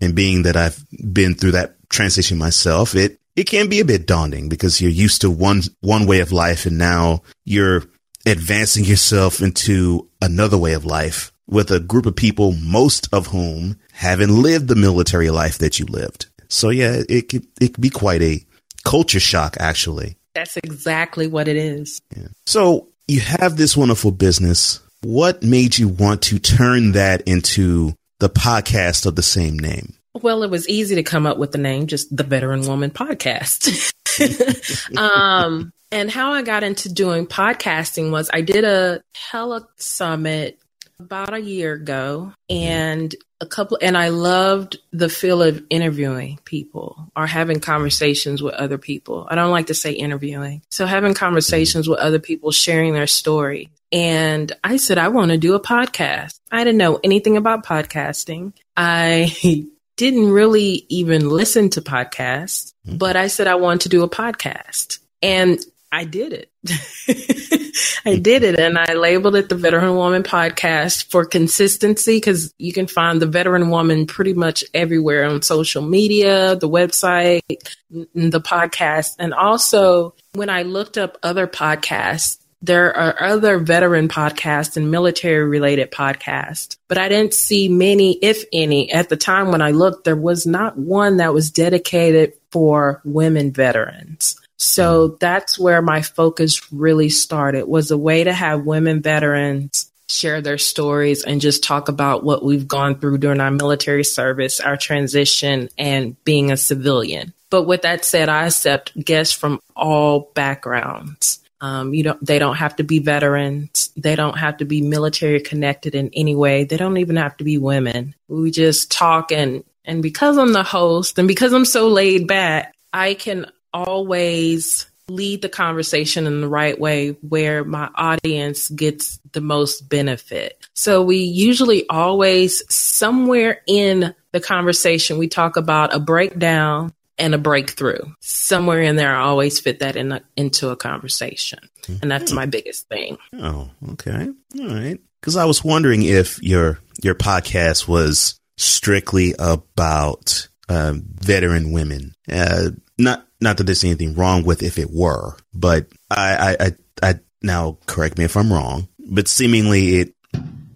and 0.00 0.14
being 0.14 0.42
that 0.42 0.56
I've 0.56 0.84
been 1.12 1.34
through 1.34 1.52
that 1.52 1.76
transition 1.88 2.38
myself, 2.38 2.94
it 2.94 3.18
it 3.34 3.44
can 3.44 3.68
be 3.68 3.80
a 3.80 3.84
bit 3.84 4.06
daunting 4.06 4.48
because 4.48 4.80
you're 4.80 4.90
used 4.90 5.20
to 5.22 5.30
one 5.30 5.62
one 5.80 6.06
way 6.06 6.20
of 6.20 6.32
life, 6.32 6.66
and 6.66 6.78
now 6.78 7.22
you're 7.44 7.84
advancing 8.26 8.84
yourself 8.84 9.40
into 9.40 10.08
another 10.20 10.58
way 10.58 10.74
of 10.74 10.84
life 10.84 11.32
with 11.48 11.70
a 11.70 11.80
group 11.80 12.06
of 12.06 12.14
people, 12.14 12.52
most 12.52 13.08
of 13.12 13.28
whom 13.28 13.78
haven't 13.92 14.42
lived 14.42 14.68
the 14.68 14.76
military 14.76 15.30
life 15.30 15.58
that 15.58 15.78
you 15.78 15.86
lived. 15.86 16.26
So 16.48 16.68
yeah, 16.68 17.02
it 17.08 17.28
could, 17.28 17.46
it 17.60 17.74
could 17.74 17.80
be 17.80 17.90
quite 17.90 18.22
a 18.22 18.44
culture 18.84 19.20
shock, 19.20 19.56
actually. 19.58 20.17
That's 20.38 20.56
exactly 20.58 21.26
what 21.26 21.48
it 21.48 21.56
is. 21.56 22.00
Yeah. 22.16 22.28
So 22.46 22.88
you 23.08 23.20
have 23.20 23.56
this 23.56 23.76
wonderful 23.76 24.12
business. 24.12 24.80
What 25.02 25.42
made 25.42 25.76
you 25.78 25.88
want 25.88 26.22
to 26.22 26.38
turn 26.38 26.92
that 26.92 27.22
into 27.22 27.94
the 28.20 28.28
podcast 28.28 29.04
of 29.04 29.16
the 29.16 29.22
same 29.22 29.58
name? 29.58 29.94
Well, 30.14 30.44
it 30.44 30.50
was 30.50 30.68
easy 30.68 30.94
to 30.94 31.02
come 31.02 31.26
up 31.26 31.38
with 31.38 31.50
the 31.50 31.58
name, 31.58 31.88
just 31.88 32.16
the 32.16 32.22
Veteran 32.22 32.66
Woman 32.68 32.90
Podcast. 32.90 33.92
um, 34.96 35.72
and 35.90 36.08
how 36.08 36.32
I 36.32 36.42
got 36.42 36.62
into 36.62 36.92
doing 36.92 37.26
podcasting 37.26 38.12
was 38.12 38.30
I 38.32 38.42
did 38.42 38.64
a 38.64 39.00
tele 39.14 39.66
summit 39.76 40.60
about 41.00 41.32
a 41.32 41.40
year 41.40 41.74
ago 41.74 42.32
and 42.50 43.14
a 43.40 43.46
couple 43.46 43.78
and 43.80 43.96
I 43.96 44.08
loved 44.08 44.78
the 44.90 45.08
feel 45.08 45.42
of 45.42 45.62
interviewing 45.70 46.40
people 46.44 47.08
or 47.14 47.24
having 47.24 47.60
conversations 47.60 48.42
with 48.42 48.54
other 48.54 48.78
people. 48.78 49.24
I 49.30 49.36
don't 49.36 49.52
like 49.52 49.68
to 49.68 49.74
say 49.74 49.92
interviewing. 49.92 50.62
So 50.70 50.86
having 50.86 51.14
conversations 51.14 51.88
with 51.88 52.00
other 52.00 52.18
people 52.18 52.50
sharing 52.50 52.94
their 52.94 53.06
story. 53.06 53.70
And 53.92 54.50
I 54.64 54.76
said 54.76 54.98
I 54.98 55.08
want 55.08 55.30
to 55.30 55.38
do 55.38 55.54
a 55.54 55.60
podcast. 55.60 56.40
I 56.50 56.64
didn't 56.64 56.78
know 56.78 56.98
anything 57.04 57.36
about 57.36 57.64
podcasting. 57.64 58.54
I 58.76 59.32
didn't 59.96 60.30
really 60.30 60.84
even 60.88 61.28
listen 61.28 61.70
to 61.70 61.80
podcasts, 61.80 62.72
mm-hmm. 62.86 62.96
but 62.96 63.16
I 63.16 63.28
said 63.28 63.46
I 63.46 63.54
wanted 63.54 63.82
to 63.82 63.88
do 63.88 64.02
a 64.02 64.10
podcast. 64.10 64.98
And 65.22 65.64
I 65.92 66.04
did 66.04 66.32
it. 66.32 66.50
I 68.04 68.16
did 68.16 68.42
it 68.42 68.58
and 68.58 68.78
I 68.78 68.94
labeled 68.94 69.36
it 69.36 69.48
the 69.48 69.54
Veteran 69.54 69.94
Woman 69.94 70.22
Podcast 70.22 71.10
for 71.10 71.24
consistency 71.24 72.16
because 72.16 72.54
you 72.58 72.72
can 72.72 72.86
find 72.86 73.20
the 73.20 73.26
Veteran 73.26 73.70
Woman 73.70 74.06
pretty 74.06 74.34
much 74.34 74.64
everywhere 74.74 75.24
on 75.24 75.42
social 75.42 75.82
media, 75.82 76.56
the 76.56 76.68
website, 76.68 77.42
the 77.90 78.40
podcast. 78.40 79.16
And 79.18 79.34
also, 79.34 80.14
when 80.34 80.50
I 80.50 80.62
looked 80.62 80.98
up 80.98 81.18
other 81.22 81.46
podcasts, 81.46 82.38
there 82.60 82.96
are 82.96 83.22
other 83.22 83.58
veteran 83.58 84.08
podcasts 84.08 84.76
and 84.76 84.90
military 84.90 85.44
related 85.44 85.92
podcasts, 85.92 86.76
but 86.88 86.98
I 86.98 87.08
didn't 87.08 87.34
see 87.34 87.68
many, 87.68 88.18
if 88.20 88.44
any. 88.52 88.90
At 88.90 89.08
the 89.08 89.16
time 89.16 89.52
when 89.52 89.62
I 89.62 89.70
looked, 89.70 90.04
there 90.04 90.16
was 90.16 90.44
not 90.44 90.76
one 90.76 91.18
that 91.18 91.32
was 91.32 91.52
dedicated 91.52 92.32
for 92.50 93.00
women 93.04 93.52
veterans. 93.52 94.36
So 94.58 95.16
that's 95.20 95.58
where 95.58 95.80
my 95.80 96.02
focus 96.02 96.72
really 96.72 97.08
started 97.08 97.66
was 97.66 97.90
a 97.90 97.98
way 97.98 98.24
to 98.24 98.32
have 98.32 98.64
women 98.66 99.00
veterans 99.00 99.90
share 100.08 100.40
their 100.40 100.58
stories 100.58 101.22
and 101.22 101.40
just 101.40 101.62
talk 101.62 101.88
about 101.88 102.24
what 102.24 102.44
we've 102.44 102.66
gone 102.66 102.98
through 102.98 103.18
during 103.18 103.40
our 103.40 103.50
military 103.50 104.04
service, 104.04 104.58
our 104.58 104.76
transition 104.76 105.68
and 105.78 106.22
being 106.24 106.50
a 106.50 106.56
civilian. 106.56 107.32
But 107.50 107.64
with 107.64 107.82
that 107.82 108.04
said, 108.04 108.28
I 108.28 108.46
accept 108.46 108.98
guests 108.98 109.34
from 109.34 109.60
all 109.76 110.32
backgrounds. 110.34 111.40
Um, 111.60 111.92
you 111.92 112.04
don't, 112.04 112.24
they 112.24 112.38
don't 112.38 112.56
have 112.56 112.76
to 112.76 112.84
be 112.84 113.00
veterans. 113.00 113.90
They 113.96 114.16
don't 114.16 114.38
have 114.38 114.58
to 114.58 114.64
be 114.64 114.80
military 114.80 115.40
connected 115.40 115.94
in 115.94 116.10
any 116.14 116.34
way. 116.34 116.64
They 116.64 116.76
don't 116.76 116.98
even 116.98 117.16
have 117.16 117.36
to 117.38 117.44
be 117.44 117.58
women. 117.58 118.14
We 118.28 118.50
just 118.50 118.90
talk 118.90 119.32
and, 119.32 119.64
and 119.84 120.02
because 120.02 120.38
I'm 120.38 120.52
the 120.52 120.62
host 120.62 121.18
and 121.18 121.26
because 121.26 121.52
I'm 121.52 121.64
so 121.64 121.88
laid 121.88 122.26
back, 122.26 122.74
I 122.92 123.14
can 123.14 123.46
always 123.72 124.86
lead 125.08 125.42
the 125.42 125.48
conversation 125.48 126.26
in 126.26 126.40
the 126.40 126.48
right 126.48 126.78
way 126.78 127.10
where 127.22 127.64
my 127.64 127.88
audience 127.94 128.68
gets 128.68 129.18
the 129.32 129.40
most 129.40 129.88
benefit. 129.88 130.66
So 130.74 131.02
we 131.02 131.18
usually 131.18 131.88
always 131.88 132.62
somewhere 132.72 133.62
in 133.66 134.14
the 134.32 134.40
conversation 134.40 135.18
we 135.18 135.28
talk 135.28 135.56
about 135.56 135.94
a 135.94 135.98
breakdown 135.98 136.92
and 137.16 137.34
a 137.34 137.38
breakthrough. 137.38 138.02
Somewhere 138.20 138.82
in 138.82 138.96
there 138.96 139.14
I 139.14 139.22
always 139.22 139.58
fit 139.60 139.80
that 139.80 139.96
in 139.96 140.12
a, 140.12 140.22
into 140.36 140.68
a 140.68 140.76
conversation. 140.76 141.60
And 142.02 142.10
that's 142.10 142.32
my 142.32 142.44
biggest 142.44 142.86
thing. 142.88 143.16
Oh, 143.32 143.70
okay. 143.92 144.28
All 144.60 144.66
right. 144.68 145.00
Cuz 145.22 145.36
I 145.36 145.46
was 145.46 145.64
wondering 145.64 146.02
if 146.02 146.40
your 146.42 146.80
your 147.02 147.14
podcast 147.14 147.88
was 147.88 148.38
strictly 148.58 149.34
about 149.38 150.48
um, 150.68 151.04
veteran 151.14 151.72
women. 151.72 152.14
Uh, 152.30 152.70
not 152.98 153.27
not 153.40 153.56
that 153.56 153.64
there's 153.64 153.84
anything 153.84 154.14
wrong 154.14 154.44
with 154.44 154.62
if 154.62 154.78
it 154.78 154.90
were, 154.90 155.36
but 155.54 155.86
I, 156.10 156.56
I, 156.60 156.66
I, 156.66 157.10
I 157.10 157.14
now 157.42 157.78
correct 157.86 158.18
me 158.18 158.24
if 158.24 158.36
I'm 158.36 158.52
wrong, 158.52 158.88
but 158.98 159.28
seemingly 159.28 159.96
it, 159.96 160.14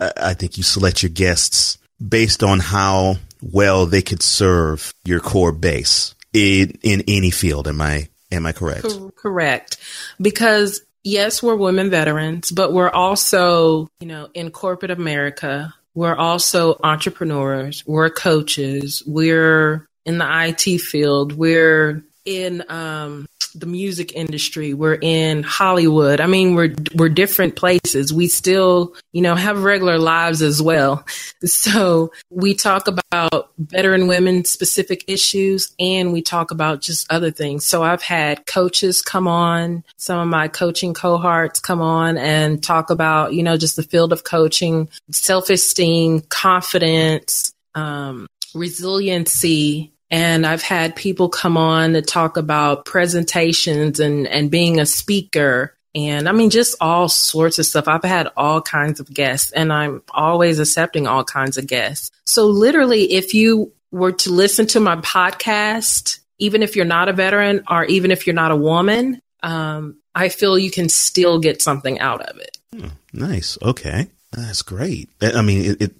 I 0.00 0.34
think 0.34 0.56
you 0.56 0.62
select 0.62 1.02
your 1.02 1.10
guests 1.10 1.78
based 2.06 2.42
on 2.42 2.60
how 2.60 3.16
well 3.40 3.86
they 3.86 4.02
could 4.02 4.22
serve 4.22 4.92
your 5.04 5.20
core 5.20 5.52
base 5.52 6.14
in, 6.32 6.78
in 6.82 7.02
any 7.08 7.30
field. 7.30 7.68
Am 7.68 7.80
I, 7.80 8.08
am 8.30 8.46
I 8.46 8.52
correct? 8.52 8.86
Correct. 9.16 9.76
Because 10.20 10.82
yes, 11.04 11.42
we're 11.42 11.56
women 11.56 11.90
veterans, 11.90 12.50
but 12.50 12.72
we're 12.72 12.90
also, 12.90 13.88
you 14.00 14.06
know, 14.06 14.28
in 14.34 14.50
corporate 14.50 14.90
America, 14.90 15.74
we're 15.94 16.16
also 16.16 16.78
entrepreneurs, 16.82 17.84
we're 17.86 18.10
coaches, 18.10 19.02
we're 19.06 19.86
in 20.04 20.18
the 20.18 20.26
IT 20.48 20.80
field, 20.80 21.32
we're 21.32 22.02
in 22.24 22.64
um, 22.68 23.26
the 23.54 23.66
music 23.66 24.14
industry. 24.14 24.74
We're 24.74 24.98
in 25.00 25.42
Hollywood. 25.42 26.20
I 26.20 26.26
mean, 26.26 26.54
we're 26.54 26.74
we're 26.94 27.08
different 27.08 27.56
places. 27.56 28.12
We 28.12 28.28
still, 28.28 28.94
you 29.12 29.22
know, 29.22 29.34
have 29.34 29.62
regular 29.62 29.98
lives 29.98 30.42
as 30.42 30.60
well. 30.60 31.04
So 31.44 32.12
we 32.30 32.54
talk 32.54 32.88
about 32.88 33.50
veteran 33.58 34.06
women 34.06 34.44
specific 34.44 35.04
issues, 35.08 35.74
and 35.78 36.12
we 36.12 36.22
talk 36.22 36.50
about 36.50 36.80
just 36.80 37.10
other 37.12 37.30
things. 37.30 37.66
So 37.66 37.82
I've 37.82 38.02
had 38.02 38.46
coaches 38.46 39.02
come 39.02 39.28
on, 39.28 39.84
some 39.96 40.18
of 40.18 40.28
my 40.28 40.48
coaching 40.48 40.94
cohorts 40.94 41.60
come 41.60 41.80
on 41.80 42.16
and 42.16 42.62
talk 42.62 42.90
about, 42.90 43.34
you 43.34 43.42
know, 43.42 43.56
just 43.56 43.76
the 43.76 43.82
field 43.82 44.12
of 44.12 44.24
coaching, 44.24 44.88
self 45.10 45.50
esteem, 45.50 46.20
confidence, 46.22 47.52
um, 47.74 48.26
resiliency 48.54 49.91
And 50.12 50.46
I've 50.46 50.62
had 50.62 50.94
people 50.94 51.30
come 51.30 51.56
on 51.56 51.94
to 51.94 52.02
talk 52.02 52.36
about 52.36 52.84
presentations 52.84 53.98
and, 53.98 54.28
and 54.28 54.50
being 54.50 54.78
a 54.78 54.84
speaker. 54.84 55.74
And 55.94 56.28
I 56.28 56.32
mean, 56.32 56.50
just 56.50 56.76
all 56.82 57.08
sorts 57.08 57.58
of 57.58 57.64
stuff. 57.64 57.88
I've 57.88 58.04
had 58.04 58.28
all 58.36 58.60
kinds 58.60 59.00
of 59.00 59.12
guests 59.12 59.52
and 59.52 59.72
I'm 59.72 60.02
always 60.10 60.58
accepting 60.58 61.06
all 61.06 61.24
kinds 61.24 61.56
of 61.56 61.66
guests. 61.66 62.10
So 62.26 62.46
literally, 62.46 63.14
if 63.14 63.32
you 63.32 63.72
were 63.90 64.12
to 64.12 64.30
listen 64.30 64.66
to 64.68 64.80
my 64.80 64.96
podcast, 64.96 66.20
even 66.38 66.62
if 66.62 66.76
you're 66.76 66.84
not 66.84 67.08
a 67.08 67.14
veteran 67.14 67.64
or 67.70 67.84
even 67.86 68.10
if 68.10 68.26
you're 68.26 68.34
not 68.34 68.50
a 68.50 68.56
woman, 68.56 69.18
um, 69.42 69.96
I 70.14 70.28
feel 70.28 70.58
you 70.58 70.70
can 70.70 70.90
still 70.90 71.38
get 71.38 71.62
something 71.62 71.98
out 72.00 72.20
of 72.20 72.36
it. 72.38 72.58
Hmm, 72.74 72.88
nice. 73.14 73.56
Okay. 73.62 74.08
That's 74.32 74.60
great. 74.60 75.08
I 75.22 75.40
mean, 75.40 75.72
it, 75.72 75.80
it, 75.80 75.94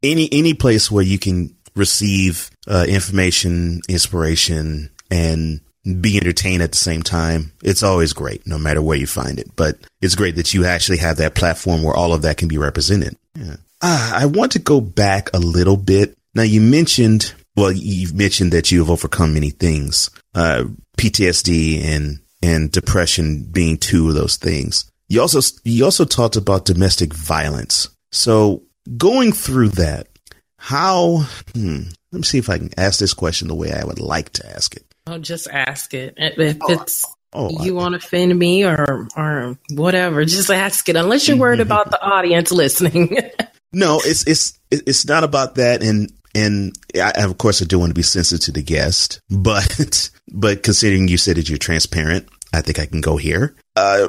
any, 0.00 0.28
any 0.30 0.54
place 0.54 0.92
where 0.92 1.04
you 1.04 1.18
can 1.18 1.56
receive 1.78 2.50
uh, 2.66 2.84
information, 2.88 3.80
inspiration, 3.88 4.90
and 5.10 5.60
be 6.00 6.18
entertained 6.18 6.62
at 6.62 6.72
the 6.72 6.78
same 6.78 7.02
time. 7.02 7.52
It's 7.62 7.82
always 7.82 8.12
great, 8.12 8.46
no 8.46 8.58
matter 8.58 8.82
where 8.82 8.98
you 8.98 9.06
find 9.06 9.38
it. 9.38 9.54
But 9.56 9.78
it's 10.02 10.14
great 10.14 10.36
that 10.36 10.52
you 10.52 10.64
actually 10.64 10.98
have 10.98 11.16
that 11.16 11.34
platform 11.34 11.82
where 11.82 11.94
all 11.94 12.12
of 12.12 12.22
that 12.22 12.36
can 12.36 12.48
be 12.48 12.58
represented. 12.58 13.16
Yeah. 13.34 13.56
Uh, 13.80 14.12
I 14.14 14.26
want 14.26 14.52
to 14.52 14.58
go 14.58 14.80
back 14.80 15.30
a 15.32 15.38
little 15.38 15.76
bit. 15.76 16.16
Now, 16.34 16.42
you 16.42 16.60
mentioned, 16.60 17.32
well, 17.56 17.72
you've 17.72 18.14
mentioned 18.14 18.52
that 18.52 18.70
you 18.70 18.80
have 18.80 18.90
overcome 18.90 19.34
many 19.34 19.50
things, 19.50 20.10
uh, 20.34 20.64
PTSD 20.98 21.82
and 21.84 22.18
and 22.40 22.70
depression 22.70 23.44
being 23.50 23.76
two 23.76 24.08
of 24.08 24.14
those 24.14 24.36
things. 24.36 24.90
You 25.08 25.20
also 25.20 25.40
you 25.64 25.84
also 25.84 26.04
talked 26.04 26.36
about 26.36 26.64
domestic 26.64 27.14
violence. 27.14 27.88
So 28.12 28.62
going 28.96 29.32
through 29.32 29.70
that, 29.70 30.06
how, 30.58 31.24
hmm, 31.54 31.82
let 32.12 32.18
me 32.18 32.22
see 32.22 32.38
if 32.38 32.50
I 32.50 32.58
can 32.58 32.70
ask 32.76 32.98
this 32.98 33.14
question 33.14 33.48
the 33.48 33.54
way 33.54 33.72
I 33.72 33.84
would 33.84 34.00
like 34.00 34.30
to 34.34 34.50
ask 34.50 34.76
it. 34.76 34.84
Oh, 35.06 35.18
just 35.18 35.48
ask 35.48 35.94
it. 35.94 36.14
If 36.16 36.58
oh, 36.60 36.72
it's, 36.72 37.04
oh, 37.32 37.64
you 37.64 37.74
want 37.74 37.92
to 37.92 37.98
offend 37.98 38.36
me 38.38 38.64
or, 38.64 39.08
or 39.16 39.56
whatever, 39.72 40.24
just 40.24 40.50
ask 40.50 40.88
it, 40.88 40.96
unless 40.96 41.26
you're 41.26 41.36
worried 41.36 41.60
mm-hmm. 41.60 41.72
about 41.72 41.90
the 41.90 42.02
audience 42.02 42.52
listening. 42.52 43.16
no, 43.72 44.00
it's, 44.04 44.26
it's, 44.26 44.58
it's 44.70 45.06
not 45.06 45.24
about 45.24 45.54
that. 45.54 45.82
And, 45.82 46.12
and 46.34 46.76
I, 46.94 47.12
of 47.24 47.38
course 47.38 47.62
I 47.62 47.64
do 47.64 47.78
want 47.78 47.90
to 47.90 47.94
be 47.94 48.02
sensitive 48.02 48.44
to 48.46 48.52
the 48.52 48.62
guest, 48.62 49.20
but, 49.30 50.10
but 50.32 50.62
considering 50.62 51.08
you 51.08 51.16
said 51.16 51.36
that 51.36 51.48
you're 51.48 51.58
transparent, 51.58 52.28
I 52.52 52.62
think 52.62 52.78
I 52.78 52.86
can 52.86 53.00
go 53.00 53.16
here. 53.16 53.54
Uh, 53.76 54.08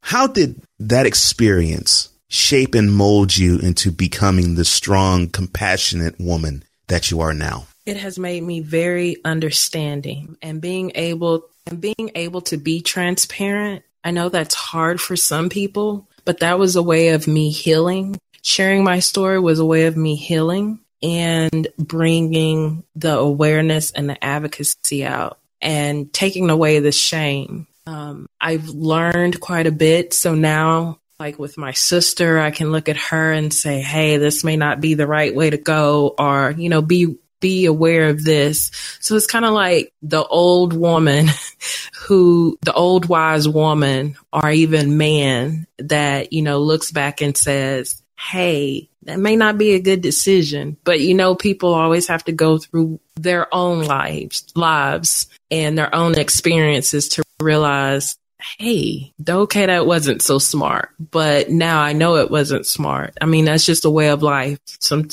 how 0.00 0.26
did 0.26 0.60
that 0.80 1.06
experience 1.06 2.08
shape 2.34 2.74
and 2.74 2.92
mold 2.92 3.36
you 3.36 3.58
into 3.58 3.92
becoming 3.92 4.56
the 4.56 4.64
strong, 4.64 5.28
compassionate 5.28 6.18
woman 6.18 6.64
that 6.88 7.10
you 7.10 7.20
are 7.20 7.32
now? 7.32 7.66
It 7.86 7.96
has 7.96 8.18
made 8.18 8.42
me 8.42 8.60
very 8.60 9.16
understanding 9.24 10.36
and 10.42 10.60
being 10.60 10.92
able 10.96 11.46
and 11.66 11.80
being 11.80 12.10
able 12.14 12.40
to 12.42 12.56
be 12.56 12.82
transparent. 12.82 13.84
I 14.02 14.10
know 14.10 14.28
that's 14.28 14.54
hard 14.54 15.00
for 15.00 15.16
some 15.16 15.48
people, 15.48 16.08
but 16.24 16.40
that 16.40 16.58
was 16.58 16.76
a 16.76 16.82
way 16.82 17.10
of 17.10 17.26
me 17.26 17.50
healing. 17.50 18.18
Sharing 18.42 18.84
my 18.84 18.98
story 18.98 19.38
was 19.38 19.60
a 19.60 19.64
way 19.64 19.86
of 19.86 19.96
me 19.96 20.16
healing 20.16 20.80
and 21.02 21.68
bringing 21.78 22.84
the 22.96 23.16
awareness 23.16 23.92
and 23.92 24.10
the 24.10 24.22
advocacy 24.22 25.04
out 25.04 25.38
and 25.62 26.12
taking 26.12 26.50
away 26.50 26.80
the 26.80 26.92
shame. 26.92 27.66
Um, 27.86 28.26
I've 28.40 28.68
learned 28.68 29.40
quite 29.40 29.66
a 29.66 29.72
bit. 29.72 30.12
So 30.12 30.34
now 30.34 30.98
like 31.24 31.38
with 31.38 31.56
my 31.56 31.72
sister, 31.72 32.38
I 32.38 32.50
can 32.50 32.70
look 32.70 32.90
at 32.90 32.98
her 32.98 33.32
and 33.32 33.50
say, 33.50 33.80
Hey, 33.80 34.18
this 34.18 34.44
may 34.44 34.56
not 34.56 34.82
be 34.82 34.92
the 34.92 35.06
right 35.06 35.34
way 35.34 35.48
to 35.48 35.56
go 35.56 36.14
or, 36.18 36.50
you 36.50 36.68
know, 36.68 36.82
be, 36.82 37.16
be 37.40 37.64
aware 37.64 38.10
of 38.10 38.22
this. 38.22 38.70
So 39.00 39.16
it's 39.16 39.26
kind 39.26 39.46
of 39.46 39.54
like 39.54 39.90
the 40.02 40.22
old 40.22 40.74
woman 40.74 41.28
who, 42.02 42.58
the 42.60 42.74
old 42.74 43.08
wise 43.08 43.48
woman 43.48 44.16
or 44.34 44.50
even 44.50 44.98
man 44.98 45.66
that, 45.78 46.34
you 46.34 46.42
know, 46.42 46.58
looks 46.58 46.92
back 46.92 47.22
and 47.22 47.34
says, 47.34 48.02
Hey, 48.18 48.90
that 49.04 49.18
may 49.18 49.34
not 49.34 49.56
be 49.56 49.72
a 49.72 49.80
good 49.80 50.02
decision, 50.02 50.76
but 50.84 51.00
you 51.00 51.14
know, 51.14 51.34
people 51.34 51.72
always 51.72 52.06
have 52.08 52.24
to 52.24 52.32
go 52.32 52.58
through 52.58 53.00
their 53.16 53.52
own 53.54 53.84
lives, 53.84 54.44
lives 54.54 55.26
and 55.50 55.78
their 55.78 55.94
own 55.94 56.18
experiences 56.18 57.08
to 57.10 57.22
realize 57.40 58.18
hey, 58.58 59.12
okay, 59.28 59.66
that 59.66 59.86
wasn't 59.86 60.22
so 60.22 60.38
smart, 60.38 60.90
but 60.98 61.50
now 61.50 61.80
I 61.80 61.92
know 61.92 62.16
it 62.16 62.30
wasn't 62.30 62.66
smart. 62.66 63.16
I 63.20 63.26
mean, 63.26 63.44
that's 63.46 63.66
just 63.66 63.84
a 63.84 63.90
way 63.90 64.10
of 64.10 64.22
life. 64.22 64.58
Some, 64.80 65.08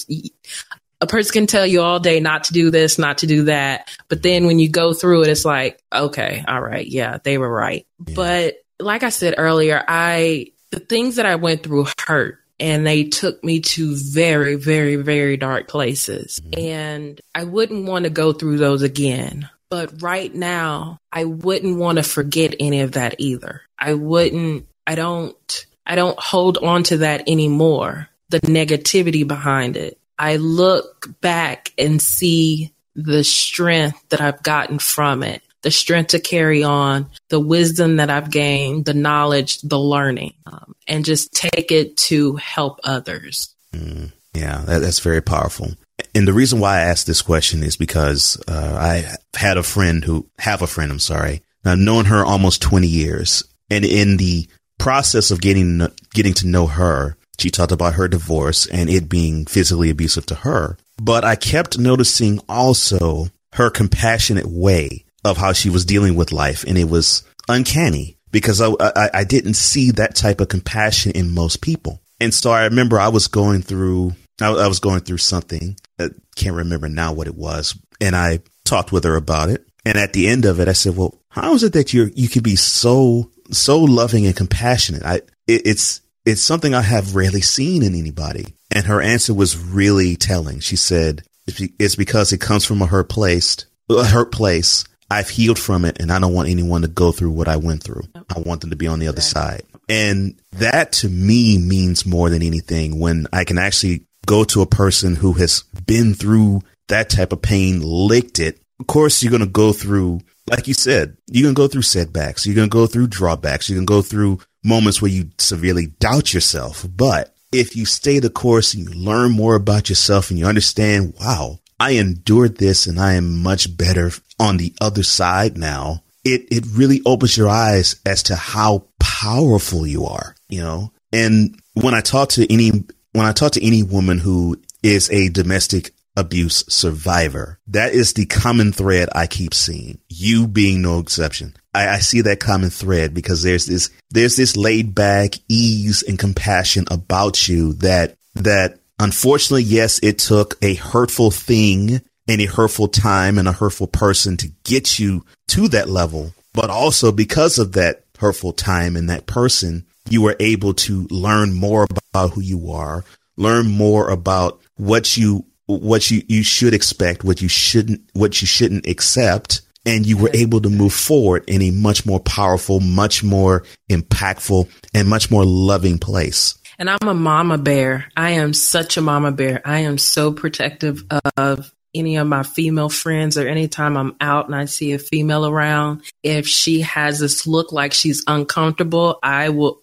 a 0.99 1.07
person 1.07 1.33
can 1.33 1.47
tell 1.47 1.65
you 1.65 1.81
all 1.81 1.99
day 1.99 2.19
not 2.19 2.45
to 2.45 2.53
do 2.53 2.69
this, 2.69 2.99
not 2.99 3.19
to 3.19 3.27
do 3.27 3.45
that. 3.45 3.89
But 4.07 4.21
then 4.21 4.45
when 4.45 4.59
you 4.59 4.69
go 4.69 4.93
through 4.93 5.23
it, 5.23 5.29
it's 5.29 5.45
like, 5.45 5.81
okay, 5.91 6.43
all 6.47 6.61
right. 6.61 6.85
Yeah, 6.85 7.17
they 7.23 7.37
were 7.37 7.51
right. 7.51 7.87
Yeah. 8.05 8.13
But 8.15 8.55
like 8.79 9.03
I 9.03 9.09
said 9.09 9.35
earlier, 9.37 9.83
I, 9.87 10.51
the 10.69 10.79
things 10.79 11.15
that 11.15 11.25
I 11.25 11.35
went 11.35 11.63
through 11.63 11.87
hurt 12.05 12.37
and 12.59 12.85
they 12.85 13.05
took 13.05 13.43
me 13.43 13.61
to 13.61 13.95
very, 13.95 14.55
very, 14.55 14.95
very 14.95 15.35
dark 15.35 15.67
places. 15.67 16.39
Mm-hmm. 16.39 16.59
And 16.59 17.21
I 17.33 17.43
wouldn't 17.43 17.87
want 17.87 18.03
to 18.03 18.11
go 18.11 18.33
through 18.33 18.57
those 18.57 18.83
again. 18.83 19.49
But 19.71 20.01
right 20.01 20.35
now, 20.35 20.99
I 21.13 21.23
wouldn't 21.23 21.77
want 21.77 21.97
to 21.97 22.03
forget 22.03 22.55
any 22.59 22.81
of 22.81 22.91
that 22.91 23.15
either. 23.19 23.61
I 23.79 23.93
wouldn't, 23.93 24.67
I 24.85 24.95
don't, 24.95 25.65
I 25.87 25.95
don't 25.95 26.19
hold 26.19 26.57
on 26.57 26.83
to 26.83 26.97
that 26.97 27.29
anymore. 27.29 28.09
The 28.29 28.41
negativity 28.41 29.25
behind 29.25 29.77
it. 29.77 29.97
I 30.19 30.35
look 30.35 31.07
back 31.21 31.71
and 31.77 32.01
see 32.01 32.73
the 32.95 33.23
strength 33.23 33.97
that 34.09 34.19
I've 34.19 34.43
gotten 34.43 34.77
from 34.77 35.23
it, 35.23 35.41
the 35.61 35.71
strength 35.71 36.09
to 36.09 36.19
carry 36.19 36.63
on, 36.65 37.09
the 37.29 37.39
wisdom 37.39 37.95
that 37.95 38.09
I've 38.09 38.29
gained, 38.29 38.83
the 38.83 38.93
knowledge, 38.93 39.61
the 39.61 39.79
learning, 39.79 40.33
um, 40.45 40.75
and 40.85 41.05
just 41.05 41.33
take 41.33 41.71
it 41.71 41.95
to 41.95 42.35
help 42.35 42.81
others. 42.83 43.55
Mm, 43.73 44.11
yeah, 44.33 44.63
that, 44.65 44.79
that's 44.79 44.99
very 44.99 45.21
powerful. 45.21 45.71
And 46.15 46.27
the 46.27 46.33
reason 46.33 46.59
why 46.59 46.77
I 46.77 46.81
asked 46.81 47.07
this 47.07 47.21
question 47.21 47.63
is 47.63 47.77
because 47.77 48.41
uh, 48.47 48.77
I 48.79 49.37
had 49.37 49.57
a 49.57 49.63
friend 49.63 50.03
who 50.03 50.27
have 50.39 50.61
a 50.61 50.67
friend. 50.67 50.91
I'm 50.91 50.99
sorry. 50.99 51.41
I've 51.63 51.77
known 51.77 52.05
her 52.05 52.25
almost 52.25 52.61
20 52.61 52.87
years, 52.87 53.43
and 53.69 53.85
in 53.85 54.17
the 54.17 54.47
process 54.79 55.29
of 55.29 55.41
getting 55.41 55.87
getting 56.13 56.33
to 56.35 56.47
know 56.47 56.67
her, 56.67 57.17
she 57.39 57.49
talked 57.49 57.71
about 57.71 57.93
her 57.95 58.07
divorce 58.07 58.65
and 58.65 58.89
it 58.89 59.07
being 59.07 59.45
physically 59.45 59.89
abusive 59.89 60.25
to 60.27 60.35
her. 60.35 60.77
But 61.01 61.23
I 61.23 61.35
kept 61.35 61.77
noticing 61.77 62.39
also 62.49 63.27
her 63.53 63.69
compassionate 63.69 64.47
way 64.47 65.05
of 65.23 65.37
how 65.37 65.53
she 65.53 65.69
was 65.69 65.85
dealing 65.85 66.15
with 66.15 66.31
life, 66.31 66.63
and 66.67 66.77
it 66.77 66.89
was 66.89 67.23
uncanny 67.47 68.17
because 68.31 68.61
I, 68.61 68.69
I, 68.79 69.09
I 69.13 69.23
didn't 69.23 69.55
see 69.55 69.91
that 69.91 70.15
type 70.15 70.41
of 70.41 70.47
compassion 70.47 71.11
in 71.11 71.33
most 71.33 71.61
people. 71.61 72.01
And 72.19 72.33
so 72.33 72.51
I 72.51 72.65
remember 72.65 72.99
I 72.99 73.09
was 73.09 73.27
going 73.27 73.61
through 73.61 74.15
I, 74.41 74.51
I 74.51 74.67
was 74.67 74.79
going 74.79 75.01
through 75.01 75.17
something. 75.17 75.77
I 76.01 76.09
can't 76.35 76.55
remember 76.55 76.89
now 76.89 77.13
what 77.13 77.27
it 77.27 77.35
was. 77.35 77.77
And 77.99 78.15
I 78.15 78.39
talked 78.63 78.91
with 78.91 79.03
her 79.03 79.15
about 79.15 79.49
it. 79.49 79.65
And 79.85 79.97
at 79.97 80.13
the 80.13 80.27
end 80.27 80.45
of 80.45 80.59
it, 80.59 80.67
I 80.67 80.73
said, 80.73 80.95
well, 80.95 81.17
how 81.29 81.53
is 81.53 81.63
it 81.63 81.73
that 81.73 81.93
you're, 81.93 82.09
you 82.09 82.29
can 82.29 82.43
be 82.43 82.55
so, 82.55 83.31
so 83.51 83.79
loving 83.79 84.25
and 84.25 84.35
compassionate? 84.35 85.03
I, 85.03 85.15
it, 85.47 85.65
it's, 85.65 86.01
it's 86.25 86.41
something 86.41 86.73
I 86.73 86.81
have 86.81 87.15
rarely 87.15 87.41
seen 87.41 87.83
in 87.83 87.95
anybody. 87.95 88.53
And 88.73 88.85
her 88.85 89.01
answer 89.01 89.33
was 89.33 89.57
really 89.57 90.15
telling. 90.15 90.59
She 90.59 90.75
said, 90.75 91.23
it's 91.47 91.95
because 91.95 92.31
it 92.31 92.39
comes 92.39 92.63
from 92.63 92.81
a 92.81 92.85
hurt 92.85 93.09
place, 93.09 93.65
a 93.89 94.05
hurt 94.05 94.31
place. 94.31 94.85
I've 95.09 95.29
healed 95.29 95.59
from 95.59 95.83
it 95.83 95.99
and 95.99 96.11
I 96.11 96.19
don't 96.19 96.33
want 96.33 96.47
anyone 96.47 96.83
to 96.83 96.87
go 96.87 97.11
through 97.11 97.31
what 97.31 97.49
I 97.49 97.57
went 97.57 97.83
through. 97.83 98.03
I 98.15 98.39
want 98.39 98.61
them 98.61 98.69
to 98.69 98.77
be 98.77 98.87
on 98.87 98.99
the 98.99 99.09
other 99.09 99.19
side. 99.19 99.63
And 99.89 100.39
that 100.53 100.93
to 100.93 101.09
me 101.09 101.57
means 101.57 102.05
more 102.05 102.29
than 102.29 102.41
anything 102.41 102.97
when 102.97 103.27
I 103.33 103.43
can 103.43 103.57
actually 103.57 104.05
go 104.25 104.43
to 104.45 104.61
a 104.61 104.67
person 104.67 105.15
who 105.15 105.33
has 105.33 105.63
been 105.85 106.13
through 106.13 106.61
that 106.87 107.09
type 107.09 107.31
of 107.31 107.41
pain, 107.41 107.81
licked 107.81 108.39
it. 108.39 108.61
Of 108.79 108.87
course, 108.87 109.21
you're 109.21 109.31
going 109.31 109.41
to 109.41 109.47
go 109.47 109.73
through, 109.73 110.21
like 110.49 110.67
you 110.67 110.73
said, 110.73 111.17
you're 111.27 111.43
going 111.43 111.55
to 111.55 111.61
go 111.61 111.67
through 111.67 111.83
setbacks. 111.83 112.45
You're 112.45 112.55
going 112.55 112.69
to 112.69 112.73
go 112.73 112.87
through 112.87 113.07
drawbacks. 113.07 113.69
You're 113.69 113.77
going 113.77 113.87
to 113.87 113.93
go 113.93 114.01
through 114.01 114.39
moments 114.63 115.01
where 115.01 115.11
you 115.11 115.29
severely 115.37 115.87
doubt 115.87 116.33
yourself. 116.33 116.85
But 116.95 117.33
if 117.51 117.75
you 117.75 117.85
stay 117.85 118.19
the 118.19 118.29
course 118.29 118.73
and 118.73 118.83
you 118.83 118.93
learn 118.93 119.31
more 119.31 119.55
about 119.55 119.89
yourself 119.89 120.29
and 120.29 120.39
you 120.39 120.45
understand, 120.45 121.13
wow, 121.19 121.59
I 121.79 121.91
endured 121.91 122.57
this 122.57 122.87
and 122.87 122.99
I 122.99 123.13
am 123.13 123.41
much 123.41 123.75
better 123.75 124.11
on 124.39 124.57
the 124.57 124.73
other 124.79 125.03
side 125.03 125.57
now. 125.57 126.03
It, 126.23 126.47
it 126.51 126.65
really 126.71 127.01
opens 127.05 127.35
your 127.35 127.49
eyes 127.49 127.99
as 128.05 128.23
to 128.23 128.35
how 128.35 128.85
powerful 128.99 129.87
you 129.87 130.05
are, 130.05 130.35
you 130.49 130.61
know? 130.61 130.91
And 131.11 131.59
when 131.73 131.93
I 131.93 132.01
talk 132.01 132.29
to 132.29 132.53
any 132.53 132.71
when 133.13 133.25
I 133.25 133.31
talk 133.31 133.53
to 133.53 133.65
any 133.65 133.83
woman 133.83 134.19
who 134.19 134.57
is 134.83 135.09
a 135.09 135.29
domestic 135.29 135.91
abuse 136.15 136.65
survivor, 136.67 137.59
that 137.67 137.93
is 137.93 138.13
the 138.13 138.25
common 138.25 138.71
thread 138.71 139.09
I 139.13 139.27
keep 139.27 139.53
seeing. 139.53 139.99
You 140.09 140.47
being 140.47 140.81
no 140.81 140.99
exception. 140.99 141.55
I, 141.73 141.87
I, 141.87 141.97
see 141.99 142.21
that 142.21 142.39
common 142.39 142.69
thread 142.69 143.13
because 143.13 143.43
there's 143.43 143.65
this 143.65 143.89
there's 144.09 144.35
this 144.35 144.57
laid 144.57 144.93
back 144.93 145.35
ease 145.47 146.03
and 146.03 146.19
compassion 146.19 146.85
about 146.91 147.47
you 147.47 147.73
that 147.73 148.17
that 148.35 148.79
unfortunately, 148.99 149.63
yes, 149.63 149.99
it 150.03 150.19
took 150.19 150.57
a 150.61 150.75
hurtful 150.75 151.31
thing 151.31 152.01
and 152.27 152.41
a 152.41 152.45
hurtful 152.45 152.87
time 152.87 153.37
and 153.37 153.47
a 153.47 153.53
hurtful 153.53 153.87
person 153.87 154.37
to 154.37 154.51
get 154.63 154.99
you 154.99 155.25
to 155.47 155.67
that 155.69 155.89
level. 155.89 156.33
But 156.53 156.69
also 156.69 157.11
because 157.11 157.57
of 157.57 157.73
that 157.73 158.03
hurtful 158.19 158.53
time 158.53 158.95
and 158.95 159.09
that 159.09 159.25
person, 159.25 159.85
you 160.09 160.21
were 160.21 160.35
able 160.39 160.73
to 160.73 161.07
learn 161.09 161.53
more 161.53 161.87
about 162.13 162.31
who 162.31 162.41
you 162.41 162.71
are, 162.71 163.03
learn 163.37 163.67
more 163.67 164.09
about 164.09 164.59
what 164.75 165.17
you 165.17 165.45
what 165.67 166.11
you, 166.11 166.21
you 166.27 166.43
should 166.43 166.73
expect, 166.73 167.23
what 167.23 167.41
you 167.41 167.47
shouldn't 167.47 168.01
what 168.13 168.41
you 168.41 168.47
shouldn't 168.47 168.87
accept, 168.87 169.61
and 169.85 170.05
you 170.05 170.17
were 170.17 170.31
able 170.33 170.61
to 170.61 170.69
move 170.69 170.93
forward 170.93 171.43
in 171.47 171.61
a 171.61 171.71
much 171.71 172.05
more 172.05 172.19
powerful, 172.19 172.79
much 172.79 173.23
more 173.23 173.63
impactful, 173.89 174.69
and 174.93 175.07
much 175.07 175.31
more 175.31 175.45
loving 175.45 175.97
place. 175.97 176.55
And 176.77 176.89
I'm 176.89 177.07
a 177.07 177.13
mama 177.13 177.57
bear. 177.57 178.11
I 178.17 178.31
am 178.31 178.53
such 178.53 178.97
a 178.97 179.01
mama 179.01 179.31
bear. 179.31 179.61
I 179.65 179.79
am 179.79 179.97
so 179.97 180.31
protective 180.31 181.03
of 181.37 181.71
any 181.93 182.17
of 182.17 182.27
my 182.27 182.43
female 182.43 182.89
friends 182.89 183.37
or 183.37 183.47
anytime 183.47 183.97
I'm 183.97 184.15
out 184.21 184.45
and 184.45 184.55
I 184.55 184.65
see 184.65 184.93
a 184.93 184.99
female 184.99 185.45
around. 185.45 186.01
If 186.23 186.47
she 186.47 186.81
has 186.81 187.19
this 187.19 187.45
look 187.45 187.71
like 187.71 187.93
she's 187.93 188.23
uncomfortable, 188.27 189.19
I 189.21 189.49
will. 189.49 189.79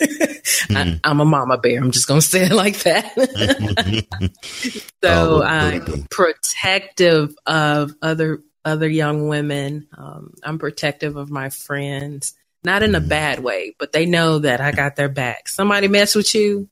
mm. 0.00 1.00
I, 1.04 1.10
am 1.10 1.20
a 1.20 1.24
mama 1.24 1.58
bear. 1.58 1.80
I'm 1.80 1.90
just 1.90 2.08
going 2.08 2.20
to 2.20 2.26
say 2.26 2.44
it 2.44 2.52
like 2.52 2.78
that. 2.80 3.12
so 5.02 5.42
oh, 5.42 5.42
I'm 5.42 6.06
protective 6.10 7.34
of 7.46 7.94
other 8.02 8.42
other 8.64 8.88
young 8.88 9.28
women. 9.28 9.86
Um, 9.96 10.34
I'm 10.42 10.58
protective 10.58 11.16
of 11.16 11.30
my 11.30 11.50
friends, 11.50 12.34
not 12.64 12.82
in 12.82 12.94
a 12.94 12.98
mm-hmm. 12.98 13.08
bad 13.08 13.38
way, 13.42 13.74
but 13.78 13.92
they 13.92 14.06
know 14.06 14.40
that 14.40 14.60
I 14.60 14.72
got 14.72 14.96
their 14.96 15.08
back. 15.08 15.48
Somebody 15.48 15.86
mess 15.86 16.14
with 16.14 16.34
you, 16.34 16.68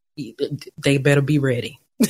they 0.77 0.99
better 0.99 1.23
be 1.23 1.39
ready. 1.39 1.79
Um, 2.01 2.09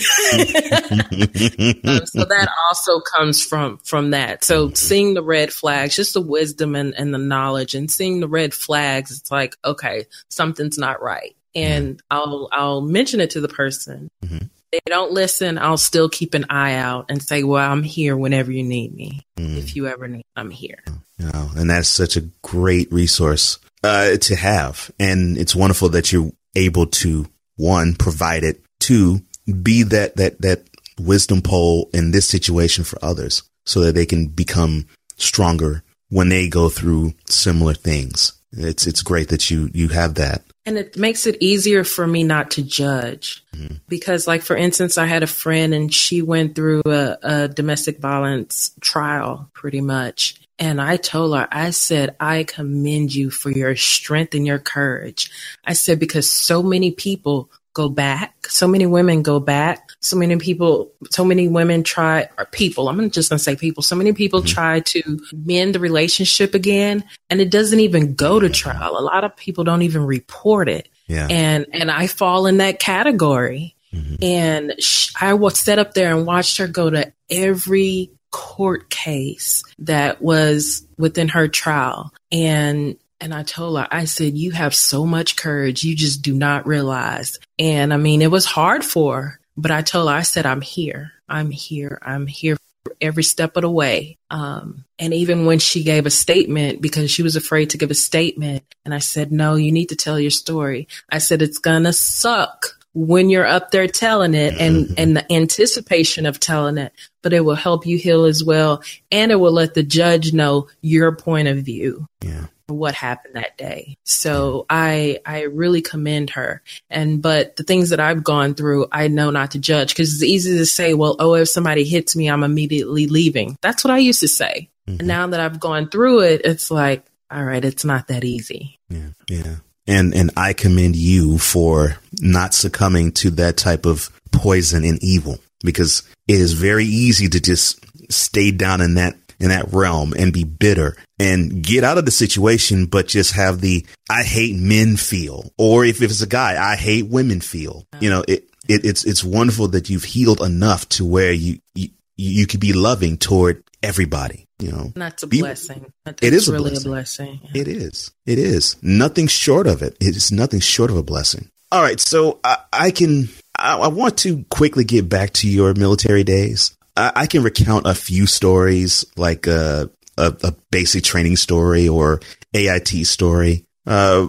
so 2.07 2.25
that 2.25 2.49
also 2.69 3.01
comes 3.01 3.43
from 3.43 3.79
from 3.79 4.11
that. 4.13 4.45
So 4.45 4.67
mm-hmm. 4.67 4.75
seeing 4.75 5.15
the 5.15 5.23
red 5.23 5.53
flags, 5.53 5.97
just 5.97 6.15
the 6.15 6.21
wisdom 6.21 6.75
and, 6.75 6.95
and 6.95 7.13
the 7.13 7.19
knowledge, 7.19 7.75
and 7.75 7.91
seeing 7.91 8.21
the 8.21 8.29
red 8.29 8.55
flags, 8.55 9.11
it's 9.11 9.31
like 9.31 9.57
okay, 9.65 10.07
something's 10.29 10.79
not 10.79 11.03
right, 11.03 11.37
and 11.55 12.03
I'll 12.11 12.49
I'll 12.53 12.81
mention 12.81 13.21
it 13.21 13.31
to 13.31 13.41
the 13.41 13.49
person. 13.49 14.09
Mm-hmm 14.25 14.47
they 14.75 14.81
don't 14.87 15.13
listen, 15.13 15.57
I'll 15.57 15.77
still 15.77 16.09
keep 16.09 16.35
an 16.35 16.47
eye 16.51 16.75
out 16.75 17.07
and 17.09 17.23
say, 17.23 17.45
"Well, 17.45 17.71
I'm 17.71 17.85
here 17.85 18.17
whenever 18.17 18.51
you 18.51 18.65
need 18.65 18.93
me. 18.93 19.21
Mm. 19.39 19.57
If 19.57 19.77
you 19.77 19.87
ever 19.87 20.09
need, 20.09 20.25
I'm 20.35 20.51
here." 20.51 20.83
You 21.19 21.27
know, 21.27 21.51
and 21.55 21.71
that's 21.71 21.89
such 21.89 22.17
a 22.17 22.23
great 22.43 22.93
resource 22.93 23.61
uh, 23.85 24.17
to 24.17 24.35
have, 24.35 24.91
and 24.99 25.39
it's 25.39 25.55
wonderful 25.55 25.91
that 25.91 26.13
you're 26.13 26.33
able 26.57 26.87
to 26.87 27.27
one 27.55 27.95
provide 27.95 28.43
it, 28.43 28.65
two 28.81 29.23
be 29.63 29.83
that 29.83 30.17
that 30.17 30.41
that 30.41 30.63
wisdom 30.99 31.43
pole 31.43 31.91
in 31.93 32.13
this 32.13 32.29
situation 32.29 32.85
for 32.85 32.99
others, 33.05 33.43
so 33.65 33.81
that 33.81 33.95
they 33.95 34.07
can 34.07 34.27
become 34.27 34.87
stronger 35.17 35.83
when 36.09 36.29
they 36.29 36.49
go 36.49 36.69
through 36.69 37.15
similar 37.27 37.75
things. 37.75 38.33
It's 38.53 38.87
it's 38.87 39.03
great 39.03 39.29
that 39.29 39.51
you 39.51 39.71
you 39.75 39.89
have 39.89 40.15
that. 40.15 40.43
And 40.67 40.79
it 40.79 40.97
makes 40.97 41.27
it 41.27 41.37
easier 41.41 41.85
for 41.85 42.07
me 42.07 42.25
not 42.25 42.53
to 42.53 42.63
judge. 42.63 43.45
Mm-hmm. 43.55 43.75
Because, 43.87 44.27
like, 44.27 44.41
for 44.41 44.57
instance, 44.57 44.97
I 44.97 45.05
had 45.05 45.23
a 45.23 45.27
friend 45.27 45.75
and 45.75 45.93
she 45.93 46.23
went 46.23 46.55
through 46.55 46.81
a, 46.87 47.19
a 47.23 47.49
domestic 47.49 47.99
violence 47.99 48.73
trial 48.81 49.51
pretty 49.53 49.83
much. 49.83 50.41
And 50.59 50.81
I 50.81 50.97
told 50.97 51.37
her, 51.37 51.47
I 51.53 51.69
said, 51.69 52.17
I 52.19 52.45
commend 52.45 53.15
you 53.15 53.29
for 53.29 53.51
your 53.51 53.77
strength 53.77 54.35
and 54.35 54.47
your 54.47 54.59
courage. 54.59 55.31
I 55.67 55.75
said, 55.75 56.01
because 56.01 56.31
so 56.31 56.63
many 56.63 56.93
people 56.93 57.51
go 57.75 57.89
back. 57.89 58.47
So 58.47 58.67
many 58.67 58.87
women 58.87 59.23
go 59.23 59.41
back. 59.41 59.91
So 60.01 60.17
many 60.17 60.37
people, 60.37 60.93
so 61.11 61.25
many 61.25 61.49
women 61.49 61.83
try, 61.83 62.29
or 62.39 62.47
people, 62.47 62.89
I'm 62.89 63.11
just 63.11 63.29
going 63.29 63.39
to 63.39 63.43
say 63.43 63.57
people, 63.57 63.83
so 63.83 63.97
many 63.97 64.13
people 64.13 64.41
mm-hmm. 64.41 64.49
try 64.49 64.81
to 64.81 65.21
mend 65.33 65.75
the 65.75 65.81
relationship 65.81 66.55
again 66.55 67.05
and 67.29 67.41
it 67.41 67.51
doesn't 67.51 67.81
even 67.81 68.15
go 68.15 68.39
to 68.39 68.49
trial. 68.49 68.97
A 68.99 69.03
lot 69.03 69.25
of 69.25 69.37
people 69.37 69.65
don't 69.65 69.83
even 69.83 70.07
report 70.07 70.69
it. 70.69 70.89
Yeah. 71.07 71.27
And, 71.29 71.67
and 71.73 71.91
I 71.91 72.07
fall 72.07 72.47
in 72.47 72.59
that 72.59 72.79
category. 72.79 73.77
Mm-hmm. 73.93 74.25
And 74.25 74.75
sh- 74.79 75.13
I 75.21 75.35
was 75.35 75.59
set 75.59 75.79
up 75.79 75.95
there 75.95 76.17
and 76.17 76.27
watched 76.27 76.59
her 76.59 76.67
go 76.67 76.91
to 76.91 77.13
every 77.29 78.11
court 78.31 78.91
case 78.91 79.63
that 79.79 80.21
was 80.21 80.87
within 80.99 81.29
her 81.29 81.47
trial. 81.49 82.13
And 82.33 82.97
and 83.21 83.33
I 83.33 83.43
told 83.43 83.79
her, 83.79 83.87
I 83.91 84.05
said, 84.05 84.37
you 84.37 84.51
have 84.53 84.75
so 84.75 85.07
much 85.07 85.37
courage. 85.37 85.85
You 85.85 85.95
just 85.95 86.23
do 86.23 86.35
not 86.35 86.67
realize. 86.67 87.39
And 87.59 87.93
I 87.93 87.97
mean, 87.97 88.23
it 88.23 88.31
was 88.31 88.45
hard 88.45 88.85
for 88.85 89.23
her, 89.23 89.41
but 89.57 89.71
I 89.71 89.83
told 89.83 90.09
her, 90.09 90.15
I 90.15 90.23
said, 90.23 90.47
I'm 90.47 90.61
here. 90.61 91.13
I'm 91.29 91.51
here. 91.51 91.99
I'm 92.03 92.27
here 92.27 92.57
every 93.01 93.23
step 93.23 93.57
of 93.57 93.63
the 93.63 93.71
way. 93.71 94.19
Um, 94.31 94.85
and 94.99 95.15
even 95.15 95.47
when 95.47 95.59
she 95.59 95.83
gave 95.83 96.07
a 96.07 96.11
statement, 96.11 96.83
because 96.83 97.11
she 97.11 97.23
was 97.23 97.37
afraid 97.37 97.71
to 97.71 97.79
give 97.79 97.91
a 97.91 97.95
statement, 97.95 98.65
and 98.85 98.95
I 98.95 98.99
said, 98.99 99.33
no, 99.33 99.55
you 99.55 99.73
need 99.73 99.89
to 99.89 99.97
tell 99.97 100.21
your 100.21 100.31
story. 100.31 100.89
I 101.11 101.19
said, 101.19 101.43
it's 101.43 101.59
gonna 101.59 101.93
suck 101.93 102.77
when 102.93 103.29
you're 103.31 103.47
up 103.47 103.71
there 103.71 103.89
telling 103.89 104.35
it 104.35 104.55
and, 104.61 104.95
and 104.99 105.17
the 105.17 105.33
anticipation 105.33 106.27
of 106.27 106.39
telling 106.39 106.79
it, 106.79 106.93
but 107.23 107.33
it 107.33 107.41
will 107.41 107.57
help 107.57 107.87
you 107.87 107.99
heal 107.99 108.25
as 108.25 108.45
well. 108.45 108.83
And 109.11 109.33
it 109.33 109.37
will 109.37 109.53
let 109.53 109.75
the 109.75 109.83
judge 109.83 110.33
know 110.33 110.69
your 110.81 111.17
point 111.17 111.49
of 111.49 111.59
view. 111.59 112.07
Yeah 112.23 112.47
what 112.67 112.95
happened 112.95 113.35
that 113.35 113.57
day. 113.59 113.99
So 114.05 114.67
I 114.71 115.21
I 115.27 115.43
really 115.43 115.83
commend 115.83 116.31
her. 116.31 116.63
And 116.91 117.21
but 117.21 117.57
the 117.57 117.63
things 117.63 117.91
that 117.91 118.01
I've 118.01 118.25
gone 118.25 118.55
through, 118.55 118.87
I 118.91 119.09
know 119.09 119.31
not 119.31 119.53
to 119.53 119.59
judge 119.59 119.91
because 119.91 120.15
it's 120.15 120.23
easy 120.23 120.59
to 120.59 120.67
say, 120.67 120.95
well, 120.95 121.17
oh, 121.19 121.35
if 121.35 121.49
somebody 121.49 121.85
hits 121.85 122.17
me, 122.17 122.29
I'm 122.29 122.45
immediately 122.45 123.07
leaving. 123.07 123.59
That's 123.61 123.85
what 123.85 123.93
I 123.93 123.99
used 123.99 124.21
to 124.21 124.29
say. 124.29 124.71
Mm-hmm. 124.89 125.01
And 125.01 125.09
now 125.09 125.27
that 125.27 125.41
I've 125.41 125.61
gone 125.61 125.89
through 125.89 126.21
it, 126.21 126.43
it's 126.45 126.71
like, 126.71 127.05
all 127.31 127.45
right, 127.45 127.65
it's 127.65 127.85
not 127.85 128.09
that 128.09 128.25
easy. 128.25 128.79
Yeah. 128.89 129.09
Yeah. 129.29 129.57
And 129.87 130.15
and 130.15 130.31
I 130.37 130.53
commend 130.55 130.97
you 130.97 131.39
for 131.39 131.99
not 132.21 132.55
succumbing 132.55 133.13
to 133.13 133.31
that 133.33 133.57
type 133.57 133.85
of 133.87 134.11
poison 134.33 134.85
and 134.85 135.03
evil 135.03 135.39
because 135.63 136.03
it 136.27 136.37
is 136.37 136.53
very 136.55 136.87
easy 136.87 137.29
to 137.29 137.41
just 137.41 137.81
stay 138.11 138.51
down 138.51 138.81
in 138.81 138.95
that 138.95 139.17
in 139.41 139.49
that 139.49 139.73
realm 139.73 140.15
and 140.17 140.33
be 140.33 140.45
bitter 140.45 140.97
and 141.19 141.63
get 141.63 141.85
out 141.85 141.99
of 141.99 142.05
the 142.05 142.11
situation, 142.11 142.87
but 142.87 143.09
just 143.09 143.33
have 143.33 143.61
the 143.61 143.87
I 144.11 144.23
hate 144.23 144.57
men 144.57 144.97
feel. 144.97 145.51
Or 145.59 145.85
if, 145.85 146.03
it's 146.03 146.23
a 146.23 146.27
guy, 146.27 146.73
I 146.73 146.77
hate 146.77 147.09
women 147.09 147.41
feel. 147.41 147.87
You 148.01 148.11
know, 148.11 148.25
it, 148.27 148.49
it 148.69 148.85
it's 148.85 149.05
it's 149.05 149.25
wonderful 149.25 149.69
that 149.69 149.91
you've 149.91 150.05
healed 150.05 150.41
enough 150.41 150.89
to 150.91 151.05
where 151.05 151.33
you 151.33 151.59
you, 151.75 151.89
you 152.17 152.47
could 152.47 152.61
be 152.61 152.73
loving 152.73 153.17
toward 153.17 153.63
everybody. 153.83 154.47
You 154.59 154.71
know, 154.71 154.93
that's 154.95 155.23
a 155.23 155.27
blessing. 155.27 155.93
That's 156.05 156.23
it 156.23 156.33
is 156.33 156.49
really 156.51 156.77
a 156.77 156.81
blessing. 156.81 156.87
A 156.87 156.91
blessing. 156.93 157.41
Yeah. 157.53 157.61
It 157.63 157.69
is. 157.69 158.11
It 158.25 158.39
is 158.39 158.77
nothing 158.83 159.27
short 159.27 159.67
of 159.67 159.83
it. 159.83 159.97
It 160.01 160.17
is 160.17 160.33
nothing 160.33 160.61
short 160.61 160.91
of 160.91 160.97
a 160.97 161.03
blessing. 161.03 161.51
All 161.73 161.83
right, 161.83 161.99
so 161.99 162.39
I, 162.45 162.59
I 162.73 162.91
can. 162.93 163.29
I, 163.59 163.77
I 163.77 163.89
want 163.89 164.19
to 164.19 164.45
quickly 164.45 164.85
get 164.85 165.09
back 165.09 165.33
to 165.35 165.49
your 165.49 165.75
military 165.75 166.23
days. 166.23 166.77
I, 166.97 167.13
I 167.15 167.27
can 167.27 167.43
recount 167.43 167.87
a 167.87 167.95
few 167.95 168.27
stories, 168.27 169.05
like 169.17 169.47
a, 169.47 169.91
a, 170.17 170.35
a 170.43 170.55
basic 170.71 171.05
training 171.05 171.37
story 171.37 171.89
or 171.89 172.21
AIT 172.53 173.07
story. 173.07 173.67
Uh, 173.87 174.29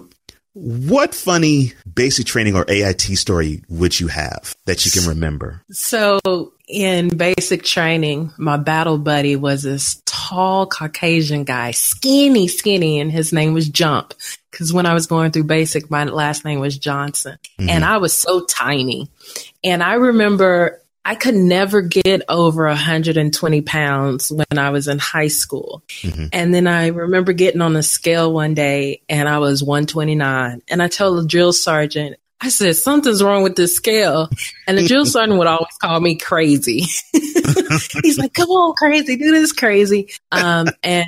what 0.58 1.14
funny 1.14 1.74
basic 1.92 2.24
training 2.24 2.56
or 2.56 2.64
AIT 2.66 3.02
story 3.02 3.62
would 3.68 4.00
you 4.00 4.06
have 4.06 4.56
that 4.64 4.86
you 4.86 4.90
can 4.90 5.06
remember? 5.06 5.60
So, 5.70 6.52
in 6.66 7.14
basic 7.14 7.62
training, 7.62 8.32
my 8.38 8.56
battle 8.56 8.96
buddy 8.96 9.36
was 9.36 9.64
this 9.64 10.00
tall 10.06 10.66
Caucasian 10.66 11.44
guy, 11.44 11.72
skinny, 11.72 12.48
skinny, 12.48 13.00
and 13.00 13.12
his 13.12 13.34
name 13.34 13.52
was 13.52 13.68
Jump. 13.68 14.14
Because 14.50 14.72
when 14.72 14.86
I 14.86 14.94
was 14.94 15.06
going 15.06 15.30
through 15.30 15.44
basic, 15.44 15.90
my 15.90 16.04
last 16.04 16.42
name 16.42 16.60
was 16.60 16.78
Johnson, 16.78 17.36
mm-hmm. 17.58 17.68
and 17.68 17.84
I 17.84 17.98
was 17.98 18.16
so 18.16 18.42
tiny. 18.46 19.10
And 19.62 19.82
I 19.82 19.94
remember 19.94 20.80
I 21.06 21.14
could 21.14 21.36
never 21.36 21.82
get 21.82 22.22
over 22.28 22.66
120 22.66 23.60
pounds 23.60 24.32
when 24.32 24.58
I 24.58 24.70
was 24.70 24.88
in 24.88 24.98
high 24.98 25.28
school. 25.28 25.84
Mm-hmm. 26.02 26.26
And 26.32 26.52
then 26.52 26.66
I 26.66 26.88
remember 26.88 27.32
getting 27.32 27.60
on 27.60 27.76
a 27.76 27.82
scale 27.84 28.32
one 28.32 28.54
day 28.54 29.02
and 29.08 29.28
I 29.28 29.38
was 29.38 29.62
129. 29.62 30.62
And 30.66 30.82
I 30.82 30.88
told 30.88 31.22
the 31.22 31.28
drill 31.28 31.52
sergeant, 31.52 32.16
I 32.40 32.48
said, 32.48 32.74
something's 32.74 33.22
wrong 33.22 33.44
with 33.44 33.54
this 33.54 33.76
scale. 33.76 34.28
And 34.66 34.76
the 34.76 34.84
drill 34.84 35.06
sergeant 35.06 35.38
would 35.38 35.46
always 35.46 35.76
call 35.80 36.00
me 36.00 36.16
crazy. 36.16 36.80
He's 37.12 38.18
like, 38.18 38.34
come 38.34 38.50
on, 38.50 38.74
crazy, 38.74 39.16
do 39.16 39.30
this 39.30 39.52
crazy. 39.52 40.10
Um, 40.32 40.66
and 40.82 41.06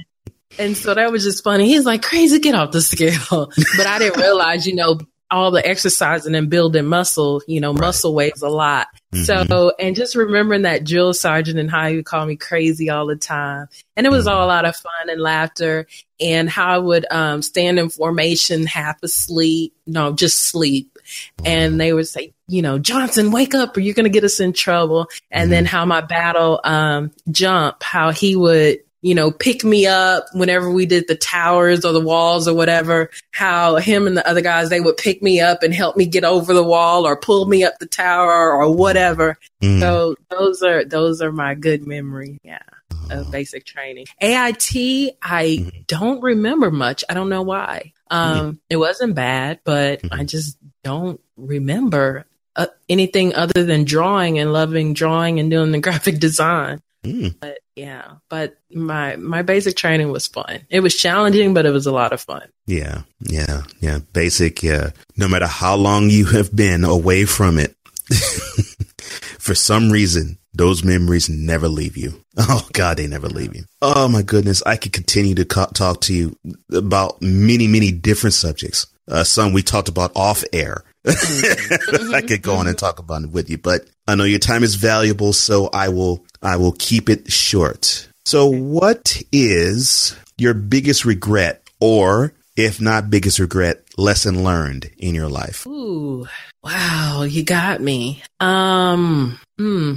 and 0.60 0.76
so 0.76 0.94
that 0.94 1.10
was 1.10 1.24
just 1.24 1.42
funny. 1.42 1.66
He's 1.66 1.84
like, 1.84 2.02
crazy, 2.02 2.38
get 2.38 2.54
off 2.54 2.70
the 2.70 2.82
scale. 2.82 3.50
But 3.76 3.86
I 3.86 3.98
didn't 3.98 4.20
realize, 4.20 4.64
you 4.64 4.76
know, 4.76 5.00
all 5.30 5.50
the 5.50 5.66
exercising 5.66 6.34
and 6.34 6.48
building 6.48 6.86
muscle, 6.86 7.42
you 7.46 7.60
know, 7.60 7.72
right. 7.72 7.80
muscle 7.80 8.14
weighs 8.14 8.42
a 8.42 8.48
lot. 8.48 8.88
Mm-hmm. 9.12 9.24
So, 9.24 9.72
and 9.78 9.94
just 9.94 10.14
remembering 10.14 10.62
that 10.62 10.84
drill 10.84 11.12
sergeant 11.12 11.58
and 11.58 11.70
how 11.70 11.88
he 11.88 11.96
would 11.96 12.04
call 12.04 12.24
me 12.24 12.36
crazy 12.36 12.90
all 12.90 13.06
the 13.06 13.16
time. 13.16 13.68
And 13.96 14.06
it 14.06 14.10
was 14.10 14.26
mm-hmm. 14.26 14.36
all 14.36 14.44
a 14.44 14.48
lot 14.48 14.64
of 14.64 14.76
fun 14.76 15.10
and 15.10 15.20
laughter 15.20 15.86
and 16.20 16.48
how 16.48 16.68
I 16.68 16.78
would 16.78 17.06
um, 17.10 17.42
stand 17.42 17.78
in 17.78 17.90
formation, 17.90 18.66
half 18.66 19.02
asleep, 19.02 19.74
no, 19.86 20.12
just 20.12 20.40
sleep. 20.40 20.98
and 21.44 21.80
they 21.80 21.92
would 21.92 22.08
say, 22.08 22.32
you 22.48 22.62
know, 22.62 22.78
Johnson, 22.78 23.30
wake 23.30 23.54
up 23.54 23.76
or 23.76 23.80
you're 23.80 23.94
going 23.94 24.04
to 24.04 24.10
get 24.10 24.24
us 24.24 24.40
in 24.40 24.52
trouble. 24.52 25.08
And 25.30 25.44
mm-hmm. 25.44 25.50
then 25.50 25.64
how 25.66 25.84
my 25.84 26.00
battle, 26.00 26.60
um, 26.64 27.12
jump, 27.30 27.82
how 27.82 28.10
he 28.10 28.36
would, 28.36 28.80
you 29.00 29.14
know, 29.14 29.30
pick 29.30 29.62
me 29.62 29.86
up 29.86 30.26
whenever 30.32 30.70
we 30.70 30.86
did 30.86 31.06
the 31.06 31.14
towers 31.14 31.84
or 31.84 31.92
the 31.92 32.00
walls 32.00 32.48
or 32.48 32.54
whatever, 32.54 33.10
how 33.32 33.76
him 33.76 34.06
and 34.06 34.16
the 34.16 34.28
other 34.28 34.40
guys, 34.40 34.70
they 34.70 34.80
would 34.80 34.96
pick 34.96 35.22
me 35.22 35.40
up 35.40 35.62
and 35.62 35.72
help 35.72 35.96
me 35.96 36.06
get 36.06 36.24
over 36.24 36.52
the 36.52 36.64
wall 36.64 37.06
or 37.06 37.16
pull 37.16 37.46
me 37.46 37.62
up 37.62 37.78
the 37.78 37.86
tower 37.86 38.52
or 38.52 38.74
whatever. 38.74 39.38
Mm. 39.62 39.80
So 39.80 40.16
those 40.30 40.62
are, 40.62 40.84
those 40.84 41.22
are 41.22 41.32
my 41.32 41.54
good 41.54 41.86
memory. 41.86 42.40
Yeah. 42.42 42.62
Of 43.10 43.30
basic 43.30 43.64
training. 43.64 44.04
AIT, 44.20 44.74
I 45.22 45.58
mm-hmm. 45.60 45.68
don't 45.86 46.20
remember 46.20 46.70
much. 46.70 47.04
I 47.08 47.14
don't 47.14 47.30
know 47.30 47.40
why. 47.40 47.94
Um, 48.10 48.38
mm-hmm. 48.38 48.56
it 48.68 48.76
wasn't 48.76 49.14
bad, 49.14 49.60
but 49.64 50.02
mm-hmm. 50.02 50.20
I 50.20 50.24
just 50.24 50.58
don't 50.84 51.18
remember 51.38 52.26
uh, 52.54 52.66
anything 52.88 53.34
other 53.34 53.64
than 53.64 53.84
drawing 53.84 54.38
and 54.38 54.52
loving 54.52 54.92
drawing 54.92 55.40
and 55.40 55.50
doing 55.50 55.72
the 55.72 55.78
graphic 55.80 56.18
design. 56.18 56.82
Mm. 57.04 57.34
But 57.40 57.58
yeah, 57.76 58.12
but 58.28 58.58
my 58.72 59.16
my 59.16 59.42
basic 59.42 59.76
training 59.76 60.10
was 60.10 60.26
fun. 60.26 60.66
It 60.68 60.80
was 60.80 60.96
challenging, 60.96 61.54
but 61.54 61.64
it 61.66 61.70
was 61.70 61.86
a 61.86 61.92
lot 61.92 62.12
of 62.12 62.20
fun. 62.20 62.48
Yeah, 62.66 63.02
yeah, 63.20 63.62
yeah. 63.80 64.00
Basic, 64.12 64.62
yeah. 64.62 64.90
No 65.16 65.28
matter 65.28 65.46
how 65.46 65.76
long 65.76 66.10
you 66.10 66.26
have 66.26 66.54
been 66.54 66.84
away 66.84 67.24
from 67.24 67.58
it, 67.58 67.76
for 69.38 69.54
some 69.54 69.90
reason, 69.90 70.38
those 70.52 70.82
memories 70.82 71.28
never 71.28 71.68
leave 71.68 71.96
you. 71.96 72.24
Oh 72.40 72.68
God, 72.72 72.98
they 72.98 73.08
never 73.08 73.28
leave 73.28 73.56
you. 73.56 73.64
Oh 73.82 74.06
my 74.06 74.22
goodness, 74.22 74.62
I 74.64 74.76
could 74.76 74.92
continue 74.92 75.34
to 75.34 75.44
co- 75.44 75.66
talk 75.74 76.02
to 76.02 76.14
you 76.14 76.36
about 76.72 77.20
many, 77.20 77.66
many 77.66 77.90
different 77.90 78.34
subjects. 78.34 78.86
Uh, 79.10 79.24
some 79.24 79.52
we 79.52 79.60
talked 79.60 79.88
about 79.88 80.12
off 80.14 80.44
air. 80.52 80.84
I 81.06 82.22
could 82.24 82.42
go 82.42 82.54
on 82.54 82.68
and 82.68 82.78
talk 82.78 83.00
about 83.00 83.24
it 83.24 83.30
with 83.30 83.50
you, 83.50 83.58
but 83.58 83.88
I 84.06 84.14
know 84.14 84.22
your 84.22 84.38
time 84.38 84.62
is 84.62 84.76
valuable, 84.76 85.32
so 85.32 85.68
I 85.72 85.88
will 85.88 86.24
I 86.42 86.56
will 86.56 86.74
keep 86.78 87.08
it 87.08 87.30
short. 87.30 88.08
So, 88.24 88.46
what 88.46 89.22
is 89.32 90.16
your 90.36 90.54
biggest 90.54 91.04
regret, 91.04 91.62
or 91.80 92.34
if 92.56 92.80
not 92.80 93.10
biggest 93.10 93.38
regret, 93.38 93.82
lesson 93.96 94.44
learned 94.44 94.90
in 94.98 95.14
your 95.14 95.28
life? 95.28 95.66
Ooh, 95.66 96.28
wow, 96.62 97.22
you 97.28 97.42
got 97.42 97.80
me. 97.80 98.22
Um, 98.40 99.38
hmm. 99.56 99.94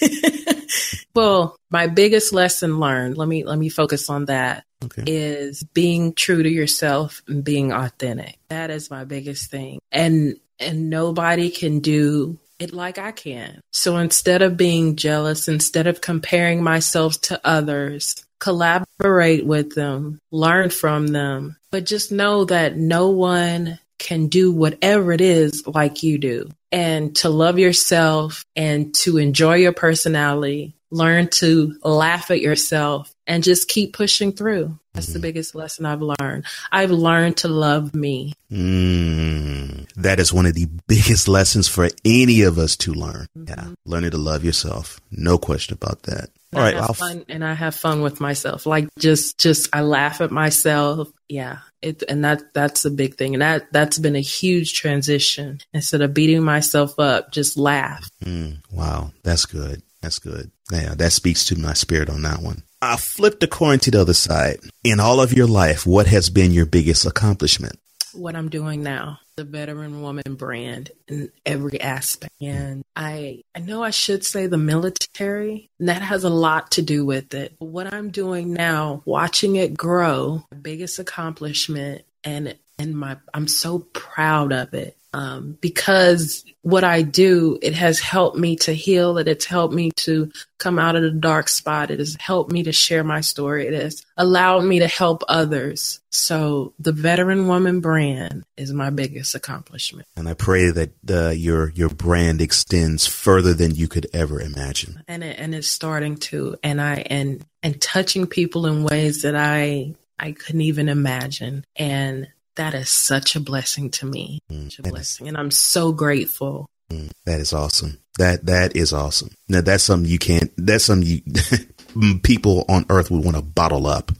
well, 1.14 1.56
my 1.70 1.86
biggest 1.86 2.32
lesson 2.32 2.78
learned. 2.78 3.18
Let 3.18 3.28
me 3.28 3.44
let 3.44 3.58
me 3.58 3.68
focus 3.68 4.08
on 4.10 4.26
that. 4.26 4.64
Okay. 4.84 5.04
Is 5.06 5.64
being 5.74 6.12
true 6.12 6.42
to 6.42 6.50
yourself 6.50 7.22
and 7.26 7.42
being 7.42 7.72
authentic. 7.72 8.38
That 8.48 8.70
is 8.70 8.90
my 8.90 9.04
biggest 9.04 9.50
thing. 9.50 9.80
And 9.90 10.38
and 10.60 10.90
nobody 10.90 11.50
can 11.50 11.80
do 11.80 12.38
it 12.58 12.72
like 12.72 12.98
I 12.98 13.12
can. 13.12 13.60
So 13.72 13.96
instead 13.96 14.42
of 14.42 14.56
being 14.56 14.96
jealous, 14.96 15.48
instead 15.48 15.86
of 15.86 16.00
comparing 16.00 16.62
myself 16.62 17.20
to 17.22 17.40
others, 17.44 18.24
collaborate 18.38 19.46
with 19.46 19.74
them, 19.74 20.18
learn 20.30 20.70
from 20.70 21.08
them, 21.08 21.56
but 21.70 21.86
just 21.86 22.12
know 22.12 22.44
that 22.46 22.76
no 22.76 23.10
one 23.10 23.78
can 23.98 24.28
do 24.28 24.52
whatever 24.52 25.12
it 25.12 25.20
is 25.20 25.66
like 25.66 26.02
you 26.02 26.18
do. 26.18 26.48
And 26.70 27.16
to 27.16 27.28
love 27.28 27.58
yourself 27.58 28.44
and 28.54 28.94
to 28.96 29.16
enjoy 29.18 29.56
your 29.56 29.72
personality, 29.72 30.75
learn 30.90 31.28
to 31.28 31.76
laugh 31.82 32.30
at 32.30 32.40
yourself 32.40 33.14
and 33.26 33.42
just 33.42 33.68
keep 33.68 33.92
pushing 33.92 34.32
through. 34.32 34.78
That's 34.94 35.06
mm-hmm. 35.06 35.14
the 35.14 35.20
biggest 35.20 35.54
lesson 35.54 35.84
I've 35.84 36.02
learned. 36.02 36.44
I've 36.72 36.90
learned 36.90 37.38
to 37.38 37.48
love 37.48 37.94
me. 37.94 38.32
Mm, 38.50 39.92
that 39.96 40.20
is 40.20 40.32
one 40.32 40.46
of 40.46 40.54
the 40.54 40.68
biggest 40.86 41.28
lessons 41.28 41.68
for 41.68 41.88
any 42.04 42.42
of 42.42 42.58
us 42.58 42.76
to 42.78 42.94
learn. 42.94 43.26
Mm-hmm. 43.36 43.48
Yeah. 43.48 43.74
Learning 43.84 44.10
to 44.12 44.18
love 44.18 44.44
yourself. 44.44 45.00
No 45.10 45.38
question 45.38 45.74
about 45.74 46.04
that. 46.04 46.30
All 46.54 46.62
right, 46.62 46.76
I'll 46.76 46.94
fun, 46.94 47.24
and 47.28 47.44
I 47.44 47.52
have 47.52 47.74
fun 47.74 48.00
with 48.00 48.20
myself. 48.20 48.64
Like 48.64 48.88
just, 48.98 49.38
just 49.38 49.68
I 49.74 49.82
laugh 49.82 50.22
at 50.22 50.30
myself. 50.30 51.10
Yeah, 51.28 51.58
it, 51.82 52.02
and 52.08 52.24
that 52.24 52.54
that's 52.54 52.84
a 52.86 52.90
big 52.90 53.16
thing, 53.16 53.34
and 53.34 53.42
that 53.42 53.70
that's 53.72 53.98
been 53.98 54.16
a 54.16 54.20
huge 54.20 54.72
transition. 54.72 55.60
Instead 55.74 56.00
of 56.00 56.14
beating 56.14 56.42
myself 56.42 56.98
up, 56.98 57.30
just 57.30 57.58
laugh. 57.58 58.08
Mm, 58.24 58.60
wow, 58.70 59.10
that's 59.22 59.44
good. 59.44 59.82
That's 60.00 60.18
good. 60.18 60.50
Yeah, 60.70 60.94
that 60.94 61.12
speaks 61.12 61.44
to 61.46 61.58
my 61.58 61.74
spirit 61.74 62.10
on 62.10 62.22
that 62.22 62.40
one. 62.40 62.62
I 62.82 62.96
flipped 62.96 63.40
the 63.40 63.48
coin 63.48 63.78
to 63.80 63.90
the 63.90 64.00
other 64.00 64.14
side. 64.14 64.58
In 64.84 65.00
all 65.00 65.20
of 65.20 65.32
your 65.32 65.46
life, 65.46 65.86
what 65.86 66.06
has 66.06 66.30
been 66.30 66.52
your 66.52 66.66
biggest 66.66 67.06
accomplishment? 67.06 67.78
What 68.12 68.34
I'm 68.34 68.48
doing 68.48 68.82
now, 68.82 69.18
the 69.36 69.44
veteran 69.44 70.00
woman 70.00 70.36
brand 70.36 70.90
in 71.06 71.30
every 71.44 71.80
aspect. 71.80 72.32
And 72.40 72.82
I 72.94 73.42
I 73.54 73.60
know 73.60 73.82
I 73.82 73.90
should 73.90 74.24
say 74.24 74.46
the 74.46 74.56
military, 74.56 75.70
and 75.78 75.88
that 75.88 76.02
has 76.02 76.24
a 76.24 76.30
lot 76.30 76.72
to 76.72 76.82
do 76.82 77.04
with 77.04 77.34
it. 77.34 77.54
What 77.58 77.92
I'm 77.92 78.10
doing 78.10 78.54
now, 78.54 79.02
watching 79.04 79.56
it 79.56 79.76
grow, 79.76 80.44
biggest 80.62 80.98
accomplishment 80.98 82.04
and 82.24 82.56
and 82.78 82.96
my 82.96 83.16
I'm 83.34 83.48
so 83.48 83.80
proud 83.80 84.52
of 84.52 84.74
it 84.74 84.96
um, 85.16 85.56
because 85.62 86.44
what 86.60 86.84
I 86.84 87.00
do, 87.00 87.58
it 87.62 87.72
has 87.72 87.98
helped 87.98 88.36
me 88.36 88.56
to 88.56 88.74
heal. 88.74 89.16
It 89.16 89.28
has 89.28 89.46
helped 89.46 89.72
me 89.72 89.92
to 89.96 90.30
come 90.58 90.78
out 90.78 90.94
of 90.94 91.00
the 91.00 91.10
dark 91.10 91.48
spot. 91.48 91.90
It 91.90 92.00
has 92.00 92.18
helped 92.20 92.52
me 92.52 92.64
to 92.64 92.72
share 92.72 93.02
my 93.02 93.22
story. 93.22 93.66
It 93.66 93.72
has 93.72 94.04
allowed 94.18 94.64
me 94.64 94.80
to 94.80 94.86
help 94.86 95.22
others. 95.26 96.00
So 96.10 96.74
the 96.78 96.92
veteran 96.92 97.48
woman 97.48 97.80
brand 97.80 98.44
is 98.58 98.74
my 98.74 98.90
biggest 98.90 99.34
accomplishment. 99.34 100.06
And 100.16 100.28
I 100.28 100.34
pray 100.34 100.70
that 100.70 100.90
uh, 101.08 101.30
your 101.30 101.70
your 101.70 101.88
brand 101.88 102.42
extends 102.42 103.06
further 103.06 103.54
than 103.54 103.74
you 103.74 103.88
could 103.88 104.08
ever 104.12 104.38
imagine. 104.38 105.02
And 105.08 105.24
it, 105.24 105.38
and 105.38 105.54
it's 105.54 105.68
starting 105.68 106.18
to. 106.28 106.56
And 106.62 106.78
I 106.78 106.96
and 107.08 107.42
and 107.62 107.80
touching 107.80 108.26
people 108.26 108.66
in 108.66 108.84
ways 108.84 109.22
that 109.22 109.34
I 109.34 109.94
I 110.18 110.32
couldn't 110.32 110.60
even 110.60 110.90
imagine. 110.90 111.64
And 111.74 112.28
that 112.56 112.74
is 112.74 112.88
such 112.90 113.36
a 113.36 113.40
blessing 113.40 113.90
to 113.90 114.06
me. 114.06 114.40
Mm, 114.50 114.70
such 114.70 114.80
a 114.80 114.82
blessing. 114.90 115.26
Is, 115.26 115.28
and 115.28 115.38
I'm 115.38 115.50
so 115.50 115.92
grateful. 115.92 116.68
Mm, 116.90 117.10
that 117.24 117.40
is 117.40 117.52
awesome. 117.52 117.98
That 118.18 118.46
that 118.46 118.76
is 118.76 118.92
awesome. 118.92 119.30
Now 119.48 119.60
that's 119.60 119.84
something 119.84 120.10
you 120.10 120.18
can't 120.18 120.50
that's 120.56 120.84
something 120.84 121.08
you 121.08 122.18
people 122.22 122.64
on 122.68 122.86
earth 122.90 123.10
would 123.10 123.24
want 123.24 123.36
to 123.36 123.42
bottle 123.42 123.86
up. 123.86 124.12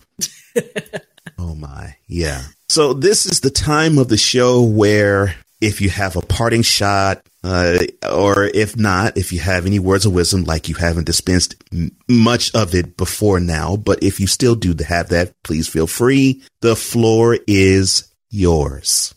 oh 1.39 1.55
my. 1.55 1.97
Yeah. 2.07 2.43
So 2.69 2.93
this 2.93 3.27
is 3.27 3.41
the 3.41 3.51
time 3.51 3.99
of 3.99 4.09
the 4.09 4.17
show 4.17 4.63
where 4.63 5.37
if 5.61 5.81
you 5.81 5.89
have 5.89 6.17
a 6.17 6.23
parting 6.23 6.63
shot, 6.63 7.27
uh, 7.43 7.79
or 8.11 8.45
if 8.45 8.77
not, 8.77 9.17
if 9.17 9.33
you 9.33 9.39
have 9.39 9.67
any 9.67 9.79
words 9.79 10.05
of 10.05 10.13
wisdom, 10.13 10.45
like 10.45 10.69
you 10.69 10.75
haven't 10.75 11.07
dispensed 11.07 11.55
m- 11.73 11.97
much 12.09 12.55
of 12.55 12.75
it 12.75 12.97
before 12.97 13.41
now, 13.41 13.77
but 13.77 14.03
if 14.03 14.21
you 14.21 14.27
still 14.27 14.55
do 14.55 14.75
have 14.85 15.11
that, 15.11 15.33
please 15.45 15.69
feel 15.69 15.87
free. 15.87 16.43
The 16.61 16.77
floor 16.77 17.39
is 17.47 18.13
yours? 18.31 19.15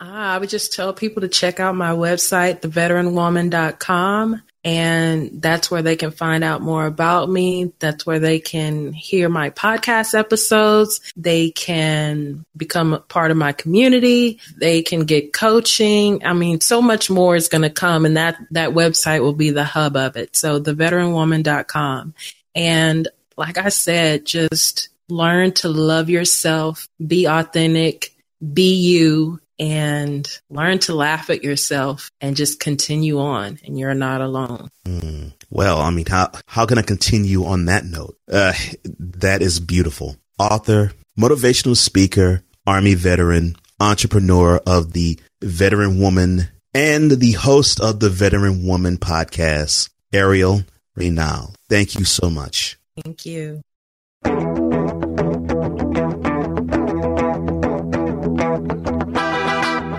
Ah, 0.00 0.34
I 0.34 0.38
would 0.38 0.48
just 0.48 0.72
tell 0.72 0.94
people 0.94 1.20
to 1.20 1.28
check 1.28 1.60
out 1.60 1.74
my 1.74 1.90
website, 1.90 2.60
theveteranwoman.com. 2.60 4.42
And 4.62 5.42
that's 5.42 5.70
where 5.70 5.80
they 5.80 5.96
can 5.96 6.10
find 6.10 6.44
out 6.44 6.60
more 6.60 6.84
about 6.84 7.30
me. 7.30 7.72
That's 7.78 8.04
where 8.04 8.18
they 8.18 8.40
can 8.40 8.92
hear 8.92 9.30
my 9.30 9.50
podcast 9.50 10.18
episodes. 10.18 11.00
They 11.16 11.50
can 11.50 12.44
become 12.54 12.92
a 12.92 13.00
part 13.00 13.30
of 13.30 13.38
my 13.38 13.52
community. 13.52 14.38
They 14.58 14.82
can 14.82 15.04
get 15.04 15.32
coaching. 15.32 16.24
I 16.26 16.34
mean, 16.34 16.60
so 16.60 16.82
much 16.82 17.08
more 17.08 17.36
is 17.36 17.48
going 17.48 17.62
to 17.62 17.70
come 17.70 18.04
and 18.04 18.18
that, 18.18 18.36
that 18.50 18.70
website 18.70 19.20
will 19.20 19.32
be 19.32 19.50
the 19.50 19.64
hub 19.64 19.96
of 19.96 20.16
it. 20.16 20.36
So 20.36 20.60
theveteranwoman.com. 20.60 22.14
And 22.54 23.08
like 23.38 23.56
I 23.56 23.70
said, 23.70 24.26
just 24.26 24.90
learn 25.08 25.52
to 25.52 25.68
love 25.68 26.10
yourself, 26.10 26.86
be 27.04 27.26
authentic, 27.26 28.14
be 28.40 28.74
you 28.74 29.40
and 29.58 30.26
learn 30.48 30.78
to 30.80 30.94
laugh 30.94 31.28
at 31.28 31.44
yourself 31.44 32.10
and 32.20 32.34
just 32.34 32.60
continue 32.60 33.20
on 33.20 33.58
and 33.64 33.78
you're 33.78 33.94
not 33.94 34.20
alone. 34.22 34.70
Mm. 34.86 35.32
Well, 35.50 35.80
I 35.80 35.90
mean, 35.90 36.06
how, 36.06 36.30
how 36.46 36.64
can 36.64 36.78
I 36.78 36.82
continue 36.82 37.44
on 37.44 37.66
that 37.66 37.84
note? 37.84 38.16
Uh, 38.30 38.54
that 38.98 39.42
is 39.42 39.60
beautiful. 39.60 40.16
Author, 40.38 40.92
motivational 41.18 41.76
speaker, 41.76 42.42
army 42.66 42.94
veteran, 42.94 43.56
entrepreneur 43.78 44.60
of 44.66 44.92
the 44.92 45.18
veteran 45.42 46.00
woman 46.00 46.48
and 46.72 47.10
the 47.10 47.32
host 47.32 47.80
of 47.80 48.00
the 48.00 48.10
veteran 48.10 48.64
woman 48.64 48.96
podcast, 48.96 49.90
Ariel 50.12 50.62
Reynal. 50.94 51.54
Thank 51.68 51.98
you 51.98 52.04
so 52.04 52.30
much. 52.30 52.78
Thank 53.02 53.26
you. 53.26 53.62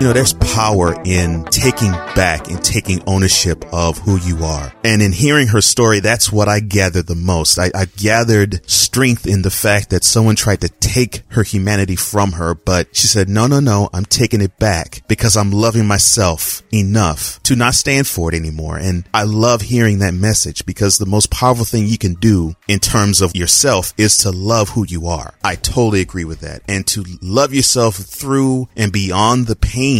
You 0.02 0.08
know, 0.08 0.14
there's 0.14 0.32
power 0.32 1.00
in 1.04 1.44
taking 1.44 1.92
back 1.92 2.48
and 2.48 2.60
taking 2.60 3.04
ownership 3.06 3.64
of 3.72 3.98
who 3.98 4.18
you 4.18 4.44
are. 4.44 4.72
And 4.82 5.00
in 5.00 5.12
hearing 5.12 5.46
her 5.46 5.60
story, 5.60 6.00
that's 6.00 6.32
what 6.32 6.48
I 6.48 6.58
gathered 6.58 7.06
the 7.06 7.14
most. 7.14 7.56
I, 7.56 7.70
I 7.72 7.84
gathered 7.84 8.68
strength 8.68 9.28
in 9.28 9.42
the 9.42 9.50
fact 9.50 9.90
that 9.90 10.02
someone 10.02 10.34
tried 10.34 10.62
to 10.62 10.68
take 10.68 11.22
her 11.28 11.44
humanity 11.44 11.94
from 11.94 12.32
her, 12.32 12.56
but 12.56 12.96
she 12.96 13.06
said, 13.06 13.28
no, 13.28 13.46
no, 13.46 13.60
no, 13.60 13.90
I'm 13.94 14.04
taking 14.04 14.40
it 14.40 14.58
back 14.58 15.06
because 15.06 15.36
I'm 15.36 15.52
loving 15.52 15.86
myself 15.86 16.64
enough 16.72 17.40
to 17.44 17.54
not 17.54 17.74
stand 17.74 18.08
for 18.08 18.32
it 18.32 18.36
anymore. 18.36 18.78
And 18.78 19.04
I 19.14 19.22
love 19.22 19.60
hearing 19.60 20.00
that 20.00 20.14
message 20.14 20.66
because 20.66 20.98
the 20.98 21.06
most 21.06 21.30
powerful 21.30 21.64
thing 21.64 21.86
you 21.86 21.96
can 21.96 22.14
do 22.14 22.56
in 22.66 22.80
terms 22.80 23.20
of 23.20 23.36
yourself 23.36 23.94
is 23.96 24.16
to 24.18 24.32
love 24.32 24.70
who 24.70 24.84
you 24.84 25.06
are. 25.06 25.34
I 25.44 25.54
totally 25.54 26.00
agree 26.00 26.24
with 26.24 26.40
that. 26.40 26.62
And 26.66 26.84
to 26.88 27.04
love 27.22 27.54
yourself 27.54 27.94
through 27.94 28.68
and 28.76 28.90
beyond 28.90 29.46
the 29.46 29.54
pain 29.54 29.91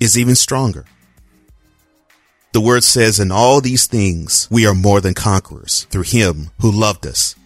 is 0.00 0.18
even 0.18 0.34
stronger. 0.34 0.84
The 2.52 2.60
word 2.60 2.82
says, 2.82 3.20
in 3.20 3.30
all 3.30 3.60
these 3.60 3.86
things, 3.86 4.48
we 4.50 4.66
are 4.66 4.74
more 4.74 5.00
than 5.00 5.14
conquerors 5.14 5.84
through 5.90 6.02
him 6.02 6.50
who 6.60 6.70
loved 6.70 7.06
us. 7.06 7.36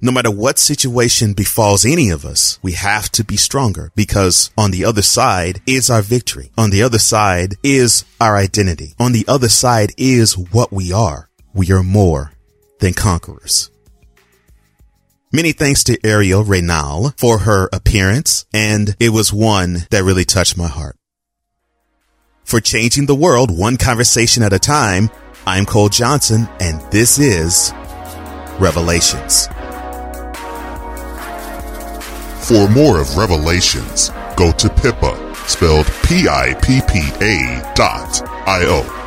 No 0.00 0.12
matter 0.12 0.30
what 0.30 0.58
situation 0.58 1.32
befalls 1.32 1.84
any 1.84 2.10
of 2.10 2.24
us, 2.24 2.58
we 2.62 2.72
have 2.72 3.10
to 3.12 3.24
be 3.24 3.36
stronger 3.36 3.90
because 3.94 4.50
on 4.58 4.70
the 4.70 4.84
other 4.84 5.02
side 5.02 5.62
is 5.66 5.88
our 5.88 6.02
victory. 6.02 6.50
On 6.58 6.70
the 6.70 6.82
other 6.82 6.98
side 6.98 7.54
is 7.62 8.04
our 8.20 8.36
identity. 8.36 8.94
On 8.98 9.12
the 9.12 9.24
other 9.26 9.48
side 9.48 9.92
is 9.96 10.36
what 10.36 10.72
we 10.72 10.92
are. 10.92 11.30
We 11.54 11.70
are 11.72 11.82
more 11.82 12.32
than 12.80 12.92
conquerors. 12.92 13.70
Many 15.34 15.50
thanks 15.50 15.82
to 15.84 15.98
Ariel 16.06 16.44
Reynal 16.44 17.12
for 17.16 17.38
her 17.38 17.68
appearance, 17.72 18.46
and 18.54 18.94
it 19.00 19.08
was 19.08 19.32
one 19.32 19.78
that 19.90 20.04
really 20.04 20.24
touched 20.24 20.56
my 20.56 20.68
heart. 20.68 20.94
For 22.44 22.60
changing 22.60 23.06
the 23.06 23.16
world 23.16 23.50
one 23.50 23.76
conversation 23.76 24.44
at 24.44 24.52
a 24.52 24.60
time, 24.60 25.10
I'm 25.44 25.66
Cole 25.66 25.88
Johnson, 25.88 26.48
and 26.60 26.80
this 26.92 27.18
is 27.18 27.72
Revelations. 28.60 29.48
For 32.46 32.68
more 32.70 33.00
of 33.00 33.16
Revelations, 33.16 34.10
go 34.36 34.52
to 34.52 34.68
Pippa, 34.70 35.34
spelled 35.48 35.86
P-I-P-P-A 36.04 37.72
dot 37.74 38.22
I-O. 38.46 39.03